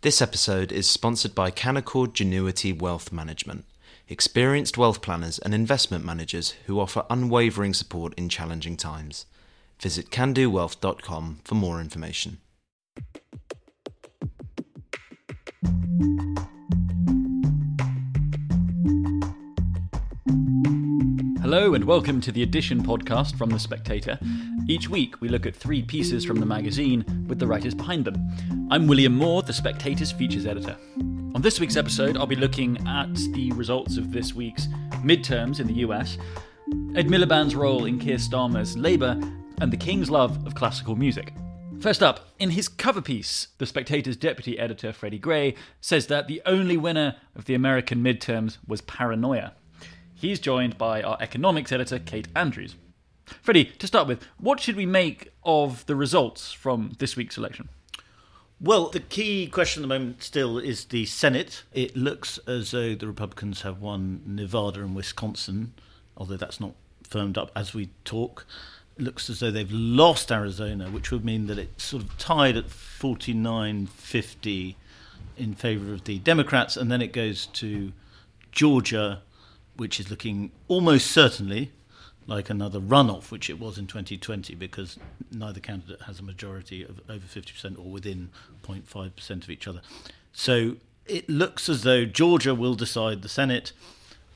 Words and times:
This 0.00 0.22
episode 0.22 0.70
is 0.70 0.88
sponsored 0.88 1.34
by 1.34 1.50
Canaccord 1.50 2.12
Genuity 2.12 2.72
Wealth 2.72 3.10
Management, 3.10 3.64
experienced 4.08 4.78
wealth 4.78 5.02
planners 5.02 5.40
and 5.40 5.52
investment 5.52 6.04
managers 6.04 6.54
who 6.66 6.78
offer 6.78 7.04
unwavering 7.10 7.74
support 7.74 8.14
in 8.14 8.28
challenging 8.28 8.76
times. 8.76 9.26
Visit 9.80 10.10
candowealth.com 10.10 11.40
for 11.42 11.56
more 11.56 11.80
information. 11.80 12.38
Hello 21.40 21.74
and 21.74 21.82
welcome 21.86 22.20
to 22.20 22.30
the 22.30 22.44
Edition 22.44 22.84
podcast 22.84 23.36
from 23.36 23.50
The 23.50 23.58
Spectator. 23.58 24.20
Each 24.70 24.86
week 24.86 25.22
we 25.22 25.30
look 25.30 25.46
at 25.46 25.56
three 25.56 25.80
pieces 25.80 26.26
from 26.26 26.40
the 26.40 26.44
magazine 26.44 27.24
with 27.26 27.38
the 27.38 27.46
writers 27.46 27.72
behind 27.74 28.04
them. 28.04 28.68
I'm 28.70 28.86
William 28.86 29.14
Moore, 29.16 29.42
The 29.42 29.54
Spectator's 29.54 30.12
features 30.12 30.44
editor. 30.44 30.76
On 31.34 31.40
this 31.40 31.58
week's 31.58 31.78
episode, 31.78 32.18
I'll 32.18 32.26
be 32.26 32.36
looking 32.36 32.76
at 32.86 33.14
the 33.32 33.50
results 33.52 33.96
of 33.96 34.12
this 34.12 34.34
week's 34.34 34.66
midterms 35.02 35.58
in 35.58 35.68
the 35.68 35.86
US, 35.86 36.18
Ed 36.94 37.06
Miliband's 37.06 37.56
role 37.56 37.86
in 37.86 37.98
Keir 37.98 38.18
Starmer's 38.18 38.76
Labour, 38.76 39.18
and 39.62 39.72
the 39.72 39.76
King's 39.78 40.10
love 40.10 40.46
of 40.46 40.54
classical 40.54 40.96
music. 40.96 41.32
First 41.80 42.02
up, 42.02 42.28
in 42.38 42.50
his 42.50 42.68
cover 42.68 43.00
piece, 43.00 43.48
The 43.56 43.64
Spectator's 43.64 44.18
deputy 44.18 44.58
editor 44.58 44.92
Freddy 44.92 45.18
Gray 45.18 45.54
says 45.80 46.08
that 46.08 46.28
the 46.28 46.42
only 46.44 46.76
winner 46.76 47.16
of 47.34 47.46
the 47.46 47.54
American 47.54 48.04
midterms 48.04 48.58
was 48.66 48.82
paranoia. 48.82 49.54
He's 50.14 50.38
joined 50.38 50.76
by 50.76 51.02
our 51.02 51.16
economics 51.22 51.72
editor, 51.72 51.98
Kate 51.98 52.28
Andrews. 52.36 52.74
Freddy, 53.42 53.64
to 53.64 53.86
start 53.86 54.08
with, 54.08 54.24
what 54.38 54.60
should 54.60 54.76
we 54.76 54.86
make 54.86 55.32
of 55.44 55.86
the 55.86 55.96
results 55.96 56.52
from 56.52 56.92
this 56.98 57.16
week's 57.16 57.38
election? 57.38 57.68
Well, 58.60 58.88
the 58.88 59.00
key 59.00 59.46
question 59.46 59.82
at 59.82 59.88
the 59.88 59.94
moment 59.94 60.22
still 60.22 60.58
is 60.58 60.86
the 60.86 61.06
Senate. 61.06 61.62
It 61.72 61.96
looks 61.96 62.38
as 62.46 62.72
though 62.72 62.94
the 62.94 63.06
Republicans 63.06 63.62
have 63.62 63.80
won 63.80 64.22
Nevada 64.26 64.80
and 64.80 64.96
Wisconsin, 64.96 65.74
although 66.16 66.36
that's 66.36 66.58
not 66.58 66.74
firmed 67.04 67.38
up 67.38 67.52
as 67.54 67.72
we 67.72 67.90
talk. 68.04 68.46
It 68.96 69.04
looks 69.04 69.30
as 69.30 69.38
though 69.38 69.52
they've 69.52 69.70
lost 69.70 70.32
Arizona, 70.32 70.90
which 70.90 71.12
would 71.12 71.24
mean 71.24 71.46
that 71.46 71.58
it's 71.58 71.84
sort 71.84 72.02
of 72.02 72.18
tied 72.18 72.56
at 72.56 72.68
49 72.68 73.86
50 73.86 74.76
in 75.36 75.54
favour 75.54 75.92
of 75.92 76.04
the 76.04 76.18
Democrats, 76.18 76.76
and 76.76 76.90
then 76.90 77.00
it 77.00 77.12
goes 77.12 77.46
to 77.46 77.92
Georgia 78.50 79.22
which 79.78 80.00
is 80.00 80.10
looking 80.10 80.50
almost 80.66 81.06
certainly 81.06 81.70
like 82.28 82.50
another 82.50 82.78
runoff, 82.78 83.30
which 83.30 83.48
it 83.48 83.58
was 83.58 83.78
in 83.78 83.86
2020, 83.86 84.54
because 84.54 84.98
neither 85.32 85.60
candidate 85.60 86.02
has 86.02 86.20
a 86.20 86.22
majority 86.22 86.84
of 86.84 87.00
over 87.08 87.26
50% 87.26 87.78
or 87.78 87.90
within 87.90 88.28
0.5% 88.62 89.30
of 89.42 89.50
each 89.50 89.66
other. 89.66 89.80
So 90.32 90.76
it 91.06 91.28
looks 91.28 91.70
as 91.70 91.82
though 91.82 92.04
Georgia 92.04 92.54
will 92.54 92.74
decide 92.74 93.22
the 93.22 93.30
Senate. 93.30 93.72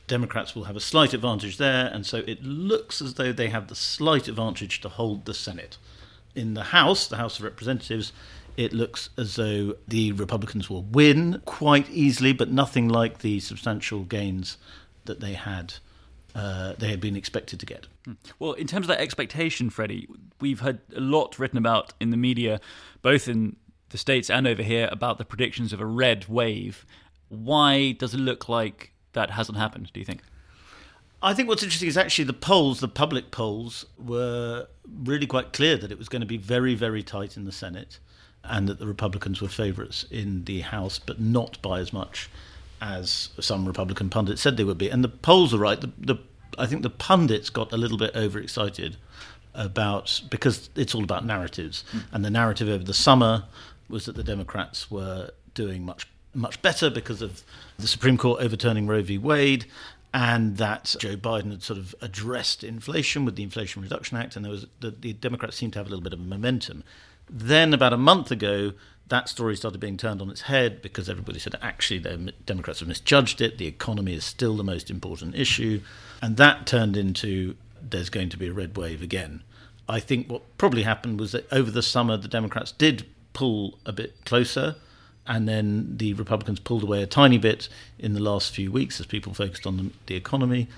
Democrats 0.07 0.57
will 0.57 0.65
have 0.65 0.75
a 0.75 0.81
slight 0.81 1.13
advantage 1.13 1.59
there, 1.59 1.91
and 1.93 2.07
so 2.07 2.19
it 2.27 2.43
looks 2.43 3.03
as 3.03 3.15
though 3.15 3.33
they 3.33 3.51
have 3.51 3.69
the 3.69 3.75
slight 3.75 4.27
advantage 4.27 4.81
to 4.81 4.89
hold 4.89 5.27
the 5.27 5.35
Senate. 5.35 5.77
In 6.35 6.55
the 6.55 6.65
House, 6.65 7.07
the 7.07 7.19
House 7.19 7.39
of 7.39 7.45
Representatives, 7.45 8.13
it 8.57 8.73
looks 8.73 9.11
as 9.19 9.37
though 9.37 9.77
the 9.87 10.13
Republicans 10.13 10.70
will 10.70 10.83
win 10.83 11.43
quite 11.45 11.91
easily, 11.91 12.33
but 12.33 12.51
nothing 12.51 12.89
like 12.89 13.19
the 13.19 13.39
substantial 13.41 14.03
gains 14.05 14.57
that 15.05 15.20
they 15.20 15.35
had 15.35 15.75
uh, 16.35 16.75
they 16.79 16.89
had 16.89 17.01
been 17.01 17.17
expected 17.17 17.61
to 17.61 17.67
get. 17.67 17.87
Hmm. 18.05 18.13
Well, 18.39 18.53
in 18.53 18.67
terms 18.67 18.85
of 18.85 18.89
that 18.89 19.01
expectation, 19.01 19.71
Freddy, 19.71 20.09
we've 20.41 20.61
heard 20.61 20.81
a 20.95 21.01
lot 21.01 21.39
written 21.39 21.59
about 21.59 21.93
in 22.01 22.11
the 22.11 22.17
media, 22.17 22.61
both 23.03 23.29
in 23.29 23.57
the 23.91 23.99
States 23.99 24.31
and 24.31 24.47
over 24.47 24.63
here, 24.63 24.89
about 24.91 25.19
the 25.19 25.25
predictions 25.25 25.73
of 25.73 25.81
a 25.81 25.87
red 25.87 26.29
wave. 26.29 26.87
Why 27.29 27.93
does 27.93 28.15
it 28.15 28.19
look 28.19 28.49
like 28.49 28.93
that 29.13 29.31
hasn't 29.31 29.59
happened, 29.59 29.91
do 29.93 30.01
you 30.01 30.07
think? 30.07 30.23
I 31.23 31.35
think 31.35 31.49
what's 31.49 31.63
interesting 31.63 31.89
is 31.89 31.97
actually 31.97 32.25
the 32.25 32.33
polls, 32.33 32.81
the 32.81 32.89
public 32.89 33.31
polls, 33.31 33.87
were 33.97 34.67
really 35.05 35.27
quite 35.27 35.53
clear 35.53 35.77
that 35.77 35.92
it 35.92 35.98
was 35.98 36.09
going 36.09 36.21
to 36.21 36.27
be 36.27 36.37
very, 36.37 36.75
very 36.75 37.03
tight 37.03 37.37
in 37.37 37.45
the 37.45 37.53
Senate 37.53 38.01
and 38.42 38.69
that 38.69 38.81
the 38.81 38.89
Republicans 38.89 39.41
were 39.41 39.48
favourites 39.48 40.05
in 40.11 40.45
the 40.45 40.63
House, 40.63 40.98
but 40.98 41.21
not 41.21 41.63
by 41.63 41.79
as 41.79 41.92
much 41.92 42.29
as 42.83 43.29
some 43.39 43.65
Republican 43.65 44.11
pundits 44.11 44.43
said 44.43 44.57
they 44.57 44.65
would 44.65 44.77
be. 44.77 44.89
And 44.89 45.05
the 45.05 45.09
polls 45.09 45.55
are 45.55 45.59
right. 45.59 45.81
The, 45.81 45.93
the, 45.97 46.17
I 46.59 46.67
think 46.67 46.83
the 46.83 46.91
pundits 46.91 47.48
got 47.48 47.73
a 47.73 47.77
little 47.77 47.97
bit 47.97 48.15
overexcited 48.17 48.97
about 49.55 50.20
because 50.31 50.69
it's 50.75 50.95
all 50.95 51.05
about 51.05 51.25
narratives. 51.25 51.85
Mm. 51.92 52.03
And 52.13 52.25
the 52.25 52.31
narrative 52.31 52.69
over 52.69 52.83
the 52.83 52.92
summer 52.92 53.45
was 53.89 54.07
that 54.07 54.17
the 54.17 54.25
Democrats 54.25 54.91
were 54.91 55.31
doing 55.55 55.85
much 55.85 56.09
much 56.35 56.61
better 56.63 56.89
because 56.89 57.21
of 57.21 57.45
the 57.79 57.87
Supreme 57.87 58.17
Court 58.17 58.41
overturning 58.41 58.87
Roe 58.87 59.03
v. 59.03 59.17
Wade. 59.17 59.67
And 60.15 60.57
that 60.57 60.97
Joe 60.98 61.17
Biden 61.17 61.51
had 61.53 61.63
sort 61.63 61.79
of 61.79 61.95
addressed 62.03 62.65
inflation 62.65 63.25
with 63.25 63.37
the 63.37 63.42
Inflation 63.42 63.81
Reduction 63.81 64.19
Act, 64.19 64.37
and 64.37 64.45
there 64.45 64.53
was 64.53 64.67
the, 64.81 64.91
the 64.91 65.15
Democrats 65.15 65.57
seemed 65.57 65.73
to 65.73 65.79
have 65.79 65.87
a 65.87 65.89
little 65.89 66.03
bit 66.03 66.13
of 66.13 66.21
momentum. 66.21 66.85
Then, 67.31 67.73
about 67.73 67.95
a 67.95 67.97
month 67.97 68.31
ago, 68.31 68.73
that 69.12 69.28
story 69.28 69.55
started 69.55 69.78
being 69.78 69.98
turned 69.98 70.23
on 70.23 70.30
its 70.30 70.40
head 70.42 70.80
because 70.80 71.06
everybody 71.06 71.39
said 71.39 71.55
actually 71.61 71.98
the 71.98 72.33
Democrats 72.46 72.80
have 72.80 72.89
misjudged 72.89 73.42
it. 73.42 73.58
The 73.58 73.67
economy 73.67 74.14
is 74.14 74.24
still 74.24 74.56
the 74.56 74.64
most 74.64 74.89
important 74.89 75.34
issue, 75.34 75.83
and 76.23 76.39
that 76.39 76.67
turned 76.67 76.96
into 76.96 77.55
there's 77.83 78.08
going 78.08 78.30
to 78.30 78.39
be 78.39 78.48
a 78.48 78.55
red 78.55 78.74
wave 78.74 79.02
again. 79.02 79.42
I 79.86 80.00
think 80.00 80.30
what 80.30 80.56
probably 80.56 80.84
happened 80.84 81.20
was 81.20 81.33
that 81.33 81.46
over 81.52 81.70
the 81.70 81.83
summer 81.83 82.17
the 82.17 82.27
Democrats 82.27 82.73
did 82.73 83.05
pull 83.34 83.78
a 83.84 83.92
bit 83.92 84.24
closer, 84.24 84.77
and 85.27 85.46
then 85.46 85.98
the 85.98 86.14
Republicans 86.14 86.58
pulled 86.58 86.83
away 86.83 87.02
a 87.02 87.06
tiny 87.06 87.36
bit 87.36 87.68
in 87.98 88.14
the 88.14 88.20
last 88.20 88.55
few 88.55 88.73
weeks 88.73 88.98
as 88.98 89.05
people 89.05 89.34
focused 89.34 89.67
on 89.67 89.77
the, 89.77 89.90
the 90.06 90.14
economy, 90.14 90.68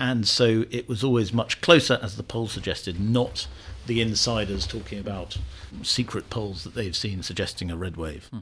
and 0.00 0.26
so 0.26 0.64
it 0.72 0.88
was 0.88 1.04
always 1.04 1.32
much 1.32 1.60
closer 1.60 2.00
as 2.02 2.16
the 2.16 2.24
poll 2.24 2.48
suggested, 2.48 2.98
not 2.98 3.46
the 3.88 4.00
insiders 4.00 4.66
talking 4.66 5.00
about 5.00 5.38
secret 5.82 6.30
polls 6.30 6.62
that 6.62 6.74
they've 6.74 6.94
seen 6.94 7.22
suggesting 7.22 7.70
a 7.70 7.76
red 7.76 7.96
wave. 7.96 8.28
Hmm. 8.30 8.38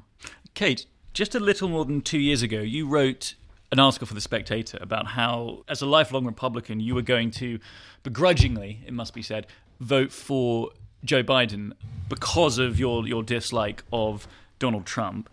Kate, 0.53 0.84
just 1.15 1.34
a 1.34 1.41
little 1.41 1.69
more 1.69 1.87
than 1.87 2.03
two 2.03 2.19
years 2.19 2.43
ago, 2.43 2.61
you 2.61 2.87
wrote 2.87 3.34
an 3.73 3.79
article 3.79 4.07
for 4.07 4.15
The 4.15 4.21
Spectator 4.21 4.79
about 4.81 5.07
how, 5.09 5.65
as 5.69 5.81
a 5.81 5.87
lifelong 5.87 6.27
Republican, 6.27 6.81
you 6.81 6.95
were 6.95 7.03
going 7.03 7.31
to 7.33 7.59
begrudgingly, 8.03 8.81
it 8.87 8.93
must 8.93 9.15
be 9.15 9.23
said, 9.23 9.47
vote 9.81 10.12
for 10.12 10.71
Joe 11.05 11.23
Biden 11.23 11.73
because 12.09 12.59
of 12.59 12.78
your, 12.78 13.07
your 13.07 13.23
dislike 13.23 13.83
of 13.93 14.28
Donald 14.59 14.84
Trump. 14.84 15.31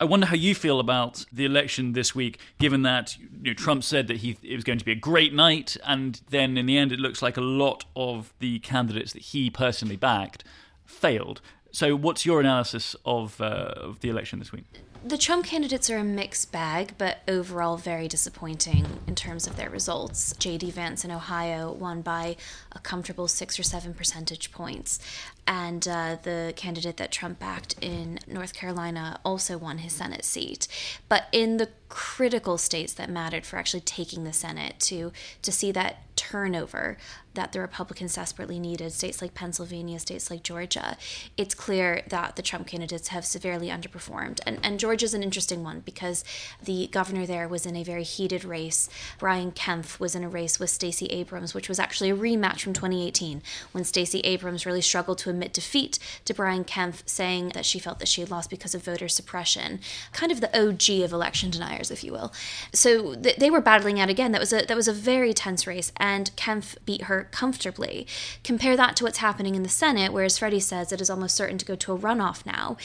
I 0.00 0.04
wonder 0.04 0.26
how 0.26 0.34
you 0.34 0.54
feel 0.54 0.80
about 0.80 1.24
the 1.32 1.44
election 1.44 1.92
this 1.92 2.14
week, 2.14 2.38
given 2.58 2.82
that 2.82 3.16
you 3.18 3.50
know, 3.50 3.54
Trump 3.54 3.84
said 3.84 4.08
that 4.08 4.18
he 4.18 4.36
it 4.42 4.54
was 4.56 4.64
going 4.64 4.78
to 4.78 4.84
be 4.84 4.92
a 4.92 4.96
great 4.96 5.32
night, 5.32 5.76
and 5.84 6.20
then 6.30 6.58
in 6.58 6.66
the 6.66 6.76
end, 6.76 6.92
it 6.92 6.98
looks 6.98 7.22
like 7.22 7.36
a 7.36 7.42
lot 7.42 7.84
of 7.94 8.32
the 8.40 8.58
candidates 8.60 9.12
that 9.12 9.22
he 9.22 9.50
personally 9.50 9.96
backed 9.96 10.42
failed. 10.84 11.40
So, 11.70 11.94
what's 11.96 12.26
your 12.26 12.40
analysis 12.40 12.96
of 13.04 13.40
uh, 13.40 13.74
of 13.76 14.00
the 14.00 14.08
election 14.08 14.40
this 14.40 14.52
week? 14.52 14.64
The 15.06 15.18
Trump 15.18 15.44
candidates 15.44 15.90
are 15.90 15.98
a 15.98 16.02
mixed 16.02 16.50
bag, 16.50 16.94
but 16.96 17.18
overall 17.28 17.76
very 17.76 18.08
disappointing 18.08 18.86
in 19.06 19.14
terms 19.14 19.46
of 19.46 19.54
their 19.54 19.68
results. 19.68 20.34
J.D. 20.38 20.70
Vance 20.70 21.04
in 21.04 21.10
Ohio 21.10 21.70
won 21.70 22.00
by 22.00 22.36
a 22.72 22.78
comfortable 22.78 23.28
six 23.28 23.58
or 23.58 23.64
seven 23.64 23.92
percentage 23.92 24.50
points 24.50 24.98
and 25.46 25.86
uh, 25.86 26.16
the 26.22 26.54
candidate 26.56 26.96
that 26.96 27.12
Trump 27.12 27.38
backed 27.38 27.74
in 27.82 28.18
North 28.26 28.54
Carolina 28.54 29.20
also 29.26 29.58
won 29.58 29.78
his 29.78 29.92
Senate 29.92 30.24
seat. 30.24 30.68
But 31.06 31.26
in 31.32 31.58
the 31.58 31.68
critical 31.90 32.56
states 32.56 32.94
that 32.94 33.10
mattered 33.10 33.44
for 33.44 33.58
actually 33.58 33.82
taking 33.82 34.24
the 34.24 34.32
Senate, 34.32 34.80
to 34.80 35.12
to 35.42 35.52
see 35.52 35.70
that 35.72 36.13
turnover 36.16 36.96
that 37.34 37.52
the 37.52 37.60
Republicans 37.60 38.14
desperately 38.14 38.58
needed, 38.58 38.92
states 38.92 39.20
like 39.20 39.34
Pennsylvania, 39.34 39.98
states 39.98 40.30
like 40.30 40.42
Georgia, 40.42 40.96
it's 41.36 41.54
clear 41.54 42.02
that 42.08 42.36
the 42.36 42.42
Trump 42.42 42.66
candidates 42.66 43.08
have 43.08 43.24
severely 43.24 43.68
underperformed. 43.68 44.40
And 44.46 44.58
and 44.62 44.78
Georgia's 44.78 45.14
an 45.14 45.22
interesting 45.22 45.62
one 45.62 45.80
because 45.80 46.24
the 46.62 46.88
governor 46.88 47.26
there 47.26 47.48
was 47.48 47.66
in 47.66 47.76
a 47.76 47.82
very 47.82 48.04
heated 48.04 48.44
race. 48.44 48.88
Brian 49.18 49.50
Kemp 49.50 49.98
was 49.98 50.14
in 50.14 50.24
a 50.24 50.28
race 50.28 50.60
with 50.60 50.70
Stacey 50.70 51.06
Abrams, 51.06 51.54
which 51.54 51.68
was 51.68 51.78
actually 51.78 52.10
a 52.10 52.16
rematch 52.16 52.60
from 52.60 52.72
2018 52.72 53.42
when 53.72 53.84
Stacey 53.84 54.20
Abrams 54.20 54.64
really 54.64 54.80
struggled 54.80 55.18
to 55.18 55.30
admit 55.30 55.52
defeat 55.52 55.98
to 56.24 56.34
Brian 56.34 56.64
Kemp, 56.64 56.96
saying 57.06 57.50
that 57.50 57.66
she 57.66 57.78
felt 57.78 57.98
that 57.98 58.08
she 58.08 58.20
had 58.20 58.30
lost 58.30 58.50
because 58.50 58.74
of 58.74 58.84
voter 58.84 59.08
suppression. 59.08 59.80
Kind 60.12 60.30
of 60.30 60.40
the 60.40 60.56
OG 60.56 61.04
of 61.04 61.12
election 61.12 61.50
deniers, 61.50 61.90
if 61.90 62.04
you 62.04 62.12
will. 62.12 62.32
So 62.72 63.14
th- 63.14 63.36
they 63.36 63.50
were 63.50 63.60
battling 63.60 63.98
out 63.98 64.08
again. 64.08 64.32
That 64.32 64.40
was 64.40 64.52
a 64.52 64.64
that 64.64 64.76
was 64.76 64.88
a 64.88 64.92
very 64.92 65.34
tense 65.34 65.66
race, 65.66 65.92
and 66.04 66.36
Kemp 66.36 66.66
beat 66.84 67.04
her 67.04 67.28
comfortably. 67.30 68.06
Compare 68.42 68.76
that 68.76 68.94
to 68.94 69.04
what's 69.04 69.18
happening 69.18 69.54
in 69.54 69.62
the 69.62 69.70
Senate, 69.70 70.12
where, 70.12 70.24
as 70.24 70.36
Freddy 70.36 70.60
says, 70.60 70.92
it 70.92 71.00
is 71.00 71.08
almost 71.08 71.34
certain 71.34 71.56
to 71.56 71.64
go 71.64 71.74
to 71.76 71.94
a 71.94 71.98
runoff 71.98 72.44
now. 72.44 72.76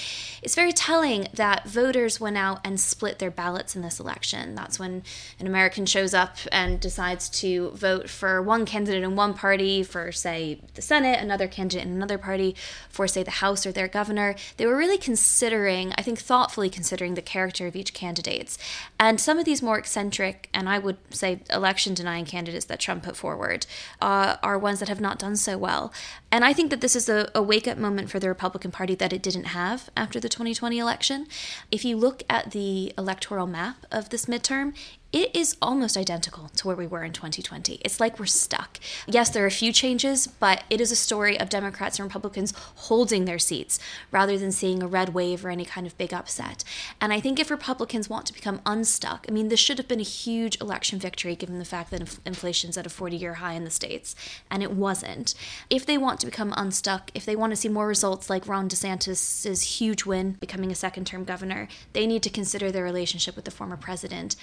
It's 0.41 0.55
very 0.55 0.71
telling 0.71 1.27
that 1.33 1.67
voters 1.67 2.21
went 2.21 2.37
out 2.37 2.61
and 2.63 2.79
split 2.79 3.19
their 3.19 3.29
ballots 3.29 3.75
in 3.75 3.81
this 3.81 3.99
election. 3.99 4.55
That's 4.55 4.79
when 4.79 5.03
an 5.37 5.47
American 5.47 5.85
shows 5.85 6.13
up 6.13 6.37
and 6.49 6.79
decides 6.79 7.27
to 7.41 7.71
vote 7.71 8.09
for 8.09 8.41
one 8.41 8.65
candidate 8.65 9.03
in 9.03 9.17
one 9.17 9.33
party 9.33 9.83
for, 9.83 10.13
say, 10.13 10.61
the 10.75 10.81
Senate, 10.81 11.19
another 11.19 11.49
candidate 11.49 11.85
in 11.85 11.91
another 11.91 12.17
party 12.17 12.55
for, 12.87 13.05
say, 13.05 13.21
the 13.21 13.31
House 13.31 13.65
or 13.65 13.73
their 13.73 13.89
governor. 13.89 14.33
They 14.55 14.65
were 14.65 14.77
really 14.77 14.97
considering, 14.97 15.91
I 15.97 16.03
think, 16.03 16.19
thoughtfully 16.19 16.69
considering 16.69 17.15
the 17.15 17.21
character 17.21 17.67
of 17.67 17.75
each 17.75 17.93
candidate. 17.93 18.57
And 18.97 19.19
some 19.19 19.37
of 19.37 19.43
these 19.43 19.61
more 19.61 19.77
eccentric, 19.77 20.47
and 20.53 20.69
I 20.69 20.79
would 20.79 20.97
say 21.09 21.41
election 21.49 21.93
denying 21.93 22.23
candidates 22.23 22.65
that 22.67 22.79
Trump 22.79 23.08
put 23.09 23.17
forward, 23.17 23.65
uh, 24.01 24.37
are 24.43 24.57
ones 24.57 24.79
that 24.79 24.89
have 24.89 25.01
not 25.01 25.17
done 25.17 25.35
so 25.35 25.57
well. 25.57 25.91
And 26.31 26.45
I 26.45 26.53
think 26.53 26.69
that 26.69 26.81
this 26.81 26.95
is 26.95 27.09
a, 27.09 27.29
a 27.33 27.41
wake 27.41 27.67
up 27.67 27.77
moment 27.77 28.11
for 28.11 28.19
the 28.19 28.27
Republican 28.27 28.71
Party 28.71 28.93
that 28.95 29.11
it 29.11 29.23
didn't 29.23 29.45
have 29.45 29.89
after 29.97 30.19
the 30.19 30.29
2020 30.29 30.77
election. 30.77 31.25
If 31.71 31.83
you 31.83 31.97
look 31.97 32.21
at 32.29 32.51
the 32.51 32.93
electoral 32.97 33.47
map 33.47 33.77
of 33.91 34.09
this 34.09 34.25
midterm, 34.27 34.75
it 35.11 35.35
is 35.35 35.57
almost 35.59 35.97
identical 35.97 36.49
to 36.49 36.67
where 36.67 36.75
we 36.75 36.85
were 36.85 37.03
in 37.03 37.13
2020. 37.13 37.81
It's 37.83 37.99
like 37.99 38.19
we're 38.19 38.27
stuck. 38.27 38.79
Yes, 39.07 39.29
there 39.29 39.43
are 39.43 39.47
a 39.47 39.51
few 39.51 39.73
changes, 39.73 40.27
but 40.27 40.63
it 40.69 40.79
is 40.79 40.91
a 40.91 40.95
story 40.95 41.39
of 41.39 41.49
Democrats 41.49 41.97
and 41.97 42.07
Republicans 42.07 42.53
holding 42.75 43.25
their 43.25 43.39
seats 43.39 43.79
rather 44.11 44.37
than 44.37 44.51
seeing 44.51 44.83
a 44.83 44.87
red 44.87 45.15
wave 45.15 45.43
or 45.43 45.49
any 45.49 45.65
kind 45.65 45.87
of 45.87 45.97
big 45.97 46.13
upset. 46.13 46.63
And 47.01 47.11
I 47.11 47.19
think 47.19 47.39
if 47.39 47.49
Republicans 47.49 48.07
want 48.07 48.27
to 48.27 48.33
become 48.33 48.61
unstuck, 48.67 49.25
I 49.27 49.31
mean, 49.31 49.47
this 49.47 49.59
should 49.59 49.79
have 49.79 49.87
been 49.87 49.99
a 49.99 50.03
huge 50.03 50.61
election 50.61 50.99
victory 50.99 51.35
given 51.35 51.57
the 51.57 51.65
fact 51.65 51.89
that 51.89 52.19
inflation's 52.25 52.77
at 52.77 52.85
a 52.85 52.89
40 52.89 53.17
year 53.17 53.35
high 53.35 53.53
in 53.53 53.63
the 53.63 53.71
States, 53.71 54.15
and 54.51 54.61
it 54.61 54.71
wasn't. 54.71 55.33
If 55.71 55.87
they 55.87 55.97
want 55.97 56.19
to 56.19 56.27
become 56.27 56.53
unstuck, 56.55 57.09
if 57.15 57.25
they 57.25 57.35
want 57.35 57.51
to 57.51 57.57
see 57.57 57.69
more 57.69 57.87
results 57.87 58.29
like 58.29 58.47
Ron 58.47 58.69
DeSantis' 58.69 59.79
huge 59.79 60.05
win 60.05 60.33
becoming 60.33 60.71
a 60.71 60.75
second 60.75 61.05
term 61.05 61.23
governor, 61.23 61.67
they 61.93 62.05
need 62.05 62.21
to 62.23 62.29
consider 62.29 62.71
their 62.71 62.83
relationship 62.83 63.35
with 63.35 63.45
the 63.45 63.51
former 63.51 63.77
president 63.77 64.35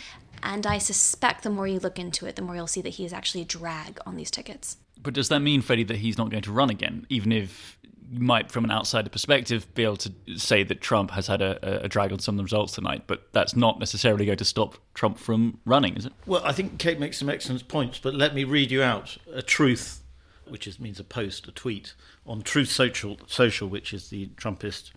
and 0.43 0.56
I 0.64 0.79
suspect 0.79 1.43
the 1.43 1.50
more 1.50 1.67
you 1.67 1.81
look 1.81 1.99
into 1.99 2.25
it, 2.26 2.37
the 2.37 2.43
more 2.43 2.55
you'll 2.55 2.67
see 2.69 2.81
that 2.82 2.91
he 2.91 3.05
is 3.05 3.12
actually 3.12 3.43
a 3.43 3.44
drag 3.44 3.99
on 4.06 4.17
these 4.17 4.31
tickets. 4.31 4.76
But 5.03 5.14
does 5.14 5.29
that 5.29 5.41
mean, 5.41 5.61
Freddy, 5.61 5.85
that 5.85 5.97
he's 5.97 6.17
not 6.17 6.31
going 6.31 6.44
to 6.44 6.53
run 6.53 6.70
again, 6.70 7.06
even 7.08 7.32
if 7.32 7.76
you 8.11 8.20
might, 8.20 8.50
from 8.50 8.64
an 8.64 8.70
outsider 8.70 9.11
perspective, 9.11 9.73
be 9.75 9.82
able 9.82 9.97
to 9.97 10.12
say 10.37 10.62
that 10.62 10.81
Trump 10.81 11.11
has 11.11 11.26
had 11.26 11.43
a, 11.43 11.85
a, 11.85 11.88
drag 11.88 12.12
on 12.12 12.20
some 12.20 12.35
of 12.35 12.37
the 12.38 12.44
results 12.44 12.75
tonight, 12.75 13.03
but 13.06 13.29
that's 13.32 13.56
not 13.56 13.79
necessarily 13.79 14.26
going 14.26 14.38
to 14.38 14.44
stop 14.44 14.76
Trump 14.94 15.19
from 15.19 15.58
running, 15.64 15.97
is 15.97 16.06
it? 16.06 16.12
Well, 16.25 16.43
I 16.44 16.53
think 16.53 16.79
Kate 16.79 17.00
makes 17.00 17.19
some 17.19 17.29
excellent 17.29 17.67
points, 17.69 17.99
but 17.99 18.14
let 18.14 18.35
me 18.35 18.44
read 18.44 18.70
you 18.70 18.82
out 18.82 19.17
a 19.32 19.43
truth, 19.43 20.02
which 20.47 20.67
is, 20.67 20.79
means 20.79 21.00
a 21.00 21.05
post, 21.05 21.49
a 21.49 21.52
tweet, 21.52 21.94
on 22.26 22.43
Truth 22.43 22.70
Social, 22.70 23.19
Social 23.26 23.69
which 23.69 23.93
is 23.93 24.09
the 24.09 24.29
Trumpist 24.37 24.93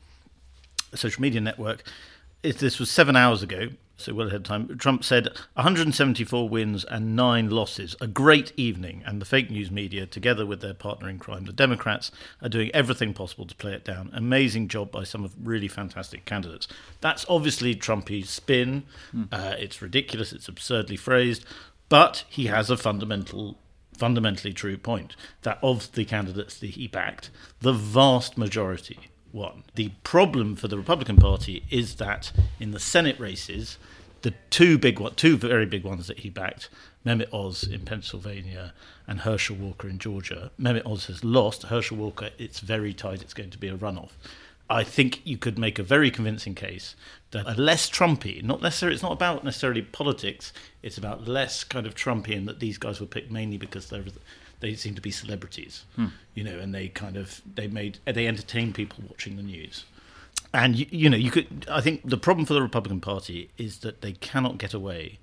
social 0.93 1.21
media 1.21 1.41
network. 1.41 1.83
If 2.43 2.59
this 2.59 2.79
was 2.79 2.89
seven 2.89 3.15
hours 3.15 3.43
ago, 3.43 3.69
so 3.99 4.13
well 4.13 4.27
ahead 4.27 4.41
of 4.41 4.43
time. 4.43 4.77
Trump 4.77 5.03
said 5.03 5.25
174 5.53 6.49
wins 6.49 6.83
and 6.85 7.15
nine 7.15 7.49
losses. 7.49 7.95
A 8.01 8.07
great 8.07 8.51
evening. 8.57 9.03
And 9.05 9.21
the 9.21 9.25
fake 9.25 9.49
news 9.49 9.71
media, 9.71 10.05
together 10.05 10.45
with 10.45 10.61
their 10.61 10.73
partner 10.73 11.09
in 11.09 11.19
crime, 11.19 11.45
the 11.45 11.53
Democrats, 11.53 12.11
are 12.41 12.49
doing 12.49 12.71
everything 12.73 13.13
possible 13.13 13.45
to 13.45 13.55
play 13.55 13.73
it 13.73 13.85
down. 13.85 14.09
Amazing 14.13 14.67
job 14.67 14.91
by 14.91 15.03
some 15.03 15.23
of 15.23 15.35
really 15.41 15.67
fantastic 15.67 16.25
candidates. 16.25 16.67
That's 17.01 17.25
obviously 17.29 17.75
Trumpy's 17.75 18.29
spin. 18.29 18.83
Mm. 19.13 19.27
Uh, 19.31 19.55
it's 19.57 19.81
ridiculous. 19.81 20.33
It's 20.33 20.47
absurdly 20.47 20.95
phrased. 20.95 21.45
But 21.89 22.23
he 22.29 22.45
has 22.45 22.69
a 22.69 22.77
fundamental 22.77 23.57
fundamentally 23.97 24.53
true 24.53 24.77
point 24.77 25.17
that 25.41 25.59
of 25.61 25.91
the 25.91 26.05
candidates 26.05 26.57
that 26.57 26.69
he 26.71 26.87
backed, 26.87 27.29
the 27.59 27.73
vast 27.73 28.37
majority 28.37 29.09
won. 29.33 29.63
The 29.75 29.91
problem 30.03 30.55
for 30.55 30.67
the 30.67 30.77
Republican 30.77 31.17
Party 31.17 31.63
is 31.69 31.95
that 31.95 32.31
in 32.59 32.71
the 32.71 32.79
Senate 32.79 33.19
races, 33.19 33.77
the 34.21 34.33
two 34.49 34.77
big 34.77 34.99
one, 34.99 35.15
two 35.15 35.37
very 35.37 35.65
big 35.65 35.83
ones 35.83 36.07
that 36.07 36.19
he 36.19 36.29
backed, 36.29 36.69
Mehmet 37.05 37.33
Oz 37.33 37.63
in 37.63 37.81
Pennsylvania 37.81 38.73
and 39.07 39.21
Herschel 39.21 39.55
Walker 39.55 39.87
in 39.87 39.99
Georgia. 39.99 40.51
Mehmet 40.59 40.85
Oz 40.85 41.05
has 41.05 41.23
lost. 41.23 41.63
Herschel 41.63 41.97
Walker, 41.97 42.29
it's 42.37 42.59
very 42.59 42.93
tight. 42.93 43.21
It's 43.21 43.33
going 43.33 43.49
to 43.51 43.57
be 43.57 43.69
a 43.69 43.77
runoff. 43.77 44.11
I 44.69 44.83
think 44.83 45.25
you 45.25 45.37
could 45.37 45.57
make 45.57 45.79
a 45.79 45.83
very 45.83 46.11
convincing 46.11 46.53
case 46.53 46.95
that 47.31 47.47
a 47.47 47.59
less 47.59 47.89
Trumpy, 47.89 48.43
not 48.43 48.61
necessarily, 48.61 48.93
it's 48.93 49.01
not 49.01 49.13
about 49.13 49.43
necessarily 49.43 49.81
politics. 49.81 50.53
It's 50.83 50.97
about 50.97 51.27
less 51.27 51.63
kind 51.63 51.87
of 51.87 51.95
Trumpian 51.95 52.45
that 52.45 52.59
these 52.59 52.77
guys 52.77 53.01
were 53.01 53.07
picked 53.07 53.31
mainly 53.31 53.57
because 53.57 53.89
they're 53.89 54.03
they 54.59 54.75
seem 54.75 54.95
to 54.95 55.01
be 55.01 55.11
celebrities, 55.11 55.85
hmm. 55.95 56.07
you 56.33 56.43
know, 56.43 56.59
and 56.59 56.73
they 56.73 56.89
kind 56.89 57.17
of 57.17 57.41
they 57.55 57.67
made 57.67 57.99
they 58.05 58.27
entertain 58.27 58.73
people 58.73 59.03
watching 59.07 59.37
the 59.37 59.43
news. 59.43 59.85
And 60.53 60.75
you, 60.75 60.87
you 60.89 61.09
know, 61.09 61.17
you 61.17 61.31
could. 61.31 61.67
I 61.69 61.81
think 61.81 62.01
the 62.07 62.17
problem 62.17 62.45
for 62.45 62.53
the 62.53 62.61
Republican 62.61 63.01
Party 63.01 63.51
is 63.57 63.79
that 63.79 64.01
they 64.01 64.13
cannot 64.13 64.57
get 64.57 64.73
away 64.73 65.19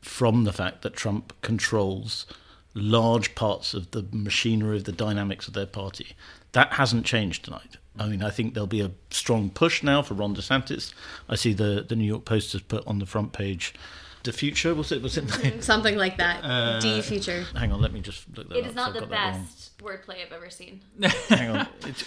from 0.00 0.44
the 0.44 0.52
fact 0.52 0.82
that 0.82 0.94
Trump 0.94 1.32
controls 1.42 2.26
large 2.74 3.34
parts 3.34 3.74
of 3.74 3.90
the 3.90 4.06
machinery 4.12 4.78
of 4.78 4.84
the 4.84 4.92
dynamics 4.92 5.46
of 5.46 5.54
their 5.54 5.66
party. 5.66 6.16
That 6.52 6.74
hasn't 6.74 7.04
changed 7.04 7.44
tonight. 7.44 7.76
I 7.98 8.08
mean, 8.08 8.22
I 8.22 8.30
think 8.30 8.54
there'll 8.54 8.66
be 8.66 8.80
a 8.80 8.92
strong 9.10 9.50
push 9.50 9.82
now 9.82 10.00
for 10.00 10.14
Ron 10.14 10.34
DeSantis. 10.34 10.94
I 11.28 11.36
see 11.36 11.52
the 11.52 11.84
the 11.86 11.96
New 11.96 12.06
York 12.06 12.24
Post 12.24 12.52
has 12.52 12.62
put 12.62 12.86
on 12.86 12.98
the 12.98 13.06
front 13.06 13.32
page 13.32 13.74
the 14.24 14.32
future 14.32 14.74
was 14.74 14.92
it 14.92 15.02
was 15.02 15.16
it? 15.18 15.62
Something 15.64 15.96
like 15.96 16.16
that. 16.18 16.44
Uh, 16.44 16.80
D 16.80 17.02
future. 17.02 17.44
hang 17.56 17.72
on 17.72 17.80
let 17.80 17.92
me 17.92 18.00
just 18.00 18.26
look 18.36 18.48
that 18.48 18.56
it 18.56 18.64
up. 18.64 18.70
is 18.70 18.74
not 18.76 18.94
the 18.94 19.06
best 19.06 19.76
wordplay 19.78 20.24
I've 20.24 20.32
ever 20.32 20.48
seen. 20.50 20.80
Hang 21.28 21.56
on. 21.56 21.66
It's 21.86 22.04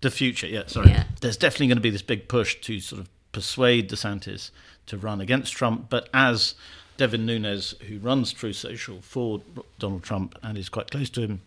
the 0.00 0.10
future 0.10 0.46
yeah 0.46 0.64
sorry. 0.66 0.90
Yeah. 0.90 1.04
there's 1.20 1.36
definitely 1.36 1.68
going 1.68 1.76
to 1.76 1.82
be 1.82 1.90
this 1.90 2.02
big 2.02 2.26
push 2.28 2.60
to 2.62 2.80
sort 2.80 3.00
of 3.00 3.08
persuade 3.32 3.88
DeSantis 3.88 4.50
to 4.86 4.96
run 4.96 5.20
against 5.20 5.52
Trump 5.52 5.86
but 5.88 6.08
as 6.12 6.54
Devin 6.96 7.24
Nunes 7.26 7.74
who 7.86 7.98
runs 7.98 8.32
Truth 8.32 8.56
Social 8.56 9.00
for 9.02 9.40
Donald 9.78 10.02
Trump 10.02 10.36
and 10.42 10.58
is 10.58 10.68
quite 10.68 10.90
close 10.90 11.10
to 11.10 11.20
him 11.20 11.42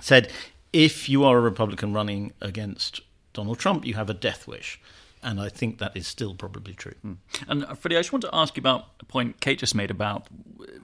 said 0.00 0.32
if 0.72 1.08
you 1.08 1.22
are 1.24 1.38
a 1.38 1.40
Republican 1.40 1.92
running 1.92 2.32
against 2.40 3.00
Donald 3.34 3.58
Trump 3.58 3.86
you 3.86 3.94
have 3.94 4.10
a 4.10 4.14
death 4.14 4.48
wish 4.48 4.80
and 5.26 5.40
I 5.40 5.48
think 5.48 5.78
that 5.78 5.96
is 5.96 6.06
still 6.06 6.34
probably 6.34 6.72
true. 6.72 6.94
Mm. 7.04 7.16
And 7.48 7.64
uh, 7.64 7.74
Freddy, 7.74 7.96
I 7.96 7.98
just 7.98 8.12
want 8.12 8.22
to 8.22 8.30
ask 8.32 8.56
you 8.56 8.60
about 8.60 8.86
a 9.00 9.04
point 9.04 9.40
Kate 9.40 9.58
just 9.58 9.74
made 9.74 9.90
about 9.90 10.28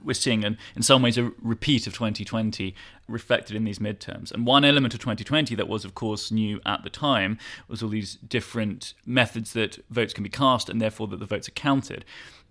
we're 0.03 0.13
seeing, 0.13 0.43
an, 0.43 0.57
in 0.75 0.83
some 0.83 1.01
ways, 1.01 1.17
a 1.17 1.31
repeat 1.41 1.87
of 1.87 1.93
2020 1.93 2.75
reflected 3.07 3.55
in 3.55 3.63
these 3.63 3.79
midterms. 3.79 4.33
And 4.33 4.45
one 4.45 4.65
element 4.65 4.93
of 4.93 4.99
2020 4.99 5.55
that 5.55 5.69
was, 5.69 5.85
of 5.85 5.95
course, 5.95 6.29
new 6.29 6.59
at 6.65 6.83
the 6.83 6.89
time 6.89 7.39
was 7.69 7.81
all 7.81 7.87
these 7.87 8.15
different 8.15 8.93
methods 9.05 9.53
that 9.53 9.79
votes 9.89 10.13
can 10.13 10.23
be 10.23 10.29
cast 10.29 10.69
and 10.69 10.81
therefore 10.81 11.07
that 11.07 11.21
the 11.21 11.25
votes 11.25 11.47
are 11.47 11.53
counted. 11.53 12.03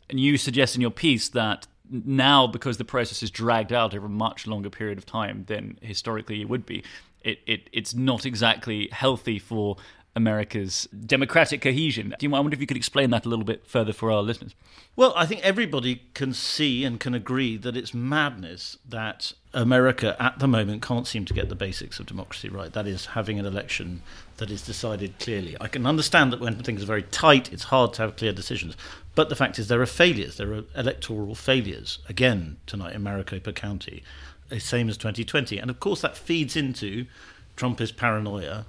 And 0.09 0.19
you 0.19 0.39
suggest 0.39 0.75
in 0.75 0.81
your 0.81 0.91
piece 0.91 1.29
that 1.29 1.67
now, 1.91 2.47
because 2.47 2.79
the 2.79 2.87
process 2.87 3.23
is 3.23 3.31
dragged 3.31 3.73
out 3.73 3.95
over 3.95 4.07
a 4.07 4.11
much 4.11 4.47
longer 4.47 4.71
period 4.71 4.97
of 4.97 5.05
time 5.05 5.45
than 5.47 5.79
historically 5.83 6.41
it 6.41 6.49
would 6.49 6.65
be, 6.65 6.83
it, 7.21 7.41
it, 7.47 7.69
it's 7.71 7.95
not 7.95 8.25
exactly 8.25 8.89
healthy 8.93 9.39
for 9.39 9.77
America's 10.15 10.87
democratic 11.07 11.63
cohesion. 11.63 12.15
Do 12.19 12.27
you, 12.27 12.35
I 12.35 12.41
wonder 12.41 12.55
if 12.55 12.61
you 12.61 12.67
could 12.67 12.77
explain 12.77 13.11
that 13.11 13.25
a 13.25 13.29
little 13.29 13.45
bit 13.45 13.67
further 13.67 13.93
for 13.93 14.11
our 14.11 14.23
listeners. 14.23 14.55
Well, 14.95 15.15
I 15.17 15.25
think 15.25 15.41
everybody 15.43 16.03
can 16.13 16.35
see 16.35 16.85
and 16.85 17.01
can 17.01 17.15
agree 17.15 17.57
that 17.57 17.77
it's 17.79 17.95
madness 17.95 18.77
that 18.87 19.33
America 19.55 20.15
at 20.21 20.39
the 20.39 20.47
moment 20.47 20.83
can't 20.83 21.07
seem 21.07 21.25
to 21.25 21.33
get 21.33 21.49
the 21.49 21.55
basics 21.55 21.99
of 21.99 22.05
democracy 22.05 22.51
right. 22.51 22.71
That 22.73 22.87
is, 22.87 23.07
having 23.07 23.39
an 23.39 23.47
election 23.47 24.03
that 24.37 24.51
is 24.51 24.61
decided 24.61 25.19
clearly. 25.19 25.57
I 25.61 25.69
can 25.69 25.87
understand 25.87 26.31
that 26.33 26.41
when 26.41 26.57
things 26.57 26.83
are 26.83 26.87
very 26.87 27.05
tight, 27.05 27.51
it's 27.51 27.65
hard 27.65 27.95
to 27.95 28.03
have 28.03 28.17
clear 28.17 28.33
decisions. 28.33 28.77
But 29.15 29.31
the 29.31 29.37
fact 29.37 29.59
is, 29.59 29.69
there 29.69 29.81
are 29.81 29.87
failures. 29.87 30.37
There 30.37 30.53
are 30.53 30.65
electoral 30.77 31.35
failures. 31.35 32.01
Again, 32.09 32.59
tonight 32.67 32.95
in 32.95 33.03
Maricopa 33.03 33.55
County, 33.55 34.03
eh, 34.51 34.59
same 34.59 34.91
as 34.91 34.99
2020. 34.99 35.59
And 35.59 35.71
of 35.71 35.81
course, 35.81 36.03
that 36.03 36.19
feeds 36.19 36.55
into 36.55 37.07
Trumpist 37.57 37.97
paranoia 37.97 38.67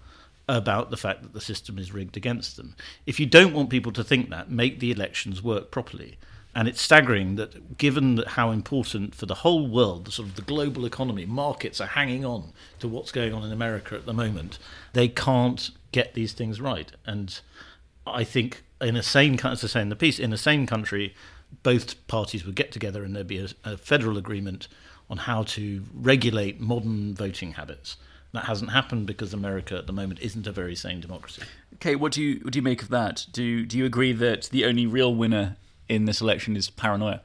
about 0.47 0.89
the 0.89 0.97
fact 0.97 1.23
that 1.23 1.33
the 1.33 1.41
system 1.41 1.77
is 1.77 1.93
rigged 1.93 2.17
against 2.17 2.57
them. 2.57 2.75
If 3.05 3.19
you 3.19 3.25
don't 3.25 3.53
want 3.53 3.69
people 3.69 3.91
to 3.93 4.03
think 4.03 4.29
that, 4.29 4.51
make 4.51 4.79
the 4.79 4.91
elections 4.91 5.41
work 5.41 5.71
properly. 5.71 6.17
And 6.55 6.67
it's 6.67 6.81
staggering 6.81 7.35
that, 7.37 7.77
given 7.77 8.23
how 8.27 8.51
important 8.51 9.15
for 9.15 9.25
the 9.25 9.35
whole 9.35 9.67
world, 9.67 10.05
the 10.05 10.11
sort 10.11 10.27
of 10.27 10.35
the 10.35 10.43
global 10.43 10.85
economy, 10.85 11.25
markets 11.25 11.81
are 11.81 11.87
hanging 11.87 12.23
on 12.25 12.53
to 12.79 12.87
what's 12.87 13.11
going 13.11 13.33
on 13.33 13.43
in 13.43 13.51
America 13.51 13.95
at 13.95 14.05
the 14.05 14.13
moment, 14.13 14.59
they 14.93 15.07
can't 15.07 15.71
get 15.91 16.13
these 16.13 16.33
things 16.33 16.61
right. 16.61 16.91
And 17.05 17.39
I 18.05 18.23
think 18.23 18.63
in 18.81 18.95
a 18.95 19.03
sane, 19.03 19.39
as 19.43 19.63
I 19.63 19.67
say 19.67 19.81
in 19.81 19.89
the 19.89 19.95
piece, 19.95 20.19
in 20.19 20.31
a 20.31 20.37
sane 20.37 20.67
country, 20.67 21.15
both 21.63 22.05
parties 22.07 22.45
would 22.45 22.55
get 22.55 22.71
together 22.71 23.03
and 23.03 23.15
there'd 23.15 23.27
be 23.27 23.39
a, 23.39 23.47
a 23.63 23.77
federal 23.77 24.17
agreement 24.17 24.67
on 25.09 25.17
how 25.17 25.43
to 25.43 25.83
regulate 25.93 26.59
modern 26.59 27.15
voting 27.15 27.53
habits. 27.53 27.97
That 28.33 28.45
hasn't 28.45 28.71
happened 28.71 29.05
because 29.05 29.33
America 29.33 29.77
at 29.77 29.87
the 29.87 29.93
moment 29.93 30.19
isn't 30.21 30.47
a 30.47 30.51
very 30.51 30.75
sane 30.75 30.99
democracy. 30.99 31.43
Okay, 31.75 31.95
what 31.95 32.11
do 32.11 32.21
you 32.21 32.39
what 32.43 32.53
do 32.53 32.59
you 32.59 32.63
make 32.63 32.81
of 32.81 32.89
that? 32.89 33.27
Do 33.31 33.65
do 33.65 33.77
you 33.77 33.85
agree 33.85 34.11
that 34.11 34.49
the 34.51 34.65
only 34.65 34.85
real 34.85 35.13
winner 35.13 35.55
in 35.87 36.05
this 36.05 36.19
election 36.19 36.55
is 36.55 36.69
paranoia? 36.69 37.21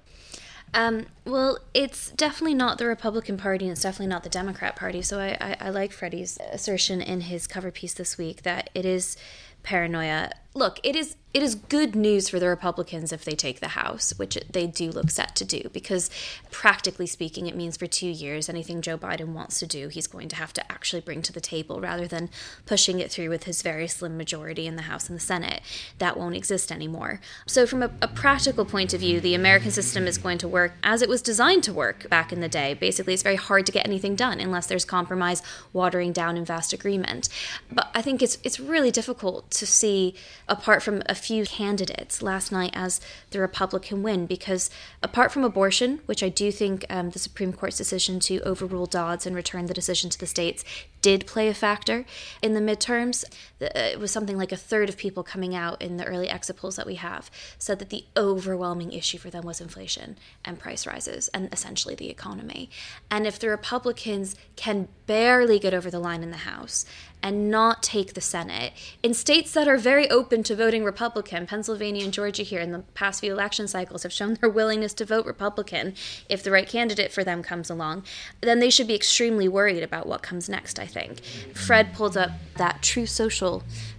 Um, 0.74 1.06
well, 1.24 1.58
it's 1.72 2.10
definitely 2.10 2.54
not 2.54 2.76
the 2.76 2.86
Republican 2.86 3.38
Party, 3.38 3.64
and 3.64 3.72
it's 3.72 3.80
definitely 3.80 4.08
not 4.08 4.22
the 4.22 4.28
Democrat 4.28 4.76
Party. 4.76 5.00
So 5.00 5.18
I, 5.18 5.36
I, 5.40 5.56
I 5.60 5.70
like 5.70 5.92
Freddy's 5.92 6.38
assertion 6.52 7.00
in 7.00 7.22
his 7.22 7.46
cover 7.46 7.70
piece 7.70 7.94
this 7.94 8.18
week 8.18 8.42
that 8.42 8.68
it 8.74 8.84
is 8.84 9.16
paranoia. 9.62 10.30
Look, 10.54 10.78
it 10.82 10.94
is 10.94 11.16
it 11.35 11.42
is 11.42 11.54
good 11.54 11.94
news 11.94 12.30
for 12.30 12.40
the 12.40 12.49
Republicans 12.49 13.12
if 13.12 13.23
they 13.23 13.35
take 13.35 13.61
the 13.61 13.68
House, 13.68 14.14
which 14.16 14.38
they 14.50 14.66
do 14.66 14.90
look 14.90 15.11
set 15.11 15.37
to 15.37 15.44
do, 15.44 15.68
because 15.75 16.08
practically 16.50 17.06
speaking, 17.06 17.47
it 17.47 17.54
means 17.54 17.76
for 17.76 17.87
two 17.87 18.08
years, 18.08 18.49
anything 18.49 18.80
Joe 18.80 18.97
Biden 18.97 19.35
wants 19.35 19.58
to 19.58 19.66
do, 19.66 19.88
he's 19.88 20.06
going 20.06 20.28
to 20.28 20.37
have 20.37 20.54
to 20.54 20.73
actually 20.73 21.02
bring 21.02 21.20
to 21.20 21.32
the 21.32 21.40
table 21.40 21.80
rather 21.82 22.06
than 22.06 22.30
pushing 22.64 22.99
it 22.99 23.11
through 23.11 23.28
with 23.28 23.44
his 23.44 23.61
very 23.61 23.87
slim 23.87 24.16
majority 24.16 24.66
in 24.66 24.76
the 24.76 24.82
House 24.82 25.11
and 25.11 25.18
the 25.18 25.23
Senate. 25.23 25.61
That 25.99 26.16
won't 26.16 26.35
exist 26.35 26.73
anymore. 26.73 27.20
So, 27.47 27.66
from 27.66 27.82
a, 27.82 27.90
a 28.00 28.08
practical 28.08 28.64
point 28.64 28.94
of 28.94 29.00
view, 29.00 29.20
the 29.20 29.35
American 29.35 29.70
system 29.70 30.06
is 30.06 30.16
going 30.16 30.38
to 30.38 30.49
work 30.49 30.73
as 30.82 31.02
it 31.02 31.11
was 31.11 31.20
designed 31.20 31.62
to 31.64 31.75
work 31.75 32.08
back 32.08 32.32
in 32.32 32.40
the 32.40 32.49
day. 32.49 32.73
Basically, 32.73 33.12
it's 33.12 33.23
very 33.23 33.37
hard 33.37 33.66
to 33.66 33.73
get 33.73 33.87
anything 33.87 34.16
done 34.16 34.40
unless 34.40 34.66
there's 34.66 34.87
compromise, 34.87 35.42
watering 35.75 36.12
down, 36.12 36.38
and 36.38 36.47
vast 36.47 36.73
agreement. 36.73 37.28
But 37.70 37.90
I 37.94 38.00
think 38.00 38.23
it's 38.23 38.38
it's 38.42 38.58
really 38.58 38.90
difficult 38.90 39.50
to 39.50 39.66
see, 39.66 40.14
apart 40.49 40.82
from 40.82 41.02
a 41.06 41.17
few 41.18 41.44
candidates 41.44 42.22
last 42.22 42.50
night 42.50 42.70
as 42.75 43.00
the 43.30 43.40
Republican 43.40 44.02
win 44.02 44.26
because 44.26 44.70
apart 45.02 45.32
from 45.32 45.44
abortion, 45.44 46.00
which 46.06 46.22
I 46.22 46.28
do 46.28 46.50
think 46.50 46.87
um, 46.88 47.10
the 47.10 47.18
Supreme 47.18 47.52
Court's 47.52 47.76
decision 47.76 48.20
to 48.20 48.40
overrule 48.40 48.87
Dobbs 48.87 49.26
and 49.26 49.37
return 49.37 49.66
the 49.66 49.75
decision 49.75 50.10
to 50.10 50.18
the 50.18 50.26
states 50.26 50.64
did 51.02 51.26
play 51.26 51.48
a 51.48 51.54
factor 51.54 52.04
in 52.42 52.54
the 52.54 52.60
midterms. 52.60 53.25
Uh, 53.60 53.68
it 53.74 53.98
was 53.98 54.10
something 54.10 54.36
like 54.36 54.52
a 54.52 54.56
third 54.56 54.88
of 54.88 54.96
people 54.96 55.22
coming 55.22 55.54
out 55.54 55.80
in 55.82 55.96
the 55.96 56.04
early 56.04 56.28
exit 56.28 56.56
polls 56.56 56.76
that 56.76 56.86
we 56.86 56.94
have 56.96 57.30
said 57.58 57.78
that 57.78 57.90
the 57.90 58.04
overwhelming 58.16 58.92
issue 58.92 59.18
for 59.18 59.30
them 59.30 59.44
was 59.44 59.60
inflation 59.60 60.16
and 60.44 60.58
price 60.58 60.86
rises 60.86 61.28
and 61.28 61.52
essentially 61.52 61.94
the 61.94 62.10
economy. 62.10 62.70
And 63.10 63.26
if 63.26 63.38
the 63.38 63.48
Republicans 63.48 64.36
can 64.56 64.88
barely 65.06 65.58
get 65.58 65.74
over 65.74 65.90
the 65.90 65.98
line 65.98 66.22
in 66.22 66.30
the 66.30 66.38
House 66.38 66.84
and 67.22 67.50
not 67.50 67.82
take 67.82 68.14
the 68.14 68.20
Senate 68.20 68.72
in 69.02 69.12
states 69.12 69.52
that 69.52 69.66
are 69.66 69.76
very 69.76 70.08
open 70.08 70.42
to 70.44 70.54
voting 70.54 70.84
Republican, 70.84 71.46
Pennsylvania 71.46 72.04
and 72.04 72.12
Georgia 72.12 72.44
here 72.44 72.60
in 72.60 72.70
the 72.70 72.80
past 72.94 73.20
few 73.20 73.32
election 73.32 73.66
cycles 73.66 74.04
have 74.04 74.12
shown 74.12 74.34
their 74.34 74.48
willingness 74.48 74.94
to 74.94 75.04
vote 75.04 75.26
Republican 75.26 75.94
if 76.28 76.42
the 76.42 76.50
right 76.50 76.68
candidate 76.68 77.10
for 77.10 77.24
them 77.24 77.42
comes 77.42 77.70
along, 77.70 78.04
then 78.40 78.60
they 78.60 78.70
should 78.70 78.86
be 78.86 78.94
extremely 78.94 79.48
worried 79.48 79.82
about 79.82 80.06
what 80.06 80.22
comes 80.22 80.48
next, 80.48 80.78
I 80.78 80.86
think. 80.86 81.24
Fred 81.54 81.92
pulled 81.92 82.16
up 82.16 82.30
that 82.56 82.82
Truth 82.82 83.10
Social 83.10 83.47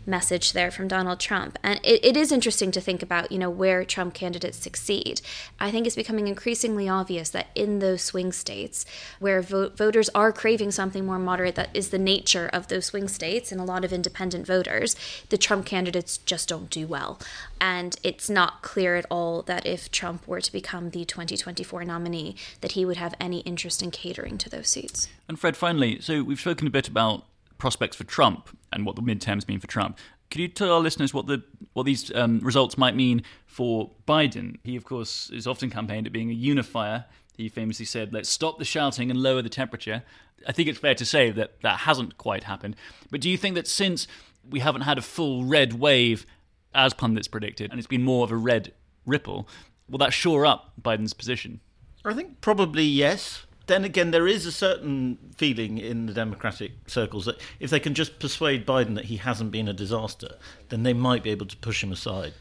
message 0.06 0.54
there 0.54 0.72
from 0.72 0.88
Donald 0.88 1.20
Trump. 1.20 1.58
And 1.64 1.80
it, 1.84 2.04
it 2.04 2.18
is 2.18 2.32
interesting 2.32 2.72
to 2.72 2.82
think 2.82 3.02
about, 3.04 3.32
you 3.32 3.38
know, 3.38 3.50
where 3.50 3.86
Trump 3.86 4.14
candidates 4.14 4.58
succeed. 4.58 5.22
I 5.60 5.72
think 5.72 5.86
it's 5.86 5.96
becoming 5.96 6.28
increasingly 6.28 6.90
obvious 6.90 7.30
that 7.30 7.48
in 7.56 7.80
those 7.80 8.02
swing 8.02 8.32
states 8.32 8.86
where 9.20 9.42
vo- 9.42 9.70
voters 9.70 10.10
are 10.16 10.32
craving 10.32 10.72
something 10.72 11.06
more 11.06 11.20
moderate, 11.20 11.56
that 11.56 11.70
is 11.74 11.90
the 11.90 12.00
nature 12.00 12.50
of 12.52 12.68
those 12.68 12.88
swing 12.88 13.08
states 13.08 13.52
and 13.52 13.62
a 13.62 13.64
lot 13.64 13.86
of 13.86 13.94
independent 13.94 14.46
voters, 14.46 14.96
the 15.30 15.38
Trump 15.38 15.66
candidates 15.66 16.18
just 16.18 16.50
don't 16.50 16.70
do 16.70 16.88
well. 16.88 17.20
And 17.62 17.98
it's 18.04 18.30
not 18.30 18.62
clear 18.62 18.96
at 18.96 19.06
all 19.10 19.42
that 19.44 19.66
if 19.66 19.92
Trump 19.92 20.28
were 20.28 20.42
to 20.42 20.52
become 20.52 20.90
the 20.90 21.06
2024 21.06 21.86
nominee, 21.86 22.36
that 22.62 22.74
he 22.74 22.86
would 22.86 22.98
have 22.98 23.14
any 23.20 23.40
interest 23.42 23.84
in 23.84 23.92
catering 23.92 24.38
to 24.40 24.50
those 24.50 24.70
seats. 24.70 25.08
And 25.28 25.40
Fred, 25.40 25.56
finally, 25.56 26.00
so 26.02 26.24
we've 26.24 26.40
spoken 26.40 26.68
a 26.68 26.72
bit 26.72 26.88
about 26.88 27.26
prospects 27.60 27.96
for 27.96 28.04
Trump 28.06 28.58
and 28.74 28.86
what 28.86 28.96
the 28.96 29.02
midterms 29.04 29.48
mean 29.48 29.60
for 29.60 29.68
Trump. 29.68 30.00
Could 30.32 30.42
you 30.42 30.48
tell 30.48 30.72
our 30.72 30.80
listeners 30.80 31.14
what 31.14 31.28
the 31.28 31.44
what 31.74 31.84
these 31.84 32.14
um, 32.16 32.40
results 32.40 32.78
might 32.78 32.96
mean 32.96 33.24
for 33.46 33.92
Biden? 34.08 34.58
He, 34.64 34.76
of 34.76 34.86
course, 34.86 35.30
is 35.32 35.46
often 35.46 35.70
campaigned 35.70 36.08
at 36.08 36.14
being 36.14 36.30
a 36.30 36.34
unifier. 36.34 37.06
He 37.36 37.50
famously 37.50 37.86
said, 37.86 38.14
"Let's 38.14 38.30
stop 38.30 38.60
the 38.60 38.66
shouting 38.66 39.10
and 39.12 39.22
lower 39.22 39.42
the 39.42 39.50
temperature." 39.50 40.04
I 40.48 40.52
think 40.52 40.70
it's 40.70 40.80
fair 40.80 40.96
to 40.96 41.06
say 41.06 41.32
that 41.32 41.62
that 41.62 41.80
hasn't 41.80 42.18
quite 42.18 42.46
happened. 42.46 42.76
But 43.12 43.22
do 43.22 43.30
you 43.30 43.38
think 43.38 43.56
that 43.56 43.68
since 43.68 44.08
we 44.50 44.60
haven't 44.60 44.82
had 44.82 44.98
a 44.98 45.02
full 45.02 45.44
red 45.44 45.74
wave, 45.74 46.26
as 46.74 46.94
pundits 46.94 47.28
predicted, 47.28 47.72
and 47.72 47.80
it's 47.80 47.88
been 47.88 48.04
more 48.04 48.24
of 48.24 48.32
a 48.32 48.38
red 48.38 48.74
ripple, 49.06 49.48
will 49.90 49.98
that 49.98 50.14
shore 50.14 50.46
up 50.46 50.74
Biden's 50.82 51.14
position? 51.14 51.60
I 52.06 52.14
think 52.14 52.40
probably 52.40 52.84
yes 52.84 53.46
then 53.70 53.86
again, 53.86 54.12
there 54.12 54.28
is 54.28 54.46
a 54.46 54.52
certain 54.52 55.18
feeling 55.38 55.78
in 55.78 56.06
the 56.06 56.14
Democratic 56.14 56.74
circles 56.88 57.26
that 57.26 57.40
if 57.60 57.70
they 57.70 57.80
can 57.80 57.94
just 57.94 58.20
persuade 58.20 58.66
Biden 58.66 58.96
that 58.96 59.06
he 59.06 59.18
hasn't 59.18 59.52
been 59.52 59.70
a 59.70 59.74
disaster, 59.74 60.36
then 60.68 60.84
they 60.84 60.94
might 60.94 61.24
be 61.24 61.30
able 61.30 61.46
to 61.46 61.56
push 61.58 61.82
him 61.82 61.92
aside. 61.92 62.34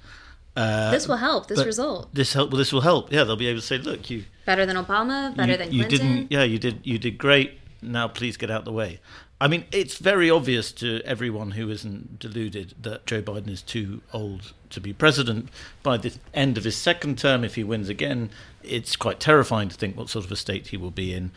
Uh, 0.57 0.91
this 0.91 1.07
will 1.07 1.17
help. 1.19 1.47
This 1.47 1.65
result. 1.65 2.13
This 2.13 2.33
help. 2.33 2.51
Well, 2.51 2.59
this 2.59 2.73
will 2.73 2.81
help. 2.81 3.13
Yeah, 3.13 3.23
they'll 3.23 3.37
be 3.37 3.47
able 3.47 3.61
to 3.61 3.67
say, 3.67 3.79
"Look, 3.79 4.11
you 4.11 4.25
better 4.45 4.67
than 4.67 4.77
Obama, 4.77 5.37
better 5.37 5.53
you, 5.53 5.59
than 5.59 5.73
you 5.73 5.85
Clinton." 5.85 6.15
didn't. 6.17 6.33
Yeah, 6.33 6.43
you 6.43 6.59
did. 6.59 6.81
You 6.85 6.99
did 6.99 7.17
great. 7.17 7.61
Now, 7.81 8.09
please 8.09 8.37
get 8.37 8.51
out 8.51 8.65
the 8.65 8.73
way. 8.73 8.99
I 9.41 9.47
mean, 9.47 9.65
it's 9.71 9.99
very 9.99 10.29
obvious 10.29 10.73
to 10.73 11.01
everyone 11.05 11.53
who 11.53 11.71
isn't 11.71 12.19
deluded 12.19 12.75
that 12.83 13.07
Joe 13.07 13.23
Biden 13.23 13.49
is 13.49 13.63
too 13.63 14.03
old 14.13 14.53
to 14.71 14.81
be 14.81 14.93
president. 14.93 15.49
By 15.83 15.97
the 15.97 16.15
end 16.35 16.59
of 16.59 16.65
his 16.65 16.77
second 16.77 17.19
term, 17.19 17.45
if 17.45 17.55
he 17.55 17.63
wins 17.63 17.89
again, 17.89 18.31
it's 18.65 18.97
quite 18.97 19.21
terrifying 19.21 19.69
to 19.69 19.77
think 19.77 19.97
what 19.97 20.09
sort 20.09 20.25
of 20.25 20.33
a 20.33 20.37
state 20.37 20.69
he 20.69 20.77
will 20.77 20.91
be 20.91 21.15
in. 21.15 21.31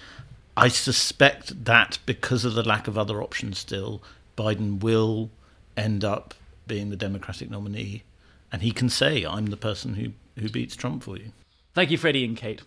I 0.58 0.67
suspect 0.67 1.65
that 1.65 2.00
because 2.05 2.43
of 2.43 2.55
the 2.55 2.63
lack 2.63 2.88
of 2.88 2.98
other 2.98 3.22
options 3.22 3.60
still, 3.60 4.01
Biden 4.36 4.81
will 4.81 5.29
end 5.77 6.03
up 6.03 6.34
being 6.65 6.89
the 6.89 6.96
Democratic 6.96 7.51
nominee. 7.51 8.03
And 8.51 8.63
he 8.63 8.72
can 8.72 8.89
say, 8.89 9.25
I'm 9.25 9.48
the 9.48 9.58
person 9.58 9.93
who, 9.93 10.12
who 10.41 10.50
beats 10.50 10.75
Trump 10.75 11.03
for 11.03 11.17
you. 11.17 11.31
Thank 11.74 11.91
you, 11.91 11.98
Freddy 11.98 12.25
and 12.25 12.36
Kate. 12.36 12.62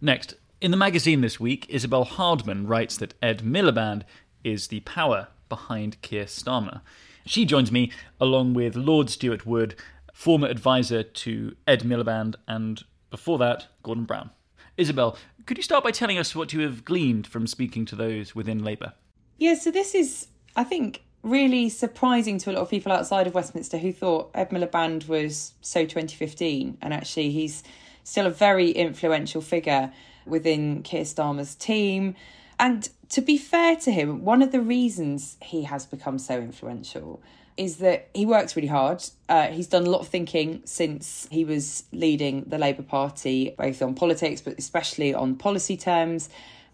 Next, 0.00 0.34
in 0.60 0.70
the 0.70 0.76
magazine 0.76 1.20
this 1.20 1.40
week, 1.40 1.66
Isabel 1.68 2.04
Hardman 2.04 2.66
writes 2.66 2.96
that 2.98 3.14
Ed 3.20 3.40
Miliband 3.40 4.02
is 4.44 4.68
the 4.68 4.80
power 4.80 5.28
behind 5.48 6.00
Keir 6.02 6.24
Starmer. 6.24 6.80
She 7.26 7.44
joins 7.44 7.70
me 7.70 7.92
along 8.20 8.54
with 8.54 8.76
Lord 8.76 9.10
Stewart 9.10 9.46
Wood, 9.46 9.74
former 10.12 10.48
advisor 10.48 11.02
to 11.02 11.56
Ed 11.66 11.82
Miliband, 11.82 12.36
and 12.48 12.82
before 13.10 13.38
that, 13.38 13.66
Gordon 13.82 14.04
Brown. 14.04 14.30
Isabel, 14.76 15.16
could 15.46 15.56
you 15.56 15.62
start 15.62 15.84
by 15.84 15.90
telling 15.90 16.18
us 16.18 16.34
what 16.34 16.52
you 16.52 16.60
have 16.60 16.84
gleaned 16.84 17.26
from 17.26 17.46
speaking 17.46 17.84
to 17.86 17.96
those 17.96 18.34
within 18.34 18.64
Labour? 18.64 18.94
Yeah, 19.38 19.54
so 19.54 19.70
this 19.70 19.94
is, 19.94 20.28
I 20.56 20.64
think, 20.64 21.02
really 21.22 21.68
surprising 21.68 22.38
to 22.38 22.50
a 22.50 22.52
lot 22.52 22.62
of 22.62 22.70
people 22.70 22.92
outside 22.92 23.26
of 23.26 23.34
Westminster 23.34 23.78
who 23.78 23.92
thought 23.92 24.30
Ed 24.34 24.50
Miliband 24.50 25.08
was 25.08 25.54
so 25.60 25.82
2015, 25.82 26.78
and 26.80 26.94
actually 26.94 27.30
he's 27.30 27.62
still 28.04 28.26
a 28.26 28.30
very 28.30 28.70
influential 28.70 29.40
figure 29.40 29.92
within 30.26 30.82
Keir 30.82 31.04
Starmer's 31.04 31.54
team. 31.54 32.14
And 32.60 32.88
to 33.08 33.22
be 33.22 33.38
fair 33.38 33.74
to 33.76 33.90
him, 33.90 34.22
one 34.22 34.42
of 34.42 34.52
the 34.52 34.60
reasons 34.60 35.38
he 35.42 35.62
has 35.64 35.86
become 35.86 36.18
so 36.18 36.38
influential 36.38 37.22
is 37.56 37.78
that 37.78 38.08
he 38.14 38.26
works 38.26 38.54
really 38.54 38.68
hard. 38.68 39.02
Uh, 39.28 39.46
he's 39.48 39.66
done 39.66 39.86
a 39.86 39.90
lot 39.90 40.02
of 40.02 40.08
thinking 40.08 40.60
since 40.66 41.26
he 41.30 41.44
was 41.44 41.84
leading 41.90 42.44
the 42.44 42.58
Labour 42.58 42.82
Party, 42.82 43.54
both 43.58 43.80
on 43.82 43.94
politics, 43.94 44.42
but 44.42 44.58
especially 44.58 45.14
on 45.14 45.36
policy 45.36 45.76
terms. 45.76 46.28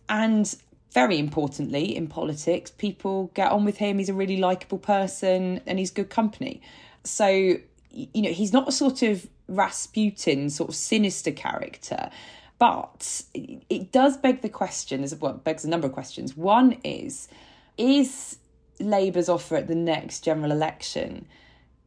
And 0.08 0.54
very 0.92 1.18
importantly, 1.18 1.96
in 1.96 2.08
politics, 2.08 2.70
people 2.70 3.30
get 3.34 3.52
on 3.52 3.64
with 3.64 3.76
him. 3.78 3.98
He's 3.98 4.08
a 4.08 4.14
really 4.14 4.38
likable 4.38 4.78
person 4.78 5.60
and 5.66 5.78
he's 5.78 5.92
good 5.92 6.10
company. 6.10 6.62
So, 7.04 7.28
you 7.28 8.22
know, 8.22 8.32
he's 8.32 8.52
not 8.52 8.68
a 8.68 8.72
sort 8.72 9.02
of 9.02 9.28
Rasputin, 9.48 10.50
sort 10.50 10.68
of 10.68 10.74
sinister 10.74 11.30
character. 11.30 12.10
But 12.58 13.22
it 13.34 13.92
does 13.92 14.16
beg 14.16 14.40
the 14.40 14.48
question, 14.48 15.02
as 15.02 15.14
well, 15.14 15.34
begs 15.34 15.64
a 15.64 15.68
number 15.68 15.86
of 15.86 15.92
questions. 15.92 16.36
One 16.36 16.78
is, 16.84 17.28
is 17.76 18.38
Labour's 18.80 19.28
offer 19.28 19.56
at 19.56 19.68
the 19.68 19.74
next 19.74 20.20
general 20.20 20.50
election 20.50 21.26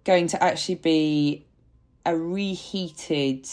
going 0.03 0.27
to 0.27 0.43
actually 0.43 0.75
be 0.75 1.45
a 2.05 2.15
reheated, 2.15 3.47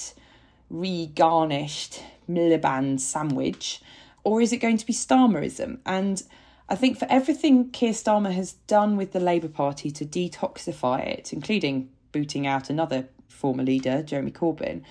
regarnished 0.72 2.00
Miliband 2.28 3.00
sandwich, 3.00 3.80
or 4.24 4.40
is 4.40 4.52
it 4.52 4.58
going 4.58 4.76
to 4.76 4.86
be 4.86 4.92
Starmerism? 4.92 5.78
And 5.86 6.22
I 6.68 6.74
think 6.74 6.98
for 6.98 7.06
everything 7.08 7.70
Keir 7.70 7.92
Starmer 7.92 8.32
has 8.32 8.54
done 8.66 8.96
with 8.96 9.12
the 9.12 9.20
Labour 9.20 9.48
Party 9.48 9.90
to 9.92 10.04
detoxify 10.04 11.06
it, 11.06 11.32
including 11.32 11.90
booting 12.12 12.46
out 12.46 12.70
another 12.70 13.08
former 13.28 13.62
leader, 13.62 14.02
Jeremy 14.02 14.32
Corbyn, 14.32 14.82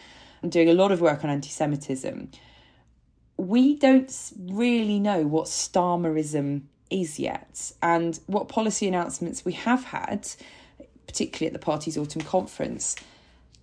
and 0.42 0.52
doing 0.52 0.70
a 0.70 0.74
lot 0.74 0.92
of 0.92 1.02
work 1.02 1.24
on 1.24 1.30
anti 1.30 1.50
Semitism, 1.50 2.30
we 3.38 3.76
don't 3.76 4.32
really 4.38 5.00
know 5.00 5.24
what 5.24 5.46
Starmerism 5.48 6.64
is 6.90 7.20
yet. 7.20 7.72
And 7.82 8.20
what 8.28 8.48
policy 8.48 8.88
announcements 8.88 9.44
we 9.44 9.54
have 9.54 9.86
had, 9.86 10.28
particularly 11.08 11.48
at 11.48 11.54
the 11.54 11.60
party's 11.60 11.98
autumn 11.98 12.22
conference, 12.22 12.96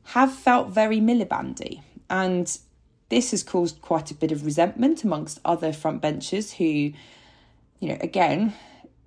have 0.05 0.33
felt 0.33 0.69
very 0.69 1.01
Milibandy. 1.01 1.83
And 2.11 2.59
this 3.09 3.31
has 3.31 3.43
caused 3.43 3.81
quite 3.81 4.11
a 4.11 4.15
bit 4.15 4.33
of 4.33 4.45
resentment 4.45 5.05
amongst 5.05 5.41
other 5.45 5.71
frontbenchers 5.71 6.55
who, 6.55 6.97
you 7.81 7.89
know, 7.89 7.99
again, 8.01 8.55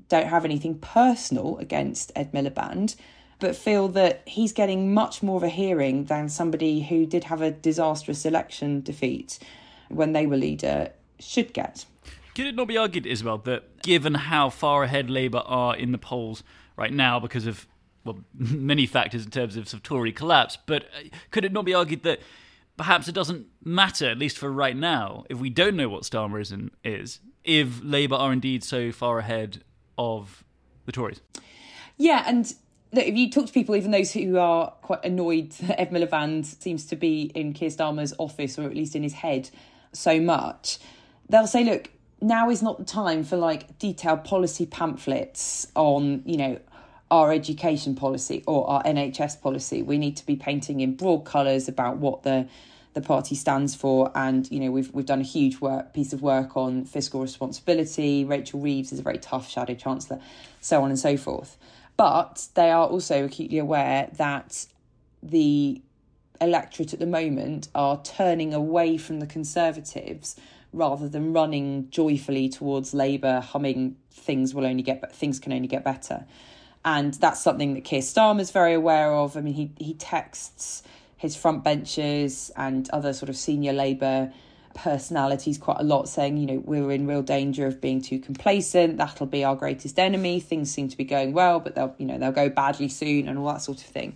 don't 0.09 0.27
have 0.27 0.45
anything 0.45 0.77
personal 0.79 1.57
against 1.57 2.11
Ed 2.15 2.31
Miliband, 2.31 2.95
but 3.39 3.55
feel 3.55 3.87
that 3.89 4.21
he's 4.25 4.53
getting 4.53 4.93
much 4.93 5.21
more 5.21 5.37
of 5.37 5.43
a 5.43 5.49
hearing 5.49 6.05
than 6.05 6.29
somebody 6.29 6.83
who 6.83 7.05
did 7.05 7.25
have 7.25 7.41
a 7.41 7.51
disastrous 7.51 8.25
election 8.25 8.81
defeat. 8.81 9.39
when 9.89 10.13
they 10.13 10.25
were 10.25 10.37
leader 10.37 10.91
should 11.19 11.53
get. 11.53 11.85
Could 12.33 12.47
it 12.47 12.55
not 12.55 12.67
be 12.67 12.77
argued, 12.77 13.05
Isabel, 13.05 13.37
that 13.39 13.81
given 13.83 14.13
how 14.15 14.49
far 14.49 14.83
ahead 14.83 15.09
Labour 15.09 15.43
are 15.45 15.75
in 15.75 15.91
the 15.91 15.97
polls 15.97 16.43
right 16.75 16.91
now 16.91 17.19
because 17.19 17.45
of 17.45 17.67
well 18.03 18.19
many 18.33 18.85
factors 18.85 19.25
in 19.25 19.31
terms 19.31 19.55
of, 19.55 19.67
sort 19.69 19.79
of 19.79 19.83
Tory 19.83 20.11
collapse, 20.11 20.57
but 20.65 20.83
uh, 20.83 21.09
could 21.31 21.45
it 21.45 21.53
not 21.53 21.65
be 21.65 21.73
argued 21.73 22.03
that 22.03 22.19
perhaps 22.77 23.07
it 23.07 23.13
doesn't 23.13 23.47
matter, 23.63 24.09
at 24.09 24.17
least 24.17 24.37
for 24.37 24.51
right 24.51 24.75
now, 24.75 25.23
if 25.29 25.39
we 25.39 25.49
don't 25.49 25.75
know 25.75 25.87
what 25.87 26.03
Starmerism 26.03 26.71
is, 26.83 27.19
if 27.43 27.79
Labour 27.83 28.15
are 28.15 28.33
indeed 28.33 28.63
so 28.63 28.91
far 28.91 29.19
ahead 29.19 29.63
of 29.97 30.43
the 30.85 30.91
Tories? 30.91 31.21
Yeah, 31.97 32.23
and 32.27 32.53
look, 32.91 33.05
if 33.05 33.15
you 33.15 33.29
talk 33.29 33.47
to 33.47 33.53
people, 33.53 33.75
even 33.75 33.91
those 33.91 34.11
who 34.11 34.37
are 34.37 34.71
quite 34.81 35.03
annoyed 35.03 35.51
that 35.61 35.79
Ed 35.79 35.91
Miliband 35.91 36.45
seems 36.45 36.85
to 36.87 36.95
be 36.95 37.31
in 37.35 37.53
Keir 37.53 37.69
Starmer's 37.69 38.13
office, 38.17 38.57
or 38.57 38.63
at 38.63 38.75
least 38.75 38.95
in 38.95 39.03
his 39.03 39.13
head, 39.13 39.49
so 39.91 40.19
much, 40.19 40.79
they'll 41.29 41.47
say, 41.47 41.63
look, 41.63 41.89
now 42.21 42.49
is 42.49 42.61
not 42.61 42.77
the 42.77 42.85
time 42.85 43.23
for 43.23 43.37
like 43.37 43.77
detailed 43.77 44.23
policy 44.23 44.65
pamphlets 44.65 45.67
on, 45.75 46.23
you 46.25 46.37
know, 46.37 46.59
our 47.11 47.31
education 47.31 47.95
policy 47.95 48.43
or 48.47 48.67
our 48.69 48.83
NHS 48.83 49.41
policy. 49.41 49.81
We 49.81 49.97
need 49.97 50.17
to 50.17 50.25
be 50.25 50.35
painting 50.35 50.81
in 50.81 50.95
broad 50.95 51.19
colours 51.19 51.67
about 51.67 51.97
what 51.97 52.23
the 52.23 52.47
the 52.93 53.01
party 53.01 53.35
stands 53.35 53.75
for, 53.75 54.09
and 54.15 54.49
you 54.49 54.59
know 54.61 54.71
we've 54.71 54.91
we've 54.93 55.05
done 55.05 55.19
a 55.19 55.25
huge 55.25 55.59
work 55.59 55.93
piece 55.93 56.13
of 56.13 56.21
work 56.21 56.55
on 56.55 56.85
fiscal 56.85 57.21
responsibility. 57.21 58.23
Rachel 58.23 58.61
Reeves 58.61 58.93
is 58.93 58.99
a 58.99 59.01
very 59.03 59.17
tough 59.17 59.49
shadow 59.49 59.75
chancellor, 59.75 60.19
so 60.61 60.81
on 60.81 60.89
and 60.89 60.97
so 60.97 61.17
forth. 61.17 61.57
But 61.97 62.47
they 62.55 62.71
are 62.71 62.87
also 62.87 63.25
acutely 63.25 63.57
aware 63.57 64.09
that 64.17 64.65
the 65.23 65.81
electorate 66.41 66.93
at 66.93 66.99
the 66.99 67.05
moment 67.05 67.69
are 67.73 68.01
turning 68.03 68.53
away 68.53 68.97
from 68.97 69.19
the 69.19 69.25
Conservatives 69.25 70.35
rather 70.73 71.07
than 71.07 71.31
running 71.31 71.89
joyfully 71.89 72.49
towards 72.49 72.93
Labour, 72.93 73.39
humming 73.39 73.95
things 74.11 74.53
will 74.53 74.65
only 74.65 74.83
get 74.83 75.13
things 75.15 75.39
can 75.39 75.53
only 75.53 75.67
get 75.67 75.83
better. 75.83 76.25
And 76.83 77.13
that's 77.15 77.41
something 77.41 77.73
that 77.73 77.83
Keir 77.83 78.01
Starmer's 78.01 78.51
very 78.51 78.73
aware 78.73 79.13
of. 79.13 79.37
I 79.37 79.41
mean, 79.41 79.53
he 79.53 79.71
he 79.79 79.93
texts 79.93 80.83
his 81.17 81.35
front 81.35 81.63
benchers 81.63 82.51
and 82.57 82.89
other 82.89 83.13
sort 83.13 83.29
of 83.29 83.37
senior 83.37 83.73
Labour 83.73 84.31
personalities 84.75 85.57
quite 85.57 85.77
a 85.79 85.83
lot, 85.83 86.07
saying, 86.07 86.37
you 86.37 86.45
know, 86.45 86.61
we're 86.63 86.91
in 86.91 87.07
real 87.07 87.23
danger 87.23 87.65
of 87.65 87.81
being 87.81 88.01
too 88.01 88.19
complacent. 88.19 88.97
That'll 88.97 89.25
be 89.25 89.43
our 89.43 89.55
greatest 89.55 89.97
enemy. 89.97 90.39
Things 90.39 90.69
seem 90.69 90.89
to 90.89 90.97
be 90.97 91.05
going 91.05 91.33
well, 91.33 91.59
but 91.59 91.73
they'll, 91.73 91.95
you 91.97 92.05
know, 92.05 92.19
they'll 92.19 92.31
go 92.31 92.49
badly 92.49 92.89
soon 92.89 93.27
and 93.27 93.39
all 93.39 93.47
that 93.47 93.61
sort 93.61 93.79
of 93.79 93.87
thing. 93.87 94.15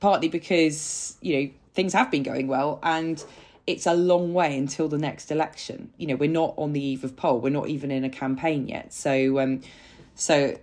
Partly 0.00 0.28
because, 0.28 1.16
you 1.22 1.36
know, 1.36 1.50
things 1.74 1.94
have 1.94 2.10
been 2.10 2.22
going 2.22 2.48
well 2.48 2.78
and 2.82 3.24
it's 3.66 3.86
a 3.86 3.94
long 3.94 4.34
way 4.34 4.58
until 4.58 4.88
the 4.88 4.98
next 4.98 5.30
election. 5.30 5.90
You 5.96 6.08
know, 6.08 6.16
we're 6.16 6.30
not 6.30 6.54
on 6.56 6.72
the 6.72 6.82
eve 6.82 7.04
of 7.04 7.16
poll. 7.16 7.40
We're 7.40 7.50
not 7.50 7.68
even 7.68 7.90
in 7.90 8.04
a 8.04 8.10
campaign 8.10 8.68
yet. 8.68 8.92
So, 8.92 9.38
um, 9.38 9.62
so 10.14 10.58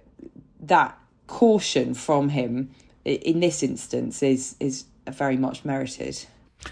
that 0.62 0.98
caution 1.27 1.94
from 1.94 2.30
him 2.30 2.72
in 3.06 3.39
this 3.39 3.63
instance 3.63 4.22
is 4.22 4.56
is 4.60 4.86
very 5.08 5.38
much 5.38 5.63
merited. 5.63 6.25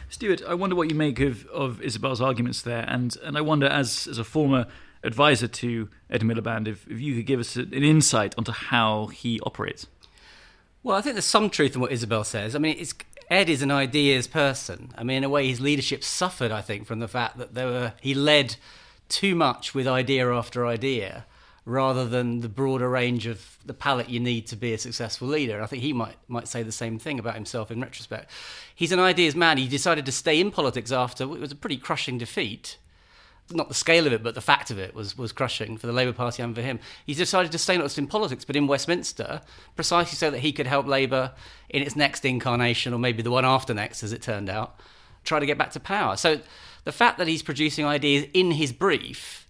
Stewart, 0.09 0.41
I 0.47 0.53
wonder 0.53 0.75
what 0.75 0.89
you 0.89 0.95
make 0.95 1.19
of, 1.19 1.45
of 1.47 1.81
Isabel's 1.81 2.21
arguments 2.21 2.61
there, 2.61 2.85
and 2.87 3.15
and 3.23 3.37
I 3.37 3.41
wonder, 3.41 3.67
as 3.67 4.07
as 4.07 4.17
a 4.17 4.23
former 4.23 4.67
advisor 5.03 5.47
to 5.47 5.89
Ed 6.09 6.21
Miliband, 6.21 6.67
if, 6.67 6.87
if 6.87 6.99
you 6.99 7.15
could 7.15 7.25
give 7.25 7.39
us 7.39 7.55
an 7.55 7.71
insight 7.71 8.33
onto 8.37 8.51
how 8.51 9.07
he 9.07 9.39
operates. 9.41 9.87
Well, 10.83 10.97
I 10.97 11.01
think 11.01 11.15
there's 11.15 11.25
some 11.25 11.49
truth 11.49 11.75
in 11.75 11.81
what 11.81 11.91
Isabel 11.91 12.23
says. 12.23 12.55
I 12.55 12.59
mean, 12.59 12.75
it's 12.79 12.93
Ed 13.29 13.49
is 13.49 13.61
an 13.61 13.71
ideas 13.71 14.27
person. 14.27 14.93
I 14.97 15.03
mean, 15.03 15.17
in 15.17 15.23
a 15.23 15.29
way, 15.29 15.47
his 15.47 15.59
leadership 15.59 16.03
suffered, 16.03 16.51
I 16.51 16.61
think, 16.61 16.85
from 16.85 16.99
the 16.99 17.07
fact 17.07 17.37
that 17.37 17.53
there 17.53 17.67
were 17.67 17.93
he 18.01 18.13
led 18.13 18.57
too 19.09 19.35
much 19.35 19.73
with 19.73 19.87
idea 19.87 20.31
after 20.31 20.65
idea, 20.65 21.25
rather 21.65 22.07
than 22.07 22.41
the 22.41 22.49
broader 22.49 22.87
range 22.87 23.25
of 23.25 23.57
the 23.65 23.73
palette 23.73 24.09
you 24.09 24.19
need 24.19 24.45
to 24.47 24.55
be 24.55 24.73
a 24.73 24.77
successful 24.77 25.27
leader. 25.27 25.55
And 25.55 25.63
I 25.63 25.67
think 25.67 25.81
he 25.81 25.93
might 25.93 26.15
might 26.27 26.47
say 26.47 26.63
the 26.63 26.71
same 26.71 26.99
thing 26.99 27.19
about 27.19 27.35
himself 27.35 27.71
in 27.71 27.81
retrospect. 27.81 28.29
He's 28.73 28.91
an 28.91 28.99
ideas 28.99 29.35
man. 29.35 29.57
He 29.57 29.67
decided 29.67 30.05
to 30.05 30.11
stay 30.11 30.39
in 30.39 30.51
politics 30.51 30.91
after 30.91 31.23
it 31.23 31.29
was 31.29 31.51
a 31.51 31.55
pretty 31.55 31.77
crushing 31.77 32.17
defeat 32.17 32.77
not 33.51 33.67
the 33.67 33.75
scale 33.75 34.07
of 34.07 34.13
it, 34.13 34.23
but 34.23 34.33
the 34.33 34.41
fact 34.41 34.71
of 34.71 34.79
it 34.79 34.95
was, 34.95 35.17
was 35.17 35.31
crushing 35.31 35.77
for 35.77 35.87
the 35.87 35.93
Labour 35.93 36.13
Party 36.13 36.41
and 36.41 36.55
for 36.55 36.61
him. 36.61 36.79
He 37.05 37.13
decided 37.13 37.51
to 37.51 37.57
stay 37.57 37.77
not 37.77 37.83
just 37.83 37.97
in 37.97 38.07
politics, 38.07 38.43
but 38.43 38.55
in 38.55 38.65
Westminster, 38.67 39.41
precisely 39.75 40.15
so 40.15 40.31
that 40.31 40.39
he 40.39 40.51
could 40.51 40.67
help 40.67 40.87
Labour 40.87 41.33
in 41.69 41.83
its 41.83 41.95
next 41.95 42.25
incarnation, 42.25 42.93
or 42.93 42.99
maybe 42.99 43.21
the 43.21 43.31
one 43.31 43.45
after 43.45 43.73
next, 43.73 44.01
as 44.03 44.13
it 44.13 44.21
turned 44.21 44.49
out, 44.49 44.79
try 45.23 45.39
to 45.39 45.45
get 45.45 45.57
back 45.57 45.71
to 45.71 45.79
power. 45.79 46.17
So 46.17 46.39
the 46.85 46.91
fact 46.91 47.17
that 47.19 47.27
he's 47.27 47.43
producing 47.43 47.85
ideas 47.85 48.25
in 48.33 48.51
his 48.51 48.71
brief 48.71 49.44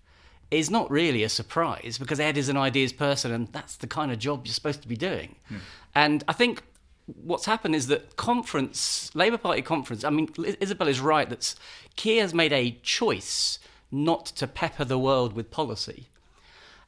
is 0.51 0.69
not 0.69 0.89
really 0.91 1.23
a 1.23 1.29
surprise 1.29 1.97
because 1.97 2.19
Ed 2.19 2.37
is 2.37 2.49
an 2.49 2.57
ideas 2.57 2.93
person, 2.93 3.31
and 3.31 3.47
that's 3.51 3.77
the 3.77 3.87
kind 3.87 4.11
of 4.11 4.19
job 4.19 4.45
you're 4.45 4.53
supposed 4.53 4.81
to 4.81 4.87
be 4.87 4.95
doing. 4.95 5.35
Hmm. 5.47 5.57
And 5.95 6.23
I 6.27 6.33
think 6.33 6.63
what's 7.05 7.45
happened 7.45 7.75
is 7.75 7.87
that 7.87 8.15
conference, 8.15 9.11
Labour 9.13 9.37
Party 9.37 9.61
conference, 9.61 10.03
I 10.03 10.09
mean, 10.09 10.29
Isabel 10.59 10.87
is 10.87 10.99
right 10.99 11.29
that 11.29 11.55
Keir 11.95 12.21
has 12.21 12.33
made 12.33 12.53
a 12.53 12.79
choice 12.83 13.59
not 13.91 14.25
to 14.27 14.47
pepper 14.47 14.85
the 14.85 14.99
world 14.99 15.33
with 15.33 15.51
policy. 15.51 16.07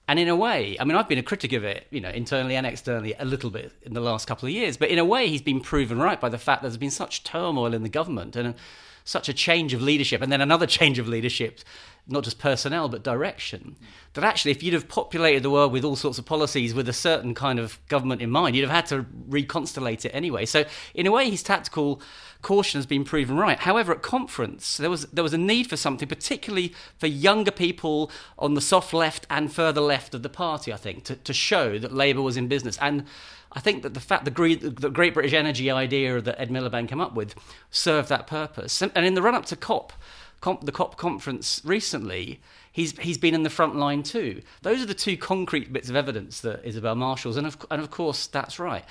And 0.10 0.20
in 0.20 0.30
a 0.30 0.36
way, 0.36 0.78
I 0.80 0.86
mean, 0.86 0.96
I've 0.96 1.10
been 1.10 1.18
a 1.18 1.24
critic 1.24 1.52
of 1.52 1.66
it, 1.66 1.88
you 1.92 2.00
know, 2.00 2.10
internally 2.10 2.56
and 2.56 2.66
externally 2.66 3.14
a 3.20 3.26
little 3.26 3.50
bit 3.50 3.74
in 3.82 3.94
the 3.94 4.00
last 4.00 4.26
couple 4.26 4.48
of 4.48 4.54
years. 4.54 4.78
But 4.78 4.90
in 4.90 4.98
a 4.98 5.06
way, 5.06 5.28
he's 5.28 5.42
been 5.42 5.60
proven 5.60 6.00
right 6.00 6.20
by 6.20 6.30
the 6.30 6.38
fact 6.38 6.62
that 6.62 6.70
there's 6.70 6.78
been 6.78 6.92
such 6.92 7.24
turmoil 7.24 7.74
in 7.74 7.84
the 7.84 7.90
government 7.90 8.36
and 8.38 8.56
such 9.04 9.28
a 9.28 9.34
change 9.34 9.74
of 9.74 9.82
leadership, 9.82 10.22
and 10.22 10.32
then 10.32 10.42
another 10.42 10.66
change 10.78 10.98
of 10.98 11.08
leadership, 11.08 11.60
not 12.08 12.24
just 12.24 12.40
personnel 12.40 12.90
but 12.90 13.04
direction. 13.04 13.76
That 14.14 14.24
actually, 14.24 14.52
if 14.52 14.64
you'd 14.64 14.74
have 14.74 14.88
populated 14.88 15.44
the 15.44 15.50
world 15.50 15.72
with 15.72 15.84
all 15.84 15.96
sorts 15.96 16.18
of 16.18 16.26
policies 16.26 16.74
with 16.74 16.90
a 16.90 16.94
certain 16.94 17.36
kind 17.36 17.60
of 17.60 17.80
government 17.88 18.22
in 18.22 18.32
mind, 18.32 18.56
you'd 18.56 18.68
have 18.68 18.76
had 18.76 18.86
to 18.88 19.06
reconstellate 19.30 20.06
it 20.06 20.10
anyway. 20.10 20.46
So, 20.46 20.66
in 20.94 21.06
a 21.06 21.12
way, 21.12 21.30
his 21.30 21.44
tactical 21.44 22.02
caution 22.42 22.78
has 22.78 22.86
been 22.86 23.04
proven 23.04 23.38
right. 23.38 23.60
However, 23.60 23.92
at 23.92 24.02
conference, 24.02 24.78
there 24.78 24.90
was 24.90 25.06
there 25.08 25.24
was 25.24 25.34
a 25.34 25.38
need 25.38 25.70
for 25.70 25.78
something, 25.78 26.08
particularly 26.08 26.74
for 26.98 27.08
younger 27.08 27.52
people 27.52 28.12
on 28.40 28.54
the 28.54 28.62
soft 28.62 28.94
left 28.94 29.28
and 29.30 29.54
further 29.54 29.82
left 29.82 30.14
of 30.16 30.24
the 30.24 30.30
party. 30.30 30.74
I 30.74 30.78
think 30.78 31.04
to, 31.06 31.16
to 31.16 31.34
show 31.34 31.78
that 31.78 31.94
Labour 31.94 32.22
was 32.22 32.38
in 32.38 32.48
business, 32.48 32.78
and 32.82 33.06
I 33.52 33.60
think 33.60 33.84
that 33.84 33.94
the 33.94 34.00
fact 34.00 34.26
the 34.26 34.32
Great, 34.32 34.62
the 34.62 34.90
Great 34.90 35.14
British 35.14 35.34
Energy 35.34 35.72
idea 35.72 36.22
that 36.22 36.40
Ed 36.40 36.50
Miliband 36.50 36.90
came 36.90 37.02
up 37.02 37.14
with 37.14 37.34
served 37.72 38.10
that 38.10 38.28
purpose. 38.28 38.82
And 38.82 39.06
in 39.06 39.14
the 39.14 39.22
run 39.22 39.36
up 39.36 39.46
to 39.48 39.56
COP, 39.56 39.94
the 40.42 40.72
COP 40.72 40.98
conference 40.98 41.62
recently, 41.64 42.40
he's 42.72 42.98
he's 43.00 43.18
been 43.18 43.34
in 43.34 43.44
the 43.44 43.50
front 43.50 43.76
line 43.76 44.04
too. 44.04 44.42
Those 44.62 44.82
are 44.82 44.86
the 44.86 44.94
two 44.94 45.18
concrete 45.18 45.74
bits 45.74 45.90
of 45.90 45.96
evidence 45.96 46.42
that 46.42 46.66
Isabel 46.66 46.96
marshals, 46.96 47.38
and 47.38 47.48
of 47.48 47.58
and 47.70 47.82
of 47.82 47.92
course 47.92 48.28
that's 48.28 48.60
right. 48.60 48.86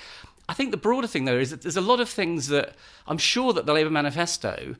I 0.49 0.53
think 0.53 0.71
the 0.71 0.77
broader 0.77 1.07
thing, 1.07 1.25
though, 1.25 1.37
is 1.37 1.49
that 1.51 1.61
there's 1.61 1.77
a 1.77 1.81
lot 1.81 1.99
of 1.99 2.07
things 2.07 2.47
that 2.47 2.73
I'm 3.05 3.17
sure 3.17 3.51
that 3.53 3.65
the 3.65 3.73
Labour 3.73 3.89
manifesto, 3.89 4.75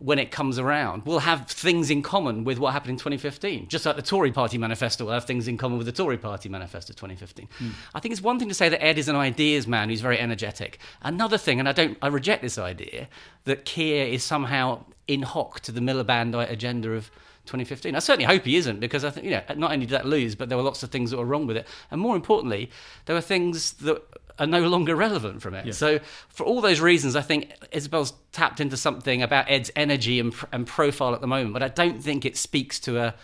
when 0.00 0.18
it 0.18 0.30
comes 0.30 0.58
around, 0.58 1.04
will 1.04 1.18
have 1.18 1.46
things 1.46 1.90
in 1.90 2.00
common 2.00 2.42
with 2.42 2.58
what 2.58 2.72
happened 2.72 2.92
in 2.92 2.96
2015. 2.96 3.68
Just 3.68 3.84
like 3.84 3.96
the 3.96 4.02
Tory 4.02 4.32
party 4.32 4.56
manifesto 4.56 5.04
will 5.04 5.12
have 5.12 5.26
things 5.26 5.46
in 5.46 5.58
common 5.58 5.76
with 5.76 5.86
the 5.86 5.92
Tory 5.92 6.16
party 6.16 6.48
manifesto 6.48 6.94
2015. 6.94 7.46
Mm. 7.58 7.72
I 7.94 8.00
think 8.00 8.12
it's 8.12 8.22
one 8.22 8.38
thing 8.38 8.48
to 8.48 8.54
say 8.54 8.70
that 8.70 8.82
Ed 8.82 8.96
is 8.96 9.08
an 9.08 9.16
ideas 9.16 9.66
man 9.66 9.90
who's 9.90 10.00
very 10.00 10.18
energetic. 10.18 10.78
Another 11.02 11.36
thing, 11.36 11.60
and 11.60 11.68
I 11.68 11.72
don't, 11.72 11.98
I 12.00 12.08
reject 12.08 12.40
this 12.40 12.56
idea, 12.56 13.08
that 13.44 13.66
Keir 13.66 14.06
is 14.06 14.24
somehow 14.24 14.84
in 15.06 15.22
hoc 15.22 15.60
to 15.60 15.72
the 15.72 15.80
Milibandite 15.80 16.50
agenda 16.50 16.92
of 16.92 17.10
2015. 17.44 17.94
I 17.94 17.98
certainly 17.98 18.24
hope 18.24 18.44
he 18.44 18.56
isn't 18.56 18.80
because 18.80 19.04
I 19.04 19.10
think 19.10 19.26
you 19.26 19.32
know 19.32 19.42
not 19.56 19.72
only 19.72 19.84
did 19.84 19.92
that 19.92 20.06
lose, 20.06 20.34
but 20.34 20.48
there 20.48 20.56
were 20.56 20.64
lots 20.64 20.82
of 20.82 20.90
things 20.90 21.10
that 21.10 21.18
were 21.18 21.24
wrong 21.26 21.46
with 21.46 21.56
it, 21.56 21.66
and 21.90 22.00
more 22.00 22.16
importantly, 22.16 22.70
there 23.04 23.14
were 23.14 23.20
things 23.20 23.72
that 23.74 24.02
are 24.38 24.46
no 24.46 24.68
longer 24.68 24.94
relevant 24.96 25.42
from 25.42 25.54
it. 25.54 25.66
Yeah. 25.66 25.72
So, 25.72 26.00
for 26.28 26.44
all 26.44 26.60
those 26.60 26.80
reasons, 26.80 27.16
I 27.16 27.22
think 27.22 27.52
Isabel's 27.72 28.12
tapped 28.32 28.60
into 28.60 28.76
something 28.76 29.22
about 29.22 29.50
Ed's 29.50 29.70
energy 29.76 30.20
and, 30.20 30.34
and 30.52 30.66
profile 30.66 31.14
at 31.14 31.20
the 31.20 31.26
moment, 31.26 31.52
but 31.52 31.62
I 31.62 31.68
don't 31.68 32.02
think 32.02 32.24
it 32.24 32.36
speaks 32.36 32.78
to 32.80 32.98
a 32.98 33.14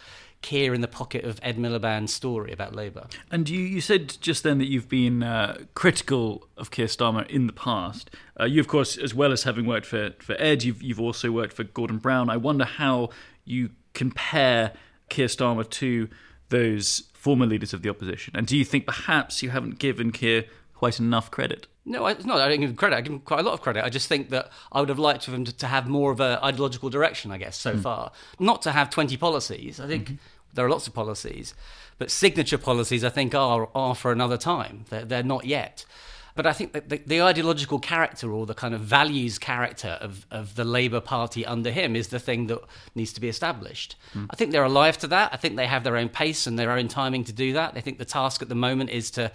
Keir 0.42 0.74
in 0.74 0.80
the 0.80 0.88
pocket 0.88 1.24
of 1.24 1.40
Ed 1.42 1.56
Miliband's 1.56 2.12
story 2.12 2.52
about 2.52 2.74
Labour. 2.74 3.06
And 3.30 3.48
you, 3.48 3.60
you 3.60 3.80
said 3.80 4.16
just 4.20 4.42
then 4.42 4.58
that 4.58 4.66
you've 4.66 4.88
been 4.88 5.22
uh, 5.22 5.58
critical 5.74 6.46
of 6.56 6.70
Keir 6.70 6.86
Starmer 6.86 7.28
in 7.28 7.46
the 7.46 7.52
past. 7.52 8.10
Uh, 8.38 8.44
you, 8.44 8.60
of 8.60 8.68
course, 8.68 8.96
as 8.96 9.14
well 9.14 9.32
as 9.32 9.42
having 9.42 9.66
worked 9.66 9.86
for, 9.86 10.10
for 10.20 10.36
Ed, 10.38 10.62
you've, 10.62 10.82
you've 10.82 11.00
also 11.00 11.32
worked 11.32 11.52
for 11.52 11.64
Gordon 11.64 11.98
Brown. 11.98 12.30
I 12.30 12.36
wonder 12.36 12.64
how 12.64 13.10
you 13.44 13.70
compare 13.94 14.72
Keir 15.08 15.26
Starmer 15.26 15.68
to 15.68 16.08
those 16.48 17.04
former 17.12 17.46
leaders 17.46 17.72
of 17.72 17.82
the 17.82 17.88
opposition. 17.88 18.36
And 18.36 18.46
do 18.46 18.56
you 18.56 18.64
think 18.64 18.86
perhaps 18.86 19.42
you 19.42 19.50
haven't 19.50 19.78
given 19.78 20.12
Keir 20.12 20.44
quite 20.76 21.00
enough 21.00 21.30
credit. 21.30 21.66
No, 21.84 22.06
it's 22.06 22.24
not. 22.24 22.40
I 22.40 22.48
don't 22.48 22.60
give 22.60 22.70
him 22.70 22.76
credit. 22.76 22.96
I 22.96 23.00
give 23.00 23.12
him 23.12 23.20
quite 23.20 23.40
a 23.40 23.42
lot 23.42 23.54
of 23.54 23.62
credit. 23.62 23.84
I 23.84 23.88
just 23.88 24.08
think 24.08 24.30
that 24.30 24.50
I 24.72 24.80
would 24.80 24.88
have 24.88 24.98
liked 24.98 25.24
for 25.24 25.30
him 25.30 25.44
to, 25.44 25.56
to 25.56 25.66
have 25.66 25.88
more 25.88 26.10
of 26.10 26.20
an 26.20 26.38
ideological 26.42 26.90
direction, 26.90 27.30
I 27.30 27.38
guess, 27.38 27.56
so 27.56 27.74
mm. 27.74 27.82
far. 27.82 28.12
Not 28.38 28.62
to 28.62 28.72
have 28.72 28.90
20 28.90 29.16
policies. 29.16 29.80
I 29.80 29.86
think 29.86 30.04
mm-hmm. 30.04 30.14
there 30.54 30.66
are 30.66 30.70
lots 30.70 30.86
of 30.86 30.94
policies, 30.94 31.54
but 31.98 32.10
signature 32.10 32.58
policies, 32.58 33.04
I 33.04 33.08
think, 33.08 33.34
are, 33.34 33.68
are 33.74 33.94
for 33.94 34.12
another 34.12 34.36
time. 34.36 34.84
They're, 34.90 35.04
they're 35.04 35.22
not 35.22 35.44
yet. 35.44 35.86
But 36.34 36.46
I 36.46 36.52
think 36.52 36.72
that 36.72 36.90
the, 36.90 36.98
the, 36.98 37.22
ideological 37.22 37.78
character 37.78 38.30
or 38.30 38.44
the 38.44 38.54
kind 38.54 38.74
of 38.74 38.82
values 38.82 39.38
character 39.38 39.96
of, 40.02 40.26
of 40.30 40.54
the 40.54 40.64
Labour 40.64 41.00
Party 41.00 41.46
under 41.46 41.70
him 41.70 41.96
is 41.96 42.08
the 42.08 42.18
thing 42.18 42.48
that 42.48 42.60
needs 42.94 43.14
to 43.14 43.22
be 43.22 43.28
established. 43.28 43.96
Mm. 44.12 44.26
I 44.28 44.36
think 44.36 44.52
they're 44.52 44.62
alive 44.62 44.98
to 44.98 45.06
that. 45.08 45.30
I 45.32 45.38
think 45.38 45.56
they 45.56 45.66
have 45.66 45.82
their 45.82 45.96
own 45.96 46.10
pace 46.10 46.46
and 46.46 46.58
their 46.58 46.72
own 46.72 46.88
timing 46.88 47.24
to 47.24 47.32
do 47.32 47.54
that. 47.54 47.72
I 47.74 47.80
think 47.80 47.96
the 47.96 48.04
task 48.04 48.42
at 48.42 48.50
the 48.50 48.54
moment 48.54 48.90
is 48.90 49.10
to 49.12 49.32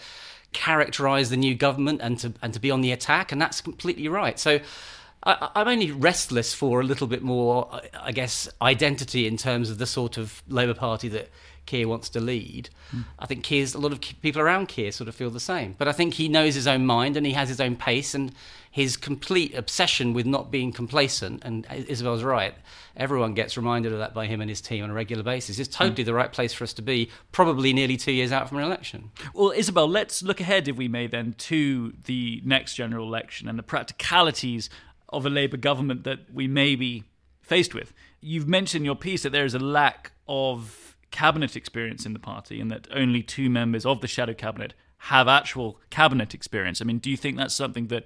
characterise 0.53 1.29
the 1.29 1.37
new 1.37 1.55
government 1.55 2.01
and 2.01 2.19
to 2.19 2.33
and 2.41 2.53
to 2.53 2.59
be 2.59 2.71
on 2.71 2.81
the 2.81 2.91
attack, 2.91 3.31
and 3.31 3.41
that's 3.41 3.61
completely 3.61 4.07
right. 4.07 4.39
So. 4.39 4.59
I, 5.23 5.51
am 5.53 5.67
only 5.67 5.91
restless 5.91 6.51
for 6.51 6.81
a 6.81 6.83
little 6.83 7.05
bit 7.05 7.21
more, 7.21 7.79
I 7.93 8.11
guess, 8.11 8.49
identity 8.59 9.27
in 9.27 9.37
terms 9.37 9.69
of 9.69 9.77
the 9.77 9.85
sort 9.85 10.17
of 10.17 10.41
Labour 10.47 10.73
Party 10.73 11.09
that 11.09 11.29
Keir 11.65 11.87
wants 11.87 12.09
to 12.09 12.19
lead. 12.19 12.69
Mm. 12.93 13.05
I 13.19 13.25
think 13.25 13.43
Keir's 13.43 13.73
a 13.73 13.79
lot 13.79 13.91
of 13.91 14.01
people 14.01 14.41
around 14.41 14.67
Keir 14.67 14.91
sort 14.91 15.07
of 15.07 15.15
feel 15.15 15.29
the 15.29 15.39
same. 15.39 15.75
But 15.77 15.87
I 15.87 15.91
think 15.91 16.15
he 16.15 16.27
knows 16.27 16.55
his 16.55 16.67
own 16.67 16.85
mind 16.85 17.17
and 17.17 17.25
he 17.25 17.33
has 17.33 17.49
his 17.49 17.61
own 17.61 17.75
pace 17.75 18.13
and 18.13 18.33
his 18.69 18.97
complete 18.97 19.53
obsession 19.53 20.13
with 20.13 20.25
not 20.25 20.51
being 20.51 20.71
complacent. 20.71 21.43
And 21.43 21.67
Isabel's 21.69 22.23
right. 22.23 22.55
Everyone 22.95 23.33
gets 23.33 23.57
reminded 23.57 23.91
of 23.93 23.99
that 23.99 24.13
by 24.13 24.27
him 24.27 24.41
and 24.41 24.49
his 24.49 24.61
team 24.61 24.83
on 24.83 24.89
a 24.89 24.93
regular 24.93 25.23
basis. 25.23 25.59
It's 25.59 25.75
totally 25.75 26.03
mm. 26.03 26.07
the 26.07 26.13
right 26.13 26.31
place 26.31 26.53
for 26.53 26.63
us 26.63 26.73
to 26.73 26.81
be, 26.81 27.09
probably 27.31 27.73
nearly 27.73 27.97
two 27.97 28.11
years 28.11 28.31
out 28.31 28.49
from 28.49 28.59
an 28.59 28.63
election. 28.63 29.11
Well, 29.33 29.51
Isabel, 29.51 29.87
let's 29.87 30.23
look 30.23 30.39
ahead, 30.39 30.67
if 30.67 30.77
we 30.77 30.87
may, 30.87 31.07
then, 31.07 31.35
to 31.39 31.93
the 32.05 32.41
next 32.45 32.75
general 32.75 33.05
election 33.05 33.47
and 33.47 33.59
the 33.59 33.63
practicalities 33.63 34.69
of 35.09 35.25
a 35.25 35.29
Labour 35.29 35.57
government 35.57 36.03
that 36.05 36.33
we 36.33 36.47
may 36.47 36.75
be 36.75 37.03
faced 37.41 37.73
with. 37.73 37.93
You've 38.21 38.47
mentioned 38.47 38.81
in 38.81 38.85
your 38.85 38.95
piece 38.95 39.23
that 39.23 39.31
there 39.31 39.45
is 39.45 39.53
a 39.53 39.59
lack 39.59 40.11
of 40.27 40.80
cabinet 41.11 41.55
experience 41.55 42.05
in 42.05 42.13
the 42.13 42.19
party 42.19 42.59
and 42.59 42.71
that 42.71 42.87
only 42.93 43.21
two 43.21 43.49
members 43.49 43.85
of 43.85 44.01
the 44.01 44.07
shadow 44.07 44.33
cabinet 44.33 44.73
have 45.05 45.27
actual 45.27 45.79
cabinet 45.89 46.33
experience. 46.33 46.81
I 46.81 46.85
mean, 46.85 46.99
do 46.99 47.09
you 47.09 47.17
think 47.17 47.37
that's 47.37 47.55
something 47.55 47.87
that, 47.87 48.03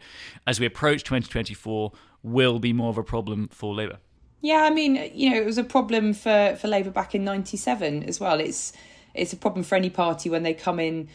as 0.48 0.60
we 0.60 0.66
approach 0.66 1.04
2024, 1.04 1.92
will 2.24 2.60
be 2.60 2.72
more 2.72 2.90
of 2.90 2.98
a 2.98 3.04
problem 3.04 3.50
for 3.50 3.74
Labour? 3.74 3.98
Yeah, 4.42 4.64
I 4.64 4.70
mean, 4.70 5.12
you 5.14 5.30
know, 5.30 5.38
it 5.38 5.46
was 5.46 5.58
a 5.58 5.64
problem 5.64 6.14
for, 6.14 6.56
for 6.60 6.68
Labour 6.68 6.92
back 6.92 7.14
in 7.14 7.24
'97 7.24 8.04
as 8.04 8.20
well. 8.20 8.40
It's 8.40 8.74
it's 9.14 9.34
a 9.34 9.38
problem 9.38 9.64
for 9.64 9.76
any 9.76 9.90
party 9.90 10.30
when 10.30 10.44
they 10.44 10.54
come 10.54 10.80
in 10.80 11.10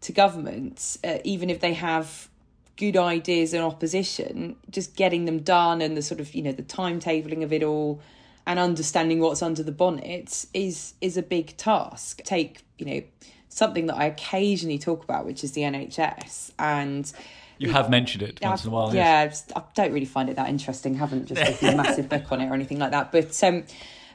to 0.00 0.12
government, 0.12 0.96
uh, 1.04 1.18
even 1.24 1.50
if 1.50 1.60
they 1.60 1.74
have 1.74 2.28
good 2.76 2.96
ideas 2.96 3.52
in 3.52 3.60
opposition, 3.60 4.56
just 4.70 4.96
getting 4.96 5.26
them 5.26 5.40
done 5.40 5.82
and 5.82 5.96
the 5.96 6.02
sort 6.02 6.20
of 6.20 6.34
you 6.34 6.42
know 6.42 6.52
the 6.52 6.62
timetabling 6.62 7.42
of 7.42 7.52
it 7.52 7.62
all 7.62 8.00
and 8.46 8.58
understanding 8.58 9.20
what's 9.20 9.42
under 9.42 9.62
the 9.62 9.72
bonnet 9.72 10.46
is 10.54 10.94
is 11.00 11.16
a 11.16 11.22
big 11.22 11.56
task. 11.56 12.22
Take 12.24 12.64
you 12.78 12.86
know 12.86 13.02
something 13.48 13.86
that 13.86 13.96
I 13.96 14.06
occasionally 14.06 14.78
talk 14.78 15.04
about, 15.04 15.26
which 15.26 15.44
is 15.44 15.52
the 15.52 15.62
NHS, 15.62 16.52
and 16.58 17.12
you 17.58 17.70
have 17.72 17.90
mentioned 17.90 18.22
it 18.22 18.40
once 18.42 18.62
I've, 18.62 18.66
in 18.66 18.72
a 18.72 18.74
while. 18.74 18.94
Yeah, 18.94 19.24
yes. 19.24 19.44
I 19.54 19.62
don't 19.74 19.92
really 19.92 20.06
find 20.06 20.30
it 20.30 20.36
that 20.36 20.48
interesting. 20.48 20.94
Haven't 20.94 21.26
just 21.26 21.42
written 21.42 21.74
a 21.74 21.76
massive 21.76 22.08
book 22.08 22.32
on 22.32 22.40
it 22.40 22.48
or 22.48 22.54
anything 22.54 22.78
like 22.78 22.92
that. 22.92 23.12
But 23.12 23.42
um, 23.44 23.64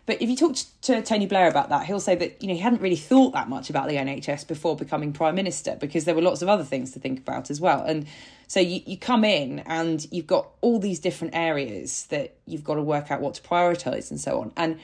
but 0.06 0.22
if 0.22 0.30
you 0.30 0.36
talk 0.36 0.56
to 0.84 1.02
Tony 1.02 1.26
Blair 1.26 1.48
about 1.48 1.70
that, 1.70 1.86
he'll 1.86 2.00
say 2.00 2.16
that 2.16 2.42
you 2.42 2.48
know 2.48 2.54
he 2.54 2.60
hadn't 2.60 2.82
really 2.82 2.96
thought 2.96 3.34
that 3.34 3.50
much 3.50 3.70
about 3.70 3.88
the 3.88 3.96
NHS 3.96 4.48
before 4.48 4.76
becoming 4.76 5.14
prime 5.14 5.36
minister 5.36 5.76
because 5.80 6.06
there 6.06 6.14
were 6.14 6.22
lots 6.22 6.42
of 6.42 6.50
other 6.50 6.64
things 6.64 6.92
to 6.92 7.00
think 7.00 7.20
about 7.20 7.50
as 7.50 7.60
well. 7.60 7.84
And 7.84 8.06
so 8.48 8.60
you, 8.60 8.82
you 8.86 8.98
come 8.98 9.24
in 9.26 9.60
and 9.66 10.06
you've 10.12 10.28
got 10.28 10.50
all 10.62 10.80
these 10.80 11.00
different 11.00 11.36
areas 11.36 12.06
that 12.08 12.36
you've 12.46 12.64
got 12.64 12.76
to 12.76 12.84
work 12.84 13.10
out 13.10 13.22
what 13.22 13.34
to 13.36 13.42
prioritise 13.42 14.12
and 14.12 14.20
so 14.20 14.42
on. 14.42 14.52
And 14.56 14.80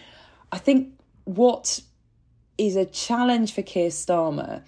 I 0.52 0.58
think 0.58 0.94
what 1.26 1.82
is 2.58 2.76
a 2.76 2.86
challenge 2.86 3.54
for 3.54 3.62
Keir 3.62 3.90
Starmer, 3.90 4.64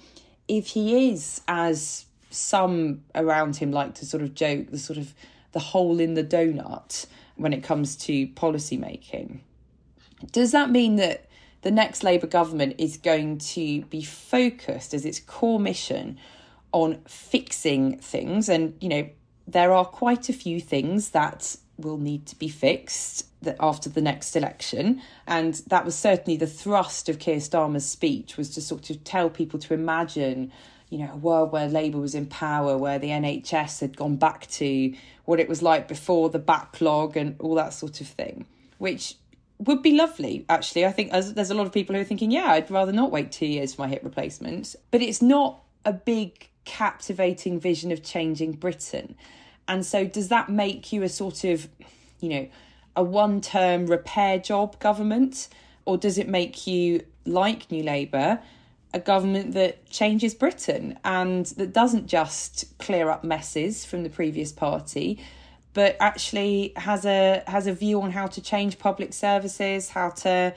if 0.48 0.68
he 0.68 1.10
is, 1.12 1.42
as 1.48 2.06
some 2.30 3.04
around 3.16 3.56
him 3.56 3.72
like 3.72 3.96
to 3.96 4.06
sort 4.06 4.24
of 4.24 4.34
joke, 4.34 4.72
the 4.72 4.80
sort 4.80 4.98
of 4.98 5.14
the 5.52 5.60
hole 5.60 6.00
in 6.00 6.16
the 6.16 6.24
donut 6.24 7.06
when 7.36 7.54
it 7.54 7.64
comes 7.64 7.96
to 7.96 8.28
policy 8.28 8.78
making, 8.78 9.42
does 10.32 10.52
that 10.52 10.70
mean 10.70 10.96
that 10.98 11.26
the 11.64 11.72
next 11.72 12.04
Labour 12.04 12.28
government 12.28 12.76
is 12.78 12.98
going 12.98 13.40
to 13.40 13.82
be 13.86 14.04
focused 14.04 14.94
as 14.94 15.06
its 15.06 15.20
core 15.20 15.60
mission 15.60 16.18
on 16.72 17.00
fixing 17.08 17.98
things. 18.00 18.50
And, 18.50 18.76
you 18.82 18.90
know, 18.90 19.10
there 19.48 19.72
are 19.72 19.86
quite 19.86 20.30
a 20.30 20.34
few 20.34 20.60
things 20.60 21.12
that 21.12 21.56
will 21.78 21.98
need 21.98 22.26
to 22.28 22.38
be 22.38 22.50
fixed 22.50 23.28
after 23.60 23.90
the 23.90 24.02
next 24.02 24.36
election. 24.36 25.02
And 25.26 25.56
that 25.68 25.86
was 25.86 25.96
certainly 25.96 26.38
the 26.38 26.48
thrust 26.48 27.10
of 27.10 27.18
Keir 27.20 27.38
Starmer's 27.38 27.86
speech 27.86 28.38
was 28.38 28.50
to 28.52 28.62
sort 28.62 28.90
of 28.90 29.04
tell 29.04 29.30
people 29.30 29.60
to 29.60 29.74
imagine, 29.74 30.52
you 30.90 30.98
know, 30.98 31.12
a 31.14 31.18
world 31.18 31.52
where 31.52 31.68
Labour 31.68 32.00
was 32.00 32.14
in 32.14 32.26
power, 32.26 32.78
where 32.78 33.00
the 33.00 33.10
NHS 33.10 33.80
had 33.80 33.96
gone 33.96 34.18
back 34.18 34.48
to 34.48 34.94
what 35.26 35.40
it 35.40 35.48
was 35.48 35.62
like 35.62 35.88
before 35.88 36.30
the 36.30 36.40
backlog 36.40 37.16
and 37.16 37.36
all 37.40 37.56
that 37.56 37.74
sort 37.74 38.02
of 38.02 38.08
thing, 38.08 38.46
which 38.78 39.16
would 39.68 39.82
be 39.82 39.96
lovely, 39.96 40.46
actually. 40.50 40.86
I 40.86 40.92
think 40.92 41.12
there's 41.12 41.50
a 41.50 41.54
lot 41.54 41.66
of 41.66 41.74
people 41.74 41.96
who 41.96 42.02
are 42.02 42.06
thinking, 42.06 42.32
yeah, 42.32 42.52
I'd 42.52 42.70
rather 42.72 42.92
not 42.92 43.12
wait 43.12 43.32
two 43.32 43.46
years 43.46 43.74
for 43.74 43.82
my 43.82 43.88
hip 43.88 44.02
replacement. 44.04 44.76
But 44.92 45.02
it's 45.02 45.22
not 45.22 45.62
a 45.86 45.94
big 45.94 46.50
captivating 46.66 47.60
vision 47.60 47.92
of 47.92 48.04
changing 48.04 48.54
Britain. 48.54 49.16
And 49.68 49.86
so, 49.86 50.06
does 50.06 50.30
that 50.30 50.50
make 50.50 50.92
you 50.92 51.04
a 51.04 51.10
sort 51.10 51.44
of, 51.44 51.68
you 52.20 52.30
know, 52.30 52.48
a 52.96 53.04
one 53.04 53.42
term 53.42 53.88
repair 53.88 54.40
job 54.40 54.80
government? 54.80 55.50
Or 55.86 55.98
does 55.98 56.18
it 56.18 56.30
make 56.30 56.66
you, 56.66 57.04
like 57.26 57.70
New 57.72 57.84
Labour, 57.84 58.40
a 58.94 59.00
government 59.00 59.54
that 59.54 59.90
changes 59.90 60.34
Britain 60.34 60.98
and 61.04 61.48
that 61.58 61.74
doesn't 61.74 62.08
just 62.08 62.78
clear 62.78 63.10
up 63.10 63.24
messes 63.24 63.86
from 63.86 64.04
the 64.04 64.10
previous 64.10 64.52
party, 64.52 65.20
but 65.74 65.98
actually 66.00 66.74
has 66.76 67.06
a 67.06 67.44
has 67.48 67.68
a 67.68 67.74
view 67.74 68.02
on 68.02 68.12
how 68.12 68.28
to 68.28 68.42
change 68.42 68.80
public 68.80 69.14
services, 69.14 69.90
how 69.90 70.10
to 70.10 70.54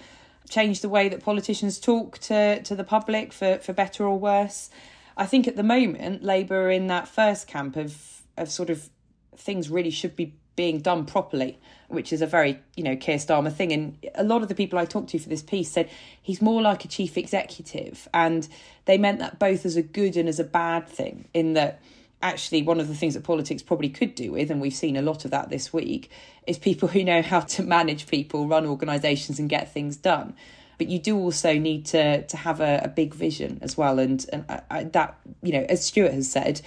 change 0.49 0.81
the 0.81 0.89
way 0.89 1.09
that 1.09 1.23
politicians 1.23 1.79
talk 1.81 2.19
to, 2.19 2.63
to 2.63 2.77
the 2.77 2.85
public 2.85 3.33
for, 3.33 3.59
for 3.59 3.73
better 3.73 4.05
or 4.05 4.19
worse. 4.19 4.71
I 5.17 5.27
think 5.27 5.49
at 5.49 5.57
the 5.57 5.63
moment, 5.63 6.23
Labour 6.23 6.67
are 6.67 6.71
in 6.71 6.87
that 6.89 7.09
first 7.09 7.47
camp 7.47 7.77
of 7.77 8.23
of 8.37 8.51
sort 8.51 8.71
of 8.71 8.91
things 9.37 9.71
really 9.71 9.91
should 9.91 10.15
be 10.15 10.35
being 10.57 10.81
done 10.81 11.05
properly, 11.05 11.59
which 11.89 12.13
is 12.13 12.23
a 12.23 12.27
very, 12.27 12.59
you 12.77 12.83
know, 12.83 12.97
Keir 12.97 13.19
Starmer 13.19 13.53
thing. 13.53 13.73
And 13.73 13.99
a 14.15 14.25
lot 14.25 14.43
of 14.43 14.49
the 14.49 14.55
people 14.55 14.79
I 14.79 14.87
talked 14.87 15.11
to 15.11 15.19
for 15.19 15.29
this 15.29 15.43
piece 15.43 15.71
said 15.71 15.91
he's 16.21 16.41
more 16.41 16.63
like 16.63 16.85
a 16.85 16.89
chief 16.89 17.17
executive. 17.17 18.09
And 18.13 18.49
they 18.87 18.97
meant 18.99 19.19
that 19.21 19.39
both 19.39 19.67
as 19.67 19.77
a 19.77 19.83
good 19.83 20.17
and 20.17 20.29
as 20.29 20.41
a 20.41 20.45
bad 20.45 20.89
thing, 20.89 21.29
in 21.35 21.53
that 21.53 21.81
actually 22.23 22.63
one 22.63 22.81
of 22.81 22.89
the 22.89 22.95
things 22.95 23.15
that 23.15 23.25
politics 23.25 23.63
probably 23.63 23.89
could 23.89 24.15
do 24.15 24.33
with, 24.33 24.51
and 24.51 24.61
we've 24.61 24.75
seen 24.75 24.97
a 24.97 25.03
lot 25.03 25.25
of 25.25 25.31
that 25.31 25.51
this 25.51 25.73
week, 25.73 26.11
is 26.47 26.59
people 26.59 26.89
who 26.95 27.05
know 27.05 27.23
how 27.23 27.41
to 27.41 27.63
manage 27.63 28.07
people, 28.07 28.47
run 28.47 28.67
organisations, 28.67 29.39
and 29.39 29.49
get 29.49 29.73
things 29.73 29.97
done. 29.97 30.35
But 30.79 30.89
you 30.89 30.99
do 30.99 31.17
also 31.17 31.55
need 31.59 31.87
to 31.87 32.23
to 32.27 32.37
have 32.37 32.61
a, 32.61 32.83
a 32.85 32.89
big 32.89 33.15
vision 33.15 33.59
as 33.63 33.77
well. 33.79 33.99
And 33.99 34.25
and 34.33 34.45
I, 34.49 34.61
I, 34.71 34.85
that 34.85 35.19
you 35.43 35.53
know 35.53 35.65
as 35.69 35.85
Stewart 35.85 36.13
has 36.13 36.31
said 36.31 36.61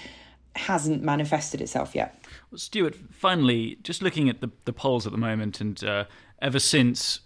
hasn't 0.55 1.03
manifested 1.03 1.61
itself 1.61 1.93
yet. 1.93 2.19
Well, 2.51 2.57
Stewart 2.57 2.95
finally 3.11 3.77
just 3.83 4.01
looking 4.01 4.29
at 4.29 4.41
the, 4.41 4.49
the 4.65 4.73
polls 4.73 5.05
at 5.05 5.11
the 5.11 5.17
moment 5.17 5.61
and 5.61 5.81
uh, 5.83 6.05
ever 6.41 6.59
since 6.59 7.19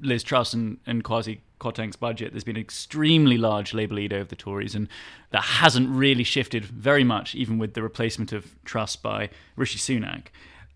liz 0.00 0.22
truss 0.22 0.54
and, 0.54 0.78
and 0.86 1.04
kwasi 1.04 1.40
Kwarteng's 1.60 1.96
budget, 1.96 2.32
there's 2.32 2.44
been 2.44 2.56
an 2.56 2.62
extremely 2.62 3.38
large 3.38 3.72
Labour 3.74 3.94
lead 3.94 4.12
over 4.12 4.24
the 4.24 4.36
Tories, 4.36 4.74
and 4.74 4.88
that 5.30 5.42
hasn't 5.42 5.88
really 5.88 6.24
shifted 6.24 6.64
very 6.64 7.04
much, 7.04 7.34
even 7.34 7.58
with 7.58 7.74
the 7.74 7.82
replacement 7.82 8.32
of 8.32 8.56
Truss 8.64 8.96
by 8.96 9.30
Rishi 9.56 9.78
Sunak. 9.78 10.28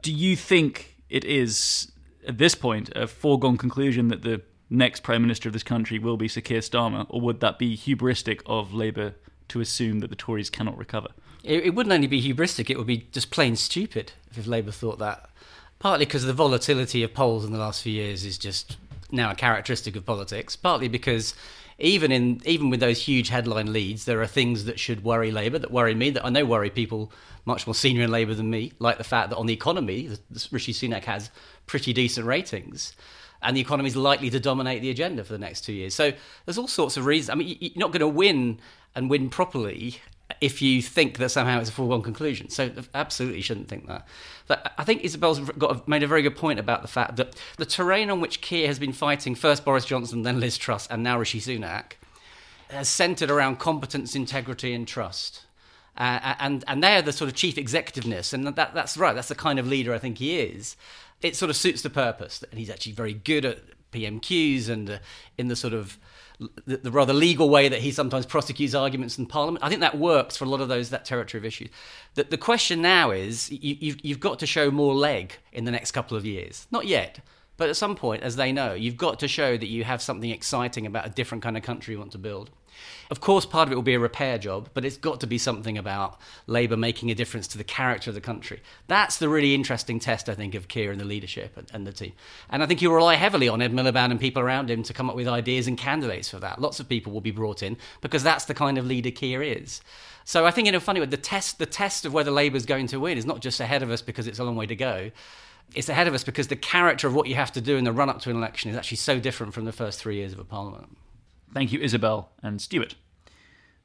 Do 0.02 0.12
you 0.12 0.36
think 0.36 0.96
it 1.08 1.24
is, 1.24 1.90
at 2.28 2.38
this 2.38 2.54
point, 2.54 2.90
a 2.94 3.06
foregone 3.06 3.56
conclusion 3.56 4.08
that 4.08 4.22
the 4.22 4.42
next 4.70 5.02
Prime 5.02 5.22
Minister 5.22 5.48
of 5.48 5.52
this 5.52 5.62
country 5.62 5.98
will 5.98 6.16
be 6.16 6.28
Sir 6.28 6.40
Keir 6.40 6.60
Starmer, 6.60 7.06
or 7.08 7.20
would 7.20 7.40
that 7.40 7.58
be 7.58 7.76
hubristic 7.76 8.40
of 8.46 8.74
Labour 8.74 9.14
to 9.48 9.60
assume 9.60 10.00
that 10.00 10.10
the 10.10 10.16
Tories 10.16 10.50
cannot 10.50 10.76
recover? 10.76 11.08
It, 11.42 11.66
it 11.66 11.74
wouldn't 11.74 11.92
only 11.92 12.06
be 12.06 12.22
hubristic, 12.22 12.70
it 12.70 12.78
would 12.78 12.86
be 12.86 13.08
just 13.12 13.30
plain 13.30 13.56
stupid 13.56 14.12
if 14.36 14.46
Labour 14.46 14.70
thought 14.70 14.98
that. 14.98 15.30
Partly 15.78 16.06
because 16.06 16.24
the 16.24 16.32
volatility 16.32 17.02
of 17.02 17.12
polls 17.12 17.44
in 17.44 17.52
the 17.52 17.58
last 17.58 17.82
few 17.82 17.92
years 17.92 18.24
is 18.24 18.38
just 18.38 18.76
now 19.10 19.30
a 19.30 19.34
characteristic 19.34 19.96
of 19.96 20.04
politics, 20.04 20.56
partly 20.56 20.88
because 20.88 21.34
even 21.78 22.12
in 22.12 22.40
even 22.44 22.70
with 22.70 22.80
those 22.80 23.02
huge 23.02 23.28
headline 23.28 23.72
leads, 23.72 24.04
there 24.04 24.20
are 24.20 24.26
things 24.26 24.64
that 24.64 24.78
should 24.78 25.04
worry 25.04 25.30
Labour, 25.30 25.58
that 25.58 25.70
worry 25.70 25.94
me, 25.94 26.10
that 26.10 26.24
I 26.24 26.30
know 26.30 26.44
worry 26.44 26.70
people 26.70 27.12
much 27.44 27.66
more 27.66 27.74
senior 27.74 28.02
in 28.02 28.10
Labour 28.10 28.34
than 28.34 28.48
me, 28.48 28.72
like 28.78 28.98
the 28.98 29.04
fact 29.04 29.30
that 29.30 29.36
on 29.36 29.46
the 29.46 29.52
economy, 29.52 30.10
Rishi 30.50 30.72
Sunak 30.72 31.04
has 31.04 31.30
pretty 31.66 31.92
decent 31.92 32.26
ratings 32.26 32.94
and 33.44 33.56
the 33.56 33.60
economy 33.60 33.88
is 33.88 33.96
likely 33.96 34.30
to 34.30 34.40
dominate 34.40 34.82
the 34.82 34.90
agenda 34.90 35.22
for 35.22 35.32
the 35.32 35.38
next 35.38 35.60
two 35.60 35.72
years. 35.72 35.94
So 35.94 36.12
there's 36.44 36.58
all 36.58 36.66
sorts 36.66 36.96
of 36.96 37.04
reasons. 37.04 37.30
I 37.30 37.34
mean, 37.34 37.56
you're 37.60 37.72
not 37.76 37.92
going 37.92 38.00
to 38.00 38.08
win 38.08 38.58
and 38.94 39.10
win 39.10 39.28
properly 39.28 40.00
if 40.44 40.60
you 40.60 40.82
think 40.82 41.16
that 41.16 41.30
somehow 41.30 41.58
it's 41.58 41.70
a 41.70 41.72
foregone 41.72 42.02
conclusion. 42.02 42.50
So 42.50 42.70
absolutely 42.92 43.40
shouldn't 43.40 43.68
think 43.68 43.86
that. 43.86 44.06
But 44.46 44.72
I 44.76 44.84
think 44.84 45.02
Isabel's 45.02 45.40
got 45.40 45.88
made 45.88 46.02
a 46.02 46.06
very 46.06 46.20
good 46.20 46.36
point 46.36 46.58
about 46.58 46.82
the 46.82 46.88
fact 46.88 47.16
that 47.16 47.34
the 47.56 47.64
terrain 47.64 48.10
on 48.10 48.20
which 48.20 48.42
Keir 48.42 48.66
has 48.66 48.78
been 48.78 48.92
fighting 48.92 49.34
first 49.34 49.64
Boris 49.64 49.86
Johnson, 49.86 50.22
then 50.22 50.40
Liz 50.40 50.58
Truss, 50.58 50.86
and 50.88 51.02
now 51.02 51.18
Rishi 51.18 51.40
Sunak 51.40 51.92
has 52.68 52.90
centred 52.90 53.30
around 53.30 53.58
competence, 53.58 54.14
integrity, 54.14 54.74
and 54.74 54.86
trust. 54.86 55.46
Uh, 55.96 56.34
and 56.38 56.62
and 56.66 56.82
they're 56.82 57.00
the 57.00 57.12
sort 57.12 57.30
of 57.30 57.36
chief 57.36 57.56
executiveness, 57.56 58.34
and 58.34 58.46
that 58.46 58.74
that's 58.74 58.98
right. 58.98 59.14
That's 59.14 59.28
the 59.28 59.34
kind 59.34 59.58
of 59.58 59.66
leader 59.66 59.94
I 59.94 59.98
think 59.98 60.18
he 60.18 60.40
is. 60.40 60.76
It 61.22 61.36
sort 61.36 61.48
of 61.48 61.56
suits 61.56 61.80
the 61.80 61.88
purpose, 61.88 62.44
and 62.50 62.58
he's 62.58 62.68
actually 62.68 62.92
very 62.92 63.14
good 63.14 63.46
at 63.46 63.60
PMQs 63.92 64.68
and 64.68 64.90
uh, 64.90 64.98
in 65.38 65.48
the 65.48 65.56
sort 65.56 65.72
of 65.72 65.96
the, 66.38 66.76
the, 66.78 66.90
rather 66.90 67.12
legal 67.12 67.48
way 67.48 67.68
that 67.68 67.80
he 67.80 67.92
sometimes 67.92 68.26
prosecutes 68.26 68.74
arguments 68.74 69.18
in 69.18 69.26
Parliament. 69.26 69.64
I 69.64 69.68
think 69.68 69.80
that 69.80 69.98
works 69.98 70.36
for 70.36 70.44
a 70.44 70.48
lot 70.48 70.60
of 70.60 70.68
those 70.68 70.90
that 70.90 71.04
territory 71.04 71.38
of 71.38 71.44
issues. 71.44 71.68
The, 72.14 72.24
the 72.24 72.38
question 72.38 72.82
now 72.82 73.10
is 73.10 73.50
you, 73.50 73.96
you've 74.02 74.20
got 74.20 74.38
to 74.40 74.46
show 74.46 74.70
more 74.70 74.94
leg 74.94 75.36
in 75.52 75.64
the 75.64 75.70
next 75.70 75.92
couple 75.92 76.16
of 76.16 76.24
years. 76.24 76.66
Not 76.70 76.86
yet, 76.86 77.20
but 77.56 77.68
at 77.68 77.76
some 77.76 77.94
point, 77.94 78.22
as 78.22 78.36
they 78.36 78.52
know, 78.52 78.74
you've 78.74 78.96
got 78.96 79.20
to 79.20 79.28
show 79.28 79.56
that 79.56 79.68
you 79.68 79.84
have 79.84 80.02
something 80.02 80.30
exciting 80.30 80.86
about 80.86 81.06
a 81.06 81.10
different 81.10 81.42
kind 81.42 81.56
of 81.56 81.62
country 81.62 81.94
you 81.94 81.98
want 81.98 82.12
to 82.12 82.18
build. 82.18 82.50
Of 83.10 83.20
course, 83.20 83.44
part 83.44 83.68
of 83.68 83.72
it 83.72 83.74
will 83.74 83.82
be 83.82 83.94
a 83.94 84.00
repair 84.00 84.38
job, 84.38 84.70
but 84.74 84.84
it's 84.84 84.96
got 84.96 85.20
to 85.20 85.26
be 85.26 85.38
something 85.38 85.76
about 85.76 86.18
Labour 86.46 86.76
making 86.76 87.10
a 87.10 87.14
difference 87.14 87.46
to 87.48 87.58
the 87.58 87.64
character 87.64 88.10
of 88.10 88.14
the 88.14 88.20
country. 88.20 88.62
That's 88.86 89.18
the 89.18 89.28
really 89.28 89.54
interesting 89.54 89.98
test, 89.98 90.28
I 90.28 90.34
think, 90.34 90.54
of 90.54 90.68
Keir 90.68 90.90
and 90.90 91.00
the 91.00 91.04
leadership 91.04 91.56
and, 91.72 91.86
the 91.86 91.92
team. 91.92 92.12
And 92.48 92.62
I 92.62 92.66
think 92.66 92.80
you 92.80 92.92
rely 92.92 93.16
heavily 93.16 93.48
on 93.48 93.60
Ed 93.60 93.72
Miliband 93.72 94.10
and 94.10 94.18
people 94.18 94.42
around 94.42 94.70
him 94.70 94.82
to 94.84 94.94
come 94.94 95.10
up 95.10 95.16
with 95.16 95.28
ideas 95.28 95.66
and 95.66 95.76
candidates 95.76 96.30
for 96.30 96.38
that. 96.38 96.60
Lots 96.60 96.80
of 96.80 96.88
people 96.88 97.12
will 97.12 97.20
be 97.20 97.30
brought 97.30 97.62
in 97.62 97.76
because 98.00 98.22
that's 98.22 98.46
the 98.46 98.54
kind 98.54 98.78
of 98.78 98.86
leader 98.86 99.10
Keir 99.10 99.42
is. 99.42 99.80
So 100.24 100.46
I 100.46 100.50
think 100.50 100.68
in 100.68 100.74
a 100.74 100.80
funny 100.80 101.00
way, 101.00 101.06
the 101.06 101.16
test, 101.18 101.58
the 101.58 101.66
test 101.66 102.06
of 102.06 102.14
whether 102.14 102.30
Labour's 102.30 102.64
going 102.64 102.86
to 102.88 103.00
win 103.00 103.18
is 103.18 103.26
not 103.26 103.40
just 103.40 103.60
ahead 103.60 103.82
of 103.82 103.90
us 103.90 104.00
because 104.00 104.26
it's 104.26 104.38
a 104.38 104.44
long 104.44 104.56
way 104.56 104.66
to 104.66 104.76
go 104.76 105.10
it's 105.74 105.88
ahead 105.88 106.06
of 106.06 106.14
us 106.14 106.24
because 106.24 106.48
the 106.48 106.56
character 106.56 107.06
of 107.06 107.14
what 107.14 107.28
you 107.28 107.34
have 107.34 107.52
to 107.52 107.60
do 107.60 107.76
in 107.76 107.84
the 107.84 107.92
run 107.92 108.08
up 108.08 108.20
to 108.20 108.30
an 108.30 108.36
election 108.36 108.70
is 108.70 108.76
actually 108.76 108.96
so 108.96 109.18
different 109.18 109.54
from 109.54 109.64
the 109.64 109.72
first 109.72 110.00
three 110.00 110.16
years 110.16 110.32
of 110.32 110.38
a 110.38 110.44
parliament. 110.44 110.96
Thank 111.54 111.72
you, 111.72 111.78
Isabel 111.80 112.32
and 112.42 112.60
Stewart. 112.60 112.96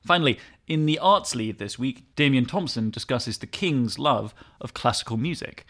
Finally, 0.04 0.40
in 0.68 0.88
the 0.88 0.98
arts 0.98 1.36
lead 1.36 1.60
this 1.60 1.78
week, 1.78 2.04
Damian 2.16 2.46
Thompson 2.46 2.90
discusses 2.90 3.38
the 3.38 3.48
King's 3.48 4.00
love 4.00 4.34
of 4.60 4.74
classical 4.74 5.18
music. 5.18 5.66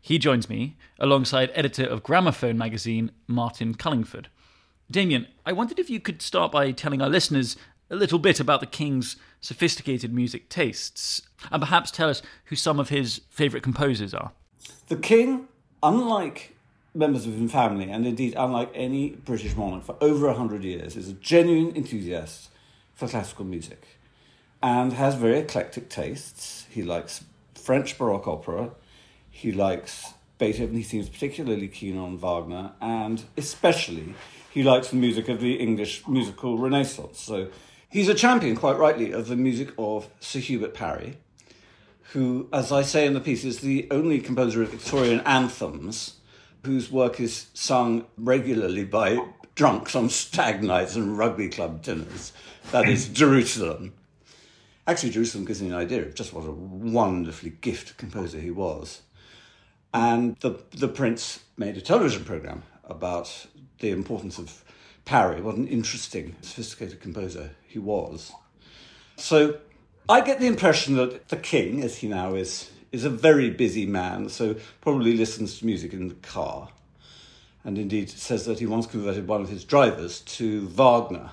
He 0.00 0.18
joins 0.18 0.48
me 0.48 0.76
alongside 1.00 1.50
editor 1.54 1.84
of 1.84 2.02
Gramophone 2.02 2.56
magazine, 2.56 3.10
Martin 3.26 3.74
Cullingford. 3.74 4.26
Damien, 4.90 5.26
I 5.44 5.52
wondered 5.52 5.78
if 5.78 5.90
you 5.90 5.98
could 6.00 6.22
start 6.22 6.52
by 6.52 6.70
telling 6.70 7.02
our 7.02 7.08
listeners 7.08 7.56
a 7.90 7.96
little 7.96 8.18
bit 8.18 8.38
about 8.38 8.60
the 8.60 8.66
King's 8.66 9.16
sophisticated 9.40 10.12
music 10.12 10.48
tastes, 10.48 11.22
and 11.50 11.60
perhaps 11.60 11.90
tell 11.90 12.08
us 12.08 12.22
who 12.46 12.56
some 12.56 12.78
of 12.78 12.88
his 12.88 13.22
favourite 13.30 13.64
composers 13.64 14.14
are. 14.14 14.32
The 14.86 14.96
King, 14.96 15.48
unlike 15.82 16.54
members 16.94 17.26
of 17.26 17.34
his 17.34 17.50
family, 17.50 17.90
and 17.90 18.06
indeed 18.06 18.34
unlike 18.36 18.70
any 18.74 19.10
British 19.10 19.56
monarch 19.56 19.84
for 19.84 19.96
over 20.00 20.28
a 20.28 20.34
hundred 20.34 20.64
years, 20.64 20.96
is 20.96 21.08
a 21.08 21.14
genuine 21.14 21.74
enthusiast 21.74 22.50
for 22.94 23.08
classical 23.08 23.44
music 23.44 23.98
and 24.62 24.92
has 24.92 25.14
very 25.14 25.38
eclectic 25.38 25.88
tastes. 25.88 26.66
He 26.70 26.82
likes 26.82 27.24
French 27.54 27.98
Baroque 27.98 28.28
opera, 28.28 28.70
he 29.30 29.52
likes 29.52 30.14
Beethoven, 30.38 30.76
he 30.76 30.82
seems 30.82 31.08
particularly 31.08 31.68
keen 31.68 31.98
on 31.98 32.18
Wagner, 32.18 32.72
and 32.80 33.24
especially 33.36 34.14
he 34.52 34.62
likes 34.62 34.88
the 34.88 34.96
music 34.96 35.28
of 35.28 35.40
the 35.40 35.54
English 35.54 36.06
musical 36.06 36.58
Renaissance. 36.58 37.20
So 37.20 37.48
he's 37.88 38.08
a 38.08 38.14
champion, 38.14 38.56
quite 38.56 38.76
rightly, 38.76 39.12
of 39.12 39.28
the 39.28 39.36
music 39.36 39.70
of 39.78 40.08
Sir 40.20 40.40
Hubert 40.40 40.74
Parry, 40.74 41.16
who, 42.12 42.48
as 42.52 42.70
I 42.70 42.82
say 42.82 43.06
in 43.06 43.14
the 43.14 43.20
piece, 43.20 43.44
is 43.44 43.60
the 43.60 43.88
only 43.90 44.20
composer 44.20 44.62
of 44.62 44.70
Victorian 44.70 45.20
anthems 45.20 46.16
whose 46.64 46.90
work 46.90 47.20
is 47.20 47.46
sung 47.54 48.06
regularly 48.16 48.84
by 48.84 49.18
drunks 49.54 49.94
on 49.94 50.08
stag 50.08 50.62
nights 50.62 50.96
and 50.96 51.18
rugby 51.18 51.48
club 51.48 51.82
dinners. 51.82 52.32
That 52.70 52.88
is 52.88 53.08
Jerusalem. 53.12 53.94
Actually, 54.86 55.10
Jerusalem 55.10 55.44
gives 55.44 55.62
me 55.62 55.68
an 55.68 55.74
idea 55.74 56.02
of 56.02 56.14
just 56.14 56.32
what 56.32 56.46
a 56.46 56.50
wonderfully 56.50 57.52
gifted 57.60 57.96
composer 57.96 58.38
he 58.38 58.50
was. 58.50 59.02
And 59.94 60.36
the, 60.40 60.60
the 60.70 60.88
Prince 60.88 61.40
made 61.56 61.76
a 61.76 61.80
television 61.80 62.24
program 62.24 62.62
about 62.84 63.46
the 63.78 63.90
importance 63.90 64.38
of 64.38 64.64
Parry, 65.04 65.40
what 65.40 65.56
an 65.56 65.66
interesting, 65.66 66.36
sophisticated 66.42 67.00
composer 67.00 67.50
he 67.66 67.78
was. 67.78 68.32
So 69.16 69.58
I 70.08 70.20
get 70.20 70.40
the 70.40 70.46
impression 70.46 70.94
that 70.96 71.28
the 71.28 71.36
king, 71.36 71.82
as 71.82 71.98
he 71.98 72.08
now 72.08 72.34
is, 72.34 72.70
is 72.92 73.04
a 73.04 73.10
very 73.10 73.50
busy 73.50 73.86
man, 73.86 74.28
so 74.28 74.54
probably 74.80 75.16
listens 75.16 75.58
to 75.58 75.66
music 75.66 75.92
in 75.92 76.08
the 76.08 76.14
car. 76.16 76.68
And 77.64 77.78
indeed 77.78 78.10
says 78.10 78.44
that 78.46 78.58
he 78.58 78.66
once 78.66 78.86
converted 78.86 79.26
one 79.26 79.40
of 79.40 79.48
his 79.48 79.64
drivers 79.64 80.20
to 80.20 80.66
Wagner 80.68 81.30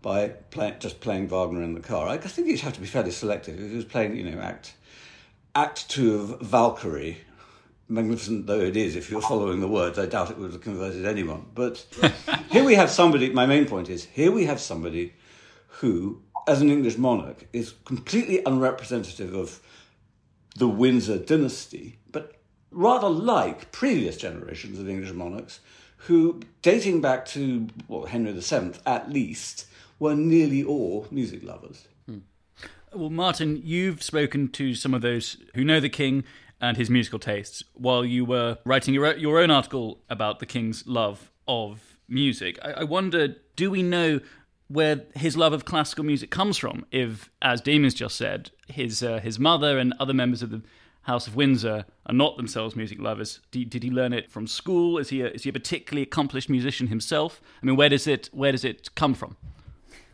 by 0.00 0.28
play, 0.28 0.74
just 0.78 1.00
playing 1.00 1.28
Wagner 1.28 1.62
in 1.62 1.74
the 1.74 1.80
car. 1.80 2.08
I 2.08 2.16
think 2.16 2.48
you'd 2.48 2.60
have 2.60 2.72
to 2.74 2.80
be 2.80 2.86
fairly 2.86 3.10
selective. 3.10 3.60
If 3.60 3.70
he 3.70 3.76
was 3.76 3.84
playing, 3.84 4.16
you 4.16 4.30
know, 4.30 4.40
act 4.40 4.74
act 5.54 5.88
two 5.90 6.14
of 6.14 6.40
Valkyrie, 6.40 7.18
magnificent 7.88 8.46
though 8.46 8.60
it 8.60 8.76
is, 8.76 8.96
if 8.96 9.10
you're 9.10 9.20
following 9.20 9.60
the 9.60 9.68
words, 9.68 9.98
I 9.98 10.06
doubt 10.06 10.30
it 10.30 10.38
would 10.38 10.52
have 10.52 10.62
converted 10.62 11.04
anyone. 11.04 11.46
But 11.54 11.86
here 12.50 12.64
we 12.64 12.74
have 12.74 12.90
somebody, 12.90 13.30
my 13.30 13.46
main 13.46 13.66
point 13.66 13.90
is, 13.90 14.04
here 14.04 14.32
we 14.32 14.46
have 14.46 14.60
somebody 14.60 15.14
who, 15.66 16.22
as 16.48 16.62
an 16.62 16.70
English 16.70 16.96
monarch, 16.96 17.46
is 17.52 17.74
completely 17.84 18.42
unrepresentative 18.44 19.34
of 19.34 19.60
the 20.56 20.68
Windsor 20.68 21.18
dynasty, 21.18 21.98
but 22.10 22.36
rather 22.70 23.08
like 23.08 23.72
previous 23.72 24.16
generations 24.16 24.78
of 24.78 24.88
English 24.88 25.12
monarchs 25.12 25.60
who, 26.06 26.40
dating 26.62 27.00
back 27.00 27.24
to 27.26 27.68
well, 27.88 28.06
Henry 28.06 28.32
VII 28.32 28.72
at 28.86 29.10
least, 29.10 29.66
were 29.98 30.14
nearly 30.14 30.64
all 30.64 31.06
music 31.10 31.42
lovers. 31.44 31.86
Hmm. 32.06 32.18
Well, 32.92 33.10
Martin, 33.10 33.60
you've 33.64 34.02
spoken 34.02 34.48
to 34.48 34.74
some 34.74 34.94
of 34.94 35.02
those 35.02 35.36
who 35.54 35.64
know 35.64 35.80
the 35.80 35.88
king 35.88 36.24
and 36.60 36.76
his 36.76 36.90
musical 36.90 37.18
tastes 37.18 37.62
while 37.74 38.04
you 38.04 38.24
were 38.24 38.58
writing 38.64 38.94
your, 38.94 39.16
your 39.16 39.38
own 39.38 39.50
article 39.50 40.00
about 40.10 40.38
the 40.38 40.46
king's 40.46 40.86
love 40.86 41.30
of 41.46 41.98
music. 42.08 42.58
I, 42.62 42.72
I 42.72 42.84
wonder, 42.84 43.36
do 43.56 43.70
we 43.70 43.82
know 43.82 44.20
where 44.68 45.02
his 45.14 45.36
love 45.36 45.52
of 45.52 45.64
classical 45.64 46.04
music 46.04 46.30
comes 46.30 46.58
from. 46.58 46.86
If, 46.90 47.30
as 47.40 47.60
Damian's 47.60 47.94
just 47.94 48.16
said, 48.16 48.50
his 48.68 49.02
uh, 49.02 49.20
his 49.20 49.38
mother 49.38 49.78
and 49.78 49.94
other 50.00 50.14
members 50.14 50.42
of 50.42 50.50
the 50.50 50.62
House 51.02 51.26
of 51.26 51.34
Windsor 51.34 51.84
are 52.06 52.14
not 52.14 52.36
themselves 52.36 52.76
music 52.76 53.00
lovers. 53.00 53.40
Did, 53.50 53.70
did 53.70 53.82
he 53.82 53.90
learn 53.90 54.12
it 54.12 54.30
from 54.30 54.46
school? 54.46 54.98
Is 54.98 55.08
he 55.08 55.20
a, 55.20 55.28
is 55.28 55.42
he 55.42 55.50
a 55.50 55.52
particularly 55.52 56.02
accomplished 56.02 56.48
musician 56.48 56.86
himself? 56.86 57.40
I 57.62 57.66
mean, 57.66 57.76
where 57.76 57.88
does 57.88 58.06
it 58.06 58.30
where 58.32 58.52
does 58.52 58.64
it 58.64 58.94
come 58.94 59.14
from? 59.14 59.36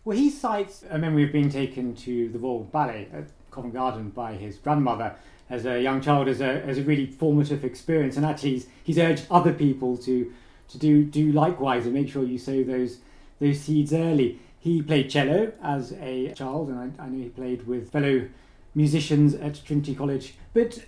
Well, 0.04 0.16
he 0.16 0.30
cites 0.30 0.84
a 0.88 0.98
memory 0.98 1.24
of 1.24 1.32
being 1.32 1.50
taken 1.50 1.94
to 1.96 2.30
the 2.30 2.38
Royal 2.38 2.64
Ballet 2.64 3.08
at 3.12 3.24
Covent 3.50 3.74
Garden 3.74 4.08
by 4.10 4.34
his 4.34 4.56
grandmother 4.56 5.14
as 5.50 5.66
a 5.66 5.80
young 5.80 6.00
child 6.00 6.28
as 6.28 6.40
a, 6.40 6.62
as 6.64 6.78
a 6.78 6.82
really 6.82 7.06
formative 7.06 7.64
experience, 7.64 8.16
and 8.16 8.24
actually 8.24 8.52
he's, 8.52 8.66
he's 8.84 8.98
urged 8.98 9.26
other 9.30 9.52
people 9.52 9.96
to 9.98 10.32
to 10.68 10.78
do 10.78 11.04
do 11.04 11.32
likewise 11.32 11.84
and 11.84 11.94
make 11.94 12.08
sure 12.08 12.24
you 12.24 12.38
sow 12.38 12.62
those 12.62 12.98
those 13.40 13.60
seeds 13.60 13.92
early. 13.92 14.40
He 14.60 14.82
played 14.82 15.08
cello 15.10 15.52
as 15.62 15.92
a 15.92 16.32
child, 16.34 16.68
and 16.68 16.94
I, 16.98 17.04
I 17.04 17.08
know 17.08 17.22
he 17.22 17.28
played 17.28 17.66
with 17.66 17.90
fellow 17.90 18.28
musicians 18.74 19.34
at 19.34 19.64
Trinity 19.64 19.94
College. 19.94 20.34
But 20.52 20.84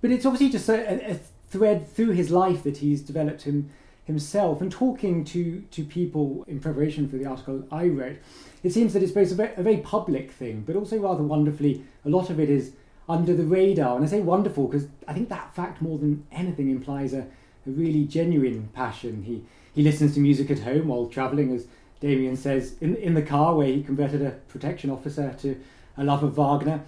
but 0.00 0.10
it's 0.10 0.26
obviously 0.26 0.50
just 0.50 0.68
a, 0.68 1.10
a 1.12 1.20
thread 1.48 1.88
through 1.88 2.10
his 2.10 2.30
life 2.30 2.62
that 2.62 2.78
he's 2.78 3.00
developed 3.00 3.42
him 3.42 3.70
himself. 4.04 4.60
And 4.60 4.70
talking 4.70 5.24
to 5.26 5.62
to 5.70 5.84
people 5.84 6.44
in 6.48 6.60
preparation 6.60 7.08
for 7.08 7.16
the 7.16 7.26
article 7.26 7.64
I 7.70 7.86
wrote, 7.86 8.18
it 8.62 8.72
seems 8.72 8.92
that 8.92 9.02
it's 9.02 9.12
both 9.12 9.30
a 9.32 9.34
very, 9.34 9.54
a 9.56 9.62
very 9.62 9.78
public 9.78 10.32
thing, 10.32 10.64
but 10.66 10.76
also 10.76 10.98
rather 10.98 11.22
wonderfully, 11.22 11.84
a 12.04 12.08
lot 12.08 12.30
of 12.30 12.40
it 12.40 12.50
is 12.50 12.72
under 13.08 13.34
the 13.34 13.44
radar. 13.44 13.96
And 13.96 14.04
I 14.04 14.08
say 14.08 14.20
wonderful 14.20 14.66
because 14.66 14.88
I 15.06 15.12
think 15.14 15.28
that 15.28 15.54
fact 15.54 15.80
more 15.80 15.98
than 15.98 16.26
anything 16.30 16.70
implies 16.70 17.14
a, 17.14 17.20
a 17.66 17.70
really 17.70 18.04
genuine 18.04 18.68
passion. 18.74 19.22
He 19.22 19.44
he 19.78 19.84
listens 19.84 20.12
to 20.12 20.18
music 20.18 20.50
at 20.50 20.58
home 20.58 20.88
while 20.88 21.06
travelling, 21.06 21.54
as 21.54 21.68
Damian 22.00 22.36
says, 22.36 22.74
in, 22.80 22.96
in 22.96 23.14
the 23.14 23.22
car 23.22 23.54
where 23.54 23.68
he 23.68 23.80
converted 23.80 24.20
a 24.20 24.32
protection 24.48 24.90
officer 24.90 25.32
to 25.38 25.56
a 25.96 26.02
love 26.02 26.24
of 26.24 26.36
Wagner. 26.36 26.80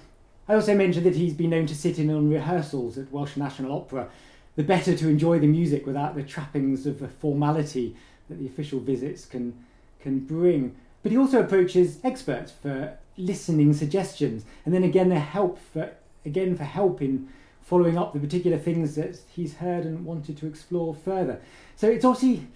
I 0.49 0.55
also 0.57 0.75
mentioned 0.75 1.07
that 1.07 1.15
he's 1.15 1.33
been 1.33 1.51
known 1.51 1.67
to 1.67 1.75
sit 1.77 2.01
in 2.01 2.11
on 2.11 2.29
rehearsals 2.29 2.99
at 2.99 3.13
Welsh 3.13 3.37
National 3.37 3.77
Opera, 3.77 4.09
the 4.57 4.65
better 4.65 4.97
to 4.97 5.09
enjoy 5.09 5.39
the 5.39 5.47
music 5.47 5.87
without 5.87 6.17
the 6.17 6.25
trappings 6.25 6.85
of 6.85 7.01
a 7.01 7.07
formality 7.07 7.95
that 8.29 8.41
the 8.41 8.47
official 8.47 8.81
visits 8.81 9.25
can, 9.25 9.55
can 10.01 10.19
bring. 10.19 10.75
But 11.05 11.13
he 11.13 11.19
also 11.19 11.39
approaches 11.39 12.01
experts 12.03 12.51
for 12.51 12.99
listening 13.17 13.73
suggestions, 13.73 14.45
and 14.65 14.75
then 14.75 14.83
again, 14.83 15.11
the 15.11 15.21
help 15.21 15.61
for 15.73 15.93
again 16.27 16.57
for 16.57 16.65
help 16.65 17.01
in 17.01 17.29
following 17.63 17.97
up 17.97 18.15
the 18.15 18.19
particular 18.19 18.59
things 18.59 18.97
that 18.97 19.17
he's 19.31 19.59
heard 19.59 19.85
and 19.85 20.05
wanted 20.05 20.37
to 20.39 20.49
explore 20.49 20.93
further. 20.93 21.41
So 21.77 21.89
it's 21.89 22.05
obviously 22.05 22.49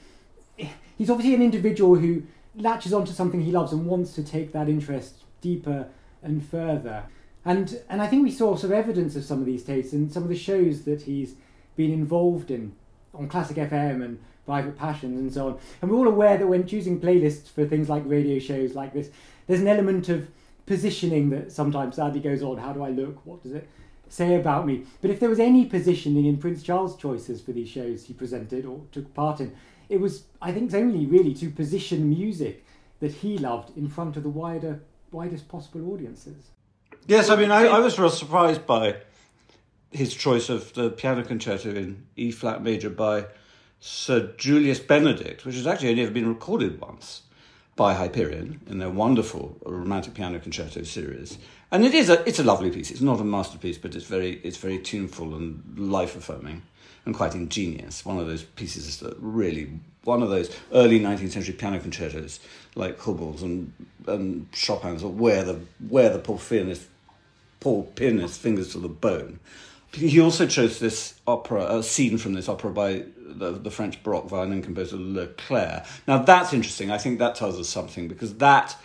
he's 0.96 1.10
obviously 1.10 1.34
an 1.34 1.42
individual 1.42 1.96
who 1.96 2.22
latches 2.56 2.92
onto 2.92 3.12
something 3.12 3.40
he 3.40 3.52
loves 3.52 3.72
and 3.72 3.86
wants 3.86 4.12
to 4.14 4.22
take 4.22 4.52
that 4.52 4.68
interest 4.68 5.24
deeper 5.40 5.88
and 6.22 6.44
further. 6.46 7.04
And 7.44 7.80
and 7.88 8.00
I 8.00 8.06
think 8.06 8.22
we 8.22 8.30
saw 8.30 8.56
some 8.56 8.72
evidence 8.72 9.16
of 9.16 9.24
some 9.24 9.40
of 9.40 9.46
these 9.46 9.64
tastes 9.64 9.92
in 9.92 10.10
some 10.10 10.22
of 10.22 10.28
the 10.28 10.36
shows 10.36 10.82
that 10.82 11.02
he's 11.02 11.34
been 11.76 11.92
involved 11.92 12.50
in 12.50 12.72
on 13.12 13.28
Classic 13.28 13.56
FM 13.56 14.04
and 14.04 14.18
Private 14.46 14.76
Passions 14.76 15.20
and 15.20 15.32
so 15.32 15.48
on. 15.48 15.58
And 15.80 15.90
we're 15.90 15.98
all 15.98 16.08
aware 16.08 16.38
that 16.38 16.46
when 16.46 16.66
choosing 16.66 17.00
playlists 17.00 17.48
for 17.48 17.66
things 17.66 17.88
like 17.88 18.02
radio 18.06 18.38
shows 18.38 18.74
like 18.74 18.92
this, 18.92 19.10
there's 19.46 19.60
an 19.60 19.68
element 19.68 20.08
of 20.08 20.28
positioning 20.66 21.30
that 21.30 21.52
sometimes 21.52 21.96
sadly 21.96 22.20
goes 22.20 22.42
on. 22.42 22.56
How 22.56 22.72
do 22.72 22.82
I 22.82 22.90
look? 22.90 23.24
What 23.26 23.42
does 23.42 23.52
it 23.52 23.68
say 24.08 24.34
about 24.36 24.66
me? 24.66 24.84
But 25.02 25.10
if 25.10 25.20
there 25.20 25.28
was 25.28 25.40
any 25.40 25.66
positioning 25.66 26.26
in 26.26 26.38
Prince 26.38 26.62
Charles' 26.62 26.96
choices 26.96 27.40
for 27.40 27.52
these 27.52 27.68
shows 27.68 28.04
he 28.04 28.14
presented 28.14 28.64
or 28.64 28.80
took 28.92 29.12
part 29.14 29.40
in, 29.40 29.54
it 29.88 30.00
was, 30.00 30.24
I 30.40 30.52
think, 30.52 30.72
only 30.74 31.06
really 31.06 31.34
to 31.34 31.50
position 31.50 32.08
music 32.08 32.64
that 33.00 33.12
he 33.12 33.38
loved 33.38 33.76
in 33.76 33.88
front 33.88 34.16
of 34.16 34.22
the 34.22 34.28
wider, 34.28 34.80
widest 35.10 35.48
possible 35.48 35.92
audiences. 35.92 36.50
Yes, 37.06 37.28
I 37.28 37.36
mean, 37.36 37.50
I, 37.50 37.66
I 37.66 37.78
was 37.80 37.98
real 37.98 38.10
surprised 38.10 38.66
by 38.66 38.96
his 39.90 40.14
choice 40.14 40.48
of 40.48 40.72
the 40.74 40.90
piano 40.90 41.22
concerto 41.22 41.70
in 41.74 42.06
E 42.16 42.30
flat 42.30 42.62
major 42.62 42.90
by 42.90 43.26
Sir 43.80 44.32
Julius 44.38 44.80
Benedict, 44.80 45.44
which 45.44 45.54
has 45.56 45.66
actually 45.66 45.90
only 45.90 46.02
ever 46.02 46.10
been 46.10 46.28
recorded 46.28 46.80
once 46.80 47.22
by 47.76 47.94
Hyperion 47.94 48.60
in 48.68 48.78
their 48.78 48.90
wonderful 48.90 49.56
romantic 49.64 50.14
piano 50.14 50.38
concerto 50.38 50.82
series. 50.82 51.38
And 51.70 51.84
it 51.84 51.94
is 51.94 52.08
a 52.08 52.26
it's 52.28 52.38
a 52.38 52.44
lovely 52.44 52.70
piece. 52.70 52.90
It's 52.90 53.00
not 53.00 53.20
a 53.20 53.24
masterpiece, 53.24 53.78
but 53.78 53.94
it's 53.94 54.06
very 54.06 54.40
it's 54.44 54.56
very 54.56 54.78
tuneful 54.78 55.34
and 55.34 55.62
life 55.76 56.16
affirming 56.16 56.62
and 57.06 57.14
quite 57.14 57.34
ingenious. 57.34 58.04
One 58.04 58.18
of 58.18 58.26
those 58.26 58.42
pieces 58.42 59.00
that 59.00 59.16
really 59.18 59.70
one 60.04 60.22
of 60.22 60.28
those 60.30 60.54
early 60.72 61.00
19th 61.00 61.32
century 61.32 61.54
piano 61.54 61.80
concertos 61.80 62.40
like 62.74 62.98
Hummel's 63.00 63.42
and 63.42 63.72
and 64.06 64.50
Chopin's 64.52 65.02
where 65.02 65.42
the 65.44 65.60
where 65.88 66.10
the 66.10 66.18
poor 66.18 66.38
pianist 66.38 66.86
Paul 67.60 67.84
pianist 67.94 68.40
fingers 68.40 68.72
to 68.72 68.78
the 68.78 68.88
bone. 68.88 69.40
He 69.92 70.20
also 70.20 70.46
chose 70.46 70.80
this 70.80 71.14
opera, 71.26 71.78
a 71.78 71.82
scene 71.82 72.18
from 72.18 72.34
this 72.34 72.48
opera 72.48 72.70
by 72.70 73.04
the, 73.16 73.52
the 73.52 73.70
French 73.70 74.02
Baroque 74.02 74.28
violin 74.28 74.60
composer 74.60 74.96
Leclair. 74.96 75.86
Now 76.06 76.18
that's 76.18 76.52
interesting. 76.52 76.90
I 76.90 76.98
think 76.98 77.18
that 77.20 77.36
tells 77.36 77.58
us 77.58 77.68
something 77.68 78.08
because 78.08 78.34
that, 78.34 78.76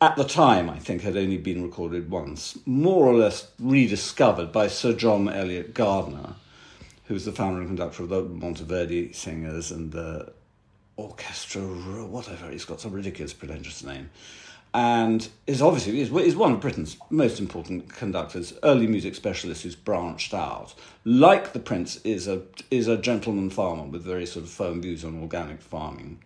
at 0.00 0.16
the 0.16 0.24
time, 0.24 0.68
I 0.68 0.78
think 0.78 1.02
had 1.02 1.16
only 1.16 1.38
been 1.38 1.62
recorded 1.62 2.10
once, 2.10 2.58
more 2.66 3.06
or 3.06 3.14
less 3.14 3.48
rediscovered 3.58 4.50
by 4.52 4.66
Sir 4.66 4.92
John 4.92 5.28
Eliot 5.28 5.72
Gardiner, 5.72 6.34
who 7.10 7.14
was 7.14 7.24
the 7.24 7.32
founder 7.32 7.58
and 7.58 7.66
conductor 7.66 8.04
of 8.04 8.08
the 8.08 8.22
Monteverdi 8.22 9.12
Singers 9.12 9.72
and 9.72 9.90
the 9.90 10.32
Orchestra, 10.94 11.60
whatever. 11.60 12.48
He's 12.48 12.64
got 12.64 12.80
some 12.80 12.92
ridiculous 12.92 13.32
pretentious 13.32 13.82
name 13.82 14.10
and 14.72 15.28
is 15.48 15.60
obviously 15.60 16.00
is, 16.00 16.12
is 16.12 16.36
one 16.36 16.52
of 16.52 16.60
Britain's 16.60 16.96
most 17.10 17.40
important 17.40 17.92
conductors, 17.92 18.54
early 18.62 18.86
music 18.86 19.16
specialist 19.16 19.64
who's 19.64 19.74
branched 19.74 20.32
out. 20.32 20.76
Like 21.04 21.52
the 21.52 21.58
Prince, 21.58 21.96
is 22.04 22.28
a 22.28 22.42
is 22.70 22.86
a 22.86 22.96
gentleman 22.96 23.50
farmer 23.50 23.82
with 23.82 24.04
very 24.04 24.24
sort 24.24 24.44
of 24.44 24.50
firm 24.52 24.80
views 24.80 25.04
on 25.04 25.20
organic 25.20 25.60
farming. 25.60 26.22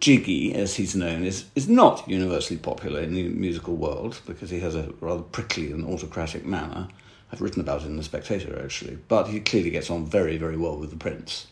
Jiggy, 0.00 0.54
as 0.54 0.76
he's 0.76 0.94
known, 0.94 1.24
is, 1.24 1.46
is 1.54 1.66
not 1.66 2.06
universally 2.06 2.58
popular 2.58 3.00
in 3.00 3.14
the 3.14 3.30
musical 3.30 3.74
world 3.74 4.20
because 4.26 4.50
he 4.50 4.60
has 4.60 4.74
a 4.76 4.92
rather 5.00 5.22
prickly 5.22 5.72
and 5.72 5.86
autocratic 5.86 6.44
manner. 6.44 6.88
I've 7.32 7.40
written 7.40 7.60
about 7.60 7.82
it 7.82 7.86
in 7.86 7.96
The 7.96 8.02
Spectator, 8.02 8.60
actually. 8.62 8.98
But 9.08 9.28
he 9.28 9.40
clearly 9.40 9.70
gets 9.70 9.90
on 9.90 10.06
very, 10.06 10.36
very 10.38 10.56
well 10.56 10.76
with 10.76 10.90
the 10.90 10.96
Prince. 10.96 11.46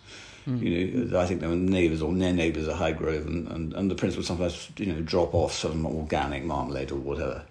Mm. 0.48 0.62
You 0.62 1.04
know, 1.04 1.18
I 1.18 1.26
think 1.26 1.40
they 1.40 1.46
were 1.46 1.56
neighbours 1.56 2.00
or 2.00 2.12
near 2.12 2.32
neighbours 2.32 2.68
at 2.68 2.76
Highgrove, 2.76 3.26
and, 3.26 3.48
and, 3.48 3.72
and 3.74 3.90
the 3.90 3.96
prince 3.96 4.16
would 4.16 4.24
sometimes, 4.24 4.70
you 4.76 4.86
know, 4.86 5.00
drop 5.00 5.34
off 5.34 5.52
some 5.52 5.84
organic 5.84 6.44
marmalade 6.44 6.92
or 6.92 6.96
whatever 6.96 7.44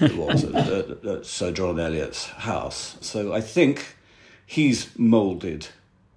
it 0.00 0.14
was 0.14 0.44
at, 0.54 0.68
at, 0.68 1.04
at 1.04 1.26
Sir 1.26 1.50
John 1.50 1.80
Eliot's 1.80 2.26
house. 2.26 2.98
So 3.00 3.32
I 3.32 3.40
think 3.40 3.96
he's 4.44 4.96
moulded 4.98 5.68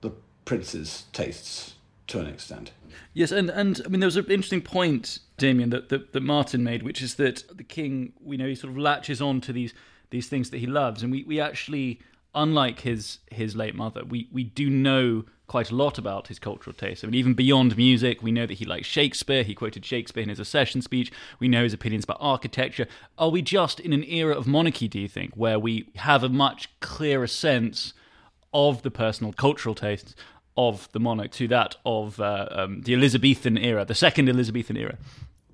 the 0.01 0.11
prince's 0.43 1.05
tastes 1.13 1.75
to 2.07 2.19
an 2.19 2.27
extent. 2.27 2.71
Yes, 3.13 3.31
and, 3.31 3.49
and 3.49 3.81
I 3.85 3.87
mean, 3.87 4.01
there 4.01 4.07
was 4.07 4.17
an 4.17 4.25
interesting 4.25 4.61
point, 4.61 5.19
Damian, 5.37 5.69
that, 5.69 5.87
that, 5.87 6.11
that 6.11 6.21
Martin 6.21 6.65
made, 6.65 6.83
which 6.83 7.01
is 7.01 7.15
that 7.15 7.45
the 7.55 7.63
king, 7.63 8.11
we 8.21 8.35
know, 8.35 8.47
he 8.47 8.55
sort 8.55 8.71
of 8.71 8.77
latches 8.77 9.21
on 9.21 9.39
to 9.41 9.53
these 9.53 9.73
these 10.09 10.27
things 10.27 10.49
that 10.49 10.59
he 10.59 10.67
loves, 10.67 11.03
and 11.03 11.11
we, 11.11 11.23
we 11.23 11.39
actually, 11.39 11.99
unlike 12.33 12.81
his 12.81 13.19
his 13.31 13.55
late 13.55 13.75
mother, 13.75 14.03
we, 14.03 14.27
we 14.31 14.43
do 14.43 14.69
know 14.69 15.25
quite 15.47 15.69
a 15.69 15.75
lot 15.75 15.97
about 15.97 16.27
his 16.27 16.39
cultural 16.39 16.73
taste. 16.73 17.03
I 17.03 17.07
mean, 17.07 17.15
even 17.15 17.33
beyond 17.33 17.77
music, 17.77 18.23
we 18.23 18.31
know 18.31 18.45
that 18.47 18.55
he 18.55 18.65
likes 18.65 18.87
Shakespeare. 18.87 19.43
He 19.43 19.53
quoted 19.53 19.85
Shakespeare 19.85 20.23
in 20.23 20.29
his 20.29 20.39
accession 20.39 20.81
speech. 20.81 21.11
We 21.39 21.47
know 21.47 21.63
his 21.63 21.73
opinions 21.73 22.03
about 22.03 22.17
architecture. 22.19 22.87
Are 23.17 23.29
we 23.29 23.41
just 23.41 23.79
in 23.79 23.93
an 23.93 24.03
era 24.05 24.35
of 24.35 24.47
monarchy, 24.47 24.87
do 24.87 24.99
you 24.99 25.07
think, 25.07 25.33
where 25.35 25.59
we 25.59 25.89
have 25.97 26.23
a 26.23 26.29
much 26.29 26.69
clearer 26.79 27.27
sense 27.27 27.93
of 28.53 28.81
the 28.81 28.91
personal 28.91 29.33
cultural 29.33 29.75
tastes 29.75 30.15
of 30.57 30.89
the 30.93 30.99
monarch 30.99 31.31
to 31.31 31.47
that 31.49 31.75
of 31.85 32.19
uh, 32.19 32.47
um, 32.51 32.81
the 32.81 32.93
Elizabethan 32.93 33.57
era, 33.57 33.85
the 33.85 33.95
second 33.95 34.29
Elizabethan 34.29 34.77
era? 34.77 34.97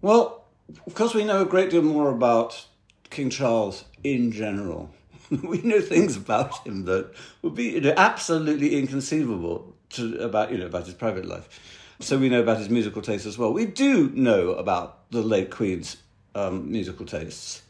Well, 0.02 0.46
of 0.86 0.96
course, 0.96 1.14
we 1.14 1.24
know 1.24 1.42
a 1.42 1.46
great 1.46 1.70
deal 1.70 1.82
more 1.82 2.12
about 2.12 2.66
King 3.12 3.30
Charles 3.30 3.86
in 4.04 4.32
general. 4.32 4.90
we 5.44 5.62
know 5.62 5.80
things 5.82 6.18
about 6.18 6.66
him 6.66 6.86
that 6.86 7.12
would 7.42 7.56
be 7.56 7.66
you 7.72 7.82
know, 7.82 7.94
absolutely 7.96 8.78
inconceivable 8.78 9.74
to, 9.92 10.18
about 10.20 10.52
you 10.52 10.58
know 10.58 10.66
about 10.66 10.86
his 10.86 10.96
private 10.96 11.26
life. 11.26 11.60
So 12.00 12.18
we 12.18 12.30
know 12.30 12.42
about 12.42 12.58
his 12.58 12.70
musical 12.70 13.02
tastes 13.02 13.28
as 13.28 13.38
well. 13.38 13.54
We 13.54 13.66
do 13.66 14.10
know 14.10 14.54
about 14.54 15.12
the 15.12 15.22
late 15.22 15.52
Queen's 15.52 15.98
um, 16.34 16.72
musical 16.72 17.06
tastes. 17.06 17.62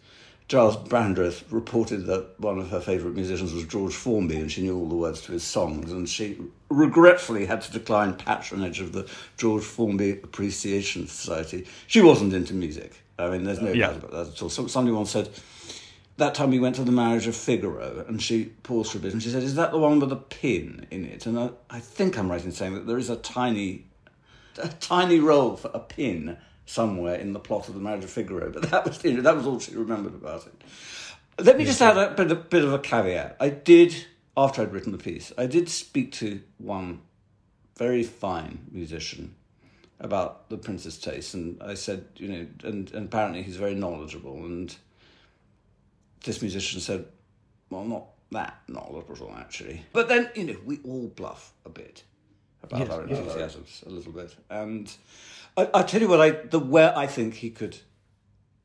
Giles 0.47 0.75
Brandreth 0.75 1.43
reported 1.49 2.07
that 2.07 2.37
one 2.37 2.59
of 2.59 2.69
her 2.69 2.81
favourite 2.81 3.15
musicians 3.15 3.53
was 3.53 3.65
George 3.65 3.93
Formby, 3.93 4.35
and 4.35 4.51
she 4.51 4.61
knew 4.61 4.77
all 4.77 4.87
the 4.87 4.95
words 4.95 5.21
to 5.21 5.31
his 5.31 5.43
songs, 5.43 5.91
and 5.91 6.09
she 6.09 6.37
regretfully 6.69 7.45
had 7.45 7.61
to 7.61 7.71
decline 7.71 8.13
patronage 8.13 8.81
of 8.81 8.91
the 8.91 9.09
George 9.37 9.63
Formby 9.63 10.11
Appreciation 10.11 11.07
Society. 11.07 11.65
She 11.87 12.01
wasn't 12.01 12.33
into 12.33 12.53
music. 12.53 13.01
I 13.21 13.29
mean, 13.29 13.43
there's 13.43 13.61
no 13.61 13.71
yeah. 13.71 13.87
doubt 13.87 13.97
about 13.97 14.11
that 14.11 14.27
at 14.33 14.41
all. 14.41 14.49
So, 14.49 14.67
somebody 14.67 14.95
once 14.95 15.11
said, 15.11 15.29
that 16.17 16.35
time 16.35 16.51
we 16.51 16.59
went 16.59 16.75
to 16.75 16.83
the 16.83 16.91
marriage 16.91 17.27
of 17.27 17.35
Figaro, 17.35 18.05
and 18.07 18.21
she 18.21 18.45
paused 18.63 18.91
for 18.91 18.97
a 18.97 19.01
bit, 19.01 19.13
and 19.13 19.21
she 19.21 19.29
said, 19.29 19.43
"Is 19.43 19.55
that 19.55 19.71
the 19.71 19.79
one 19.79 19.99
with 19.99 20.11
a 20.11 20.17
pin 20.17 20.85
in 20.91 21.05
it?" 21.05 21.25
And 21.25 21.39
I, 21.39 21.49
I 21.69 21.79
think 21.79 22.17
I'm 22.17 22.29
right 22.29 22.43
in 22.43 22.51
saying 22.51 22.73
that 22.75 22.87
there 22.87 22.97
is 22.97 23.09
a 23.09 23.15
tiny, 23.15 23.85
a 24.57 24.67
tiny 24.67 25.19
role 25.19 25.55
for 25.57 25.71
a 25.73 25.79
pin 25.79 26.37
somewhere 26.65 27.15
in 27.15 27.33
the 27.33 27.39
plot 27.39 27.67
of 27.67 27.73
the 27.73 27.79
marriage 27.79 28.03
of 28.03 28.09
Figaro. 28.09 28.51
But 28.51 28.69
that 28.69 28.85
was 28.85 29.03
you 29.03 29.13
know, 29.13 29.21
that 29.21 29.35
was 29.35 29.47
all 29.47 29.59
she 29.59 29.75
remembered 29.75 30.13
about 30.13 30.45
it. 30.45 30.63
Let 31.43 31.57
me 31.57 31.65
just 31.65 31.81
add 31.81 31.97
a 31.97 32.11
bit, 32.11 32.31
a 32.31 32.35
bit 32.35 32.63
of 32.63 32.73
a 32.73 32.79
caveat. 32.79 33.37
I 33.39 33.49
did 33.49 34.05
after 34.37 34.61
I'd 34.61 34.71
written 34.71 34.91
the 34.91 34.97
piece, 34.97 35.31
I 35.37 35.45
did 35.45 35.69
speak 35.69 36.11
to 36.13 36.41
one 36.57 37.01
very 37.77 38.03
fine 38.03 38.67
musician 38.71 39.35
about 40.01 40.49
the 40.49 40.57
prince's 40.57 40.97
taste, 40.97 41.33
and 41.33 41.61
I 41.63 41.75
said, 41.75 42.05
you 42.17 42.27
know, 42.27 42.47
and, 42.63 42.91
and 42.91 43.05
apparently 43.05 43.43
he's 43.43 43.55
very 43.55 43.75
knowledgeable 43.75 44.45
and 44.45 44.75
this 46.23 46.41
musician 46.41 46.79
said, 46.79 47.05
well, 47.69 47.85
not 47.85 48.05
that 48.31 48.59
knowledgeable, 48.67 49.33
actually. 49.37 49.83
But 49.93 50.07
then, 50.07 50.29
you 50.35 50.45
know, 50.45 50.57
we 50.65 50.79
all 50.83 51.07
bluff 51.07 51.53
a 51.65 51.69
bit 51.69 52.03
about 52.63 52.81
yes, 52.81 52.89
our 52.89 53.01
enthusiasms 53.03 53.81
yes. 53.81 53.83
a 53.85 53.89
little 53.89 54.11
bit. 54.11 54.35
And 54.49 54.91
I, 55.57 55.69
I 55.73 55.83
tell 55.83 56.01
you 56.01 56.07
what, 56.07 56.21
I 56.21 56.31
the 56.31 56.59
where 56.59 56.97
I 56.97 57.07
think 57.07 57.35
he 57.35 57.49
could, 57.49 57.77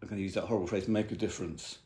I'm 0.03 0.09
going 0.09 0.19
to 0.19 0.23
use 0.23 0.35
that 0.35 0.45
horrible 0.45 0.67
phrase, 0.67 0.89
make 0.89 1.11
a 1.13 1.17
difference. 1.17 1.79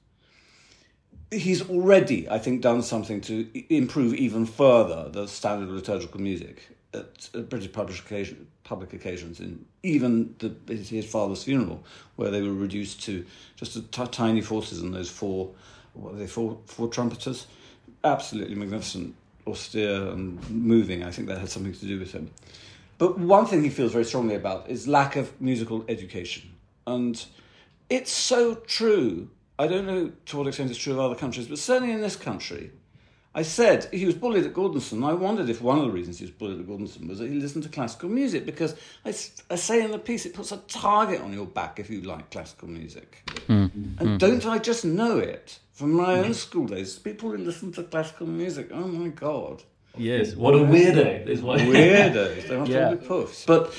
He's 1.31 1.69
already, 1.71 2.29
I 2.29 2.39
think, 2.39 2.61
done 2.61 2.83
something 2.83 3.21
to 3.23 3.49
improve 3.73 4.15
even 4.15 4.47
further 4.47 5.09
the 5.09 5.29
standard 5.29 5.69
of 5.69 5.75
liturgical 5.77 6.21
music 6.21 6.69
at, 6.95 7.49
British 7.49 7.73
public, 7.73 7.99
occasion, 7.99 8.47
public 8.65 8.93
occasions, 8.93 9.41
in 9.41 9.65
even 9.83 10.35
the, 10.39 10.55
his 10.75 11.07
father's 11.07 11.45
funeral, 11.45 11.83
where 12.17 12.31
they 12.31 12.43
were 12.43 12.53
reduced 12.53 13.03
to 13.05 13.25
just 13.57 13.77
a 13.77 13.83
t- 13.83 14.07
tiny 14.07 14.41
forces 14.41 14.81
and 14.81 14.95
those 14.95 15.11
four, 15.11 15.51
what 15.95 16.15
are 16.15 16.17
they, 16.17 16.27
four, 16.27 16.59
four 16.67 16.89
trumpeters? 16.89 17.47
Absolutely 18.05 18.55
magnificent, 18.55 19.15
austere 19.47 20.09
and 20.09 20.51
moving. 20.51 21.03
I 21.03 21.11
think 21.11 21.29
that 21.29 21.39
had 21.39 21.51
something 21.51 21.73
to 21.73 21.87
do 21.87 21.99
with 21.99 22.13
him. 22.13 22.31
But 22.99 23.19
one 23.19 23.47
thing 23.47 23.63
he 23.63 23.71
feels 23.71 23.93
very 23.93 24.05
strongly 24.05 24.35
about 24.35 24.69
is 24.69 24.87
lack 24.87 25.17
of 25.17 25.41
musical 25.41 25.85
education. 25.89 26.51
And 26.87 27.25
it's 27.89 28.13
so 28.13 28.57
true. 28.57 29.31
I 29.59 29.67
don't 29.67 29.87
know 29.87 30.13
to 30.27 30.37
what 30.37 30.47
extent 30.47 30.71
it's 30.71 30.79
true 30.79 30.95
of 30.95 31.01
other 31.01 31.15
countries, 31.15 31.49
but 31.49 31.59
certainly 31.59 31.93
in 31.93 32.01
this 32.01 32.17
country, 32.17 32.71
I 33.33 33.43
said 33.43 33.89
he 33.93 34.07
was 34.07 34.17
bullied 34.17 34.45
at 34.45 34.53
Gordonstoun. 34.53 35.09
I 35.09 35.13
wondered 35.13 35.49
if 35.49 35.63
one 35.63 35.79
of 35.79 35.85
the 35.85 35.91
reasons 35.91 36.19
he 36.19 36.25
was 36.25 36.33
bullied 36.33 36.59
at 36.59 36.67
Gordonstoun 36.67 37.09
was 37.09 37.21
that 37.21 37.31
he 37.31 37.39
listened 37.39 37.63
to 37.63 37.71
classical 37.71 38.09
music 38.09 38.45
because 38.45 38.75
I, 39.05 39.11
I 39.51 39.55
say 39.57 39.85
in 39.85 39.93
the 39.93 40.01
piece 40.01 40.27
it 40.27 40.35
puts 40.35 40.51
a 40.51 40.57
target 40.57 41.21
on 41.21 41.33
your 41.33 41.47
back 41.47 41.79
if 41.79 41.89
you 41.91 42.01
like 42.01 42.31
classical 42.31 42.67
music. 42.69 43.23
Mm. 43.47 43.71
And 43.73 43.99
mm. 43.99 44.19
don't 44.19 44.45
I 44.47 44.59
just 44.59 44.85
know 44.85 45.19
it 45.19 45.61
from 45.73 45.93
my 45.93 46.19
own 46.19 46.35
school 46.35 46.67
days? 46.67 46.99
People 46.99 47.31
who 47.31 47.37
listen 47.37 47.71
to 47.73 47.85
classical 47.85 48.27
music, 48.27 48.71
oh 48.73 48.89
my 48.89 49.09
god. 49.09 49.63
Yes, 49.97 50.35
what 50.35 50.55
a 50.55 50.59
weirdo. 50.59 51.27
Is 51.29 51.41
what... 51.41 51.61
Weirdos. 51.61 52.49
They 52.49 52.57
must 52.59 52.71
yeah. 52.71 52.89
all 52.89 52.95
be 52.97 53.07
puffs. 53.07 53.45
But 53.45 53.73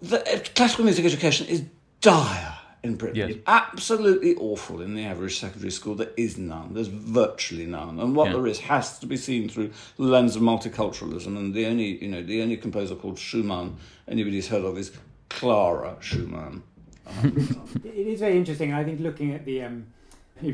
the, 0.00 0.20
uh, 0.22 0.40
classical 0.54 0.84
music 0.84 1.04
education 1.04 1.46
is 1.48 1.64
dire 2.00 2.57
in 2.82 2.96
Britain. 2.96 3.28
Yes. 3.28 3.38
Absolutely 3.46 4.34
awful 4.36 4.80
in 4.80 4.94
the 4.94 5.04
average 5.04 5.38
secondary 5.38 5.70
school. 5.70 5.94
There 5.94 6.12
is 6.16 6.38
none. 6.38 6.74
There's 6.74 6.88
virtually 6.88 7.66
none. 7.66 7.98
And 7.98 8.14
what 8.14 8.28
yeah. 8.28 8.34
there 8.34 8.46
is 8.46 8.60
has 8.60 8.98
to 9.00 9.06
be 9.06 9.16
seen 9.16 9.48
through 9.48 9.72
the 9.96 10.04
lens 10.04 10.36
of 10.36 10.42
multiculturalism. 10.42 11.26
And 11.26 11.54
the 11.54 11.66
only, 11.66 12.02
you 12.02 12.08
know, 12.08 12.22
the 12.22 12.42
only 12.42 12.56
composer 12.56 12.94
called 12.94 13.18
Schumann 13.18 13.76
anybody's 14.06 14.48
heard 14.48 14.64
of 14.64 14.78
is 14.78 14.92
Clara 15.28 15.96
Schumann. 16.00 16.62
it 17.22 17.84
is 17.84 18.20
very 18.20 18.36
interesting. 18.36 18.72
I 18.72 18.84
think 18.84 19.00
looking 19.00 19.34
at 19.34 19.44
the 19.44 19.62
um, 19.62 19.86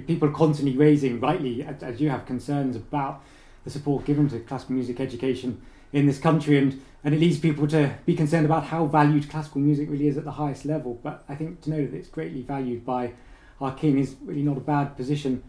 people 0.07 0.31
constantly 0.31 0.77
raising, 0.77 1.21
rightly, 1.21 1.63
as 1.65 2.01
you 2.01 2.11
have, 2.11 2.27
concerns 2.27 2.77
about 2.77 3.23
the 3.65 3.71
support 3.71 4.05
given 4.05 4.29
to 4.29 4.41
classical 4.41 4.75
music 4.75 5.01
education 5.01 5.61
in 5.95 6.07
this 6.07 6.19
country, 6.19 6.59
and, 6.59 6.83
and 7.05 7.15
it 7.15 7.21
leads 7.21 7.39
people 7.39 7.67
to 7.69 7.95
be 8.05 8.17
concerned 8.17 8.45
about 8.45 8.65
how 8.65 8.85
valued 8.85 9.31
classical 9.31 9.61
music 9.61 9.89
really 9.89 10.09
is 10.09 10.19
at 10.19 10.25
the 10.25 10.33
highest 10.33 10.67
level. 10.67 10.99
But 11.03 11.25
I 11.29 11.37
think 11.37 11.63
to 11.63 11.71
know 11.71 11.87
that 11.87 11.95
it's 11.95 12.09
greatly 12.09 12.43
valued 12.43 12.85
by 12.85 13.13
our 13.61 13.73
king 13.73 13.99
is 13.99 14.17
really 14.25 14.43
not 14.43 14.57
a 14.57 14.61
bad 14.61 14.97
position 14.97 15.43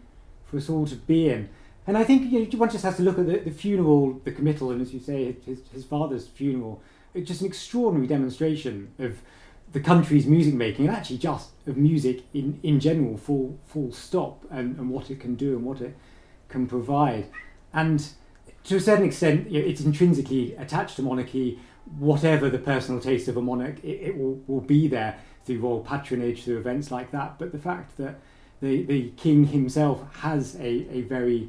for 0.44 0.56
us 0.56 0.70
all 0.70 0.86
to 0.86 0.94
be 0.94 1.28
in. 1.28 1.48
And 1.88 1.98
I 1.98 2.04
think 2.04 2.32
you 2.32 2.40
know, 2.40 2.58
one 2.58 2.70
just 2.70 2.84
has 2.84 2.96
to 2.96 3.02
look 3.02 3.18
at 3.18 3.26
the, 3.26 3.38
the 3.38 3.50
funeral, 3.50 4.20
the 4.24 4.30
committal, 4.30 4.70
and 4.70 4.80
as 4.80 4.94
you 4.94 5.00
say, 5.00 5.36
his, 5.44 5.60
his 5.72 5.84
father's 5.84 6.28
funeral. 6.28 6.80
It's 7.12 7.26
just 7.26 7.40
an 7.40 7.48
extraordinary 7.48 8.06
demonstration 8.06 8.92
of 9.00 9.20
the 9.72 9.80
country's 9.80 10.26
music 10.26 10.54
making, 10.54 10.86
and 10.86 10.96
actually 10.96 11.18
just 11.18 11.50
of 11.66 11.76
music 11.76 12.22
in, 12.32 12.60
in 12.62 12.78
general, 12.78 13.16
full 13.16 13.58
full 13.66 13.92
stop, 13.92 14.44
and, 14.50 14.78
and 14.78 14.90
what 14.90 15.10
it 15.10 15.18
can 15.18 15.34
do 15.34 15.56
and 15.56 15.64
what 15.64 15.80
it 15.80 15.96
can 16.48 16.68
provide. 16.68 17.26
And 17.72 18.08
to 18.66 18.76
a 18.76 18.80
certain 18.80 19.04
extent, 19.04 19.46
it's 19.50 19.80
intrinsically 19.80 20.54
attached 20.56 20.96
to 20.96 21.02
monarchy. 21.02 21.58
Whatever 21.98 22.50
the 22.50 22.58
personal 22.58 23.00
taste 23.00 23.28
of 23.28 23.36
a 23.36 23.42
monarch, 23.42 23.78
it, 23.84 24.00
it 24.08 24.18
will, 24.18 24.40
will 24.48 24.60
be 24.60 24.88
there 24.88 25.18
through 25.44 25.60
royal 25.60 25.80
patronage, 25.80 26.42
through 26.42 26.58
events 26.58 26.90
like 26.90 27.12
that. 27.12 27.38
But 27.38 27.52
the 27.52 27.58
fact 27.58 27.96
that 27.98 28.18
the, 28.60 28.82
the 28.82 29.10
king 29.10 29.46
himself 29.46 30.02
has 30.16 30.56
a, 30.56 30.88
a 30.90 31.02
very 31.02 31.48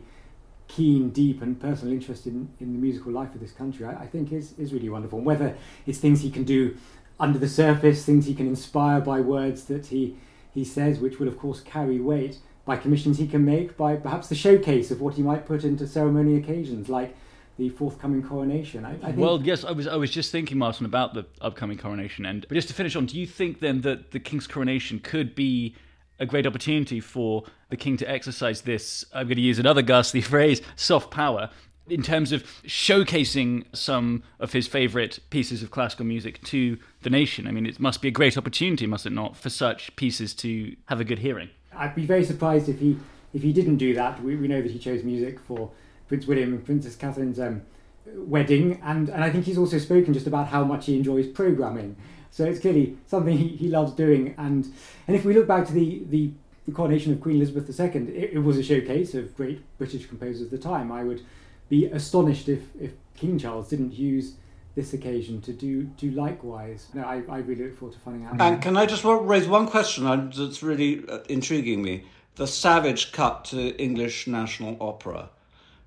keen, 0.68 1.10
deep, 1.10 1.42
and 1.42 1.60
personal 1.60 1.92
interest 1.92 2.28
in, 2.28 2.50
in 2.60 2.74
the 2.74 2.80
musical 2.80 3.12
life 3.12 3.34
of 3.34 3.42
this 3.42 3.52
country, 3.52 3.84
I, 3.86 4.04
I 4.04 4.08
think 4.08 4.32
is, 4.32 4.54
is 4.60 4.74
really 4.74 4.90
wonderful. 4.90 5.18
And 5.18 5.26
whether 5.26 5.56
it's 5.88 5.98
things 5.98 6.22
he 6.22 6.30
can 6.30 6.44
do 6.44 6.78
under 7.20 7.40
the 7.40 7.50
surface, 7.50 8.06
things 8.06 8.28
he 8.28 8.36
can 8.36 8.48
inspire 8.48 9.02
by 9.02 9.22
words 9.22 9.64
that 9.66 9.88
he, 9.88 10.18
he 10.54 10.64
says, 10.64 11.00
which 11.00 11.18
will, 11.18 11.28
of 11.28 11.40
course, 11.40 11.62
carry 11.62 12.00
weight, 12.00 12.38
by 12.68 12.76
commissions 12.76 13.18
he 13.18 13.26
can 13.26 13.46
make, 13.46 13.78
by 13.78 13.96
perhaps 13.96 14.28
the 14.28 14.36
showcase 14.36 14.92
of 14.92 15.00
what 15.00 15.16
he 15.16 15.24
might 15.24 15.48
put 15.48 15.64
into 15.64 15.88
ceremony 15.88 16.36
occasions, 16.36 16.90
like 16.90 17.16
the 17.58 17.70
forthcoming 17.70 18.22
coronation. 18.22 18.84
I, 18.86 18.92
I 18.92 18.98
think 18.98 19.18
well, 19.18 19.42
yes, 19.42 19.64
I 19.64 19.72
was 19.72 19.88
I 19.88 19.96
was 19.96 20.12
just 20.12 20.32
thinking, 20.32 20.58
Martin, 20.58 20.86
about 20.86 21.14
the 21.16 21.26
upcoming 21.42 21.78
coronation. 21.78 22.26
And 22.26 22.46
but 22.48 22.54
just 22.54 22.68
to 22.68 22.74
finish 22.74 22.96
on, 22.96 23.08
do 23.08 23.18
you 23.18 23.26
think 23.26 23.62
then 23.62 23.82
that 23.82 24.12
the 24.12 24.20
king's 24.20 24.46
coronation 24.46 25.00
could 25.00 25.34
be 25.34 25.76
a 26.20 26.26
great 26.26 26.46
opportunity 26.46 27.00
for 27.00 27.46
the 27.70 27.78
king 27.78 27.96
to 27.98 28.10
exercise 28.10 28.62
this? 28.62 29.06
I'm 29.14 29.28
going 29.28 29.38
to 29.38 29.42
use 29.42 29.60
another 29.60 29.82
ghastly 29.82 30.22
phrase: 30.34 30.62
soft 30.76 31.10
power. 31.10 31.50
In 31.90 32.04
terms 32.04 32.34
of 32.34 32.44
showcasing 32.64 33.64
some 33.74 34.22
of 34.42 34.52
his 34.52 34.68
favourite 34.68 35.20
pieces 35.30 35.64
of 35.64 35.72
classical 35.72 36.06
music 36.06 36.44
to 36.44 36.78
the 37.04 37.10
nation, 37.10 37.48
I 37.48 37.52
mean, 37.52 37.66
it 37.66 37.80
must 37.80 38.02
be 38.02 38.10
a 38.10 38.12
great 38.12 38.38
opportunity, 38.38 38.86
must 38.86 39.06
it 39.06 39.14
not, 39.14 39.38
for 39.38 39.50
such 39.50 39.96
pieces 39.96 40.34
to 40.36 40.76
have 40.88 41.00
a 41.00 41.06
good 41.06 41.20
hearing? 41.20 41.50
I'd 41.78 41.96
be 41.96 42.06
very 42.06 42.24
surprised 42.24 42.70
if 42.70 42.80
he 42.80 42.98
if 43.34 43.44
he 43.44 43.54
didn't 43.54 43.78
do 43.78 43.94
that. 43.94 44.22
We, 44.24 44.36
we 44.36 44.48
know 44.48 44.62
that 44.62 44.72
he 44.72 44.80
chose 44.80 45.04
music 45.04 45.40
for 45.40 45.72
Prince 46.08 46.28
William 46.28 46.54
and 46.54 46.66
Princess 46.66 46.96
Catherine's 46.96 47.40
um, 47.40 47.62
wedding, 48.06 48.82
and, 48.84 49.10
and 49.10 49.24
I 49.24 49.30
think 49.30 49.46
he's 49.46 49.58
also 49.58 49.78
spoken 49.78 50.14
just 50.14 50.28
about 50.28 50.48
how 50.48 50.64
much 50.64 50.86
he 50.86 50.96
enjoys 50.96 51.28
programming. 51.28 51.96
So 52.32 52.46
it's 52.46 52.60
clearly 52.60 52.98
something 53.08 53.38
he, 53.38 53.50
he 53.50 53.68
loves 53.68 53.94
doing. 53.94 54.34
And 54.38 54.72
and 55.08 55.16
if 55.16 55.26
we 55.26 55.34
look 55.34 55.48
back 55.48 55.66
to 55.68 55.74
the, 55.74 56.04
the, 56.10 56.32
the 56.66 56.72
coronation 56.72 57.14
of 57.14 57.22
Queen 57.22 57.38
Elizabeth 57.38 57.80
II, 57.80 57.86
it, 58.16 58.34
it, 58.34 58.40
was 58.40 58.58
a 58.58 58.64
showcase 58.64 59.14
of 59.14 59.36
great 59.36 59.62
British 59.78 60.06
composers 60.06 60.42
of 60.44 60.52
the 60.52 60.58
time. 60.58 60.92
I 60.92 61.04
would 61.04 61.22
be 61.70 61.86
astonished 61.86 62.50
if, 62.50 62.62
if 62.80 62.92
King 63.16 63.38
Charles 63.40 63.70
didn't 63.70 63.94
use 63.94 64.34
this 64.78 64.94
occasion 64.94 65.42
to 65.42 65.52
do 65.52 65.84
do 65.84 66.12
likewise. 66.12 66.88
No, 66.94 67.02
I, 67.02 67.24
I 67.28 67.40
really 67.40 67.64
look 67.64 67.80
forward 67.80 67.96
to 67.96 68.00
finding 68.00 68.26
out. 68.28 68.40
And 68.40 68.62
can 68.62 68.78
I 68.78 68.86
just 68.86 69.04
raise 69.04 69.48
one 69.48 69.68
question 69.68 70.06
that's 70.06 70.62
really 70.62 71.04
uh, 71.10 71.20
intriguing 71.28 71.82
me? 71.82 72.06
The 72.36 72.46
savage 72.46 73.12
cut 73.12 73.46
to 73.46 73.76
English 73.82 74.28
National 74.28 74.78
Opera. 74.80 75.32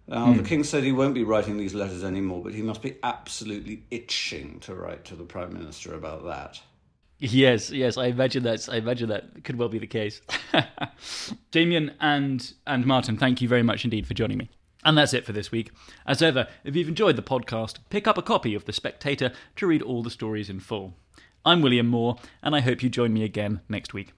Now, 0.09 0.27
mm. 0.27 0.39
the 0.39 0.43
king 0.43 0.65
said 0.65 0.83
he 0.83 0.91
won't 0.91 1.15
be 1.15 1.23
writing 1.23 1.57
these 1.57 1.73
letters 1.73 2.03
anymore, 2.03 2.43
but 2.43 2.53
he 2.53 2.63
must 2.63 2.83
be 2.83 2.97
absolutely 3.05 3.85
itching 3.93 4.59
to 4.61 4.75
write 4.75 5.05
to 5.05 5.15
the 5.15 5.23
prime 5.23 5.53
minister 5.53 5.95
about 5.95 6.25
that. 6.25 6.61
Yes, 7.21 7.71
yes, 7.71 7.97
I 7.97 8.07
imagine 8.07 8.43
that's. 8.43 8.69
I 8.69 8.77
imagine 8.77 9.09
that 9.11 9.45
could 9.45 9.57
well 9.57 9.69
be 9.69 9.79
the 9.79 9.87
case. 9.87 10.21
Damian 11.53 11.93
and 12.01 12.53
and 12.67 12.85
Martin, 12.85 13.17
thank 13.17 13.41
you 13.41 13.47
very 13.47 13.63
much 13.63 13.85
indeed 13.85 14.09
for 14.09 14.15
joining 14.15 14.39
me. 14.39 14.51
And 14.85 14.97
that's 14.97 15.13
it 15.13 15.27
for 15.27 15.33
this 15.33 15.53
week. 15.53 15.71
As 16.07 16.23
ever, 16.23 16.47
if 16.65 16.75
you've 16.75 16.89
enjoyed 16.89 17.17
the 17.17 17.23
podcast, 17.23 17.79
pick 17.91 18.07
up 18.07 18.17
a 18.17 18.23
copy 18.23 18.55
of 18.55 18.65
The 18.65 18.73
Spectator 18.73 19.33
to 19.57 19.67
read 19.67 19.83
all 19.83 20.03
the 20.03 20.11
stories 20.11 20.49
in 20.49 20.61
full. 20.61 20.95
I'm 21.45 21.63
William 21.63 21.87
Moore, 21.87 22.17
and 22.43 22.55
I 22.55 22.61
hope 22.61 22.83
you 22.83 22.89
join 22.89 23.13
me 23.13 23.25
again 23.25 23.61
next 23.69 23.93
week. 23.95 24.13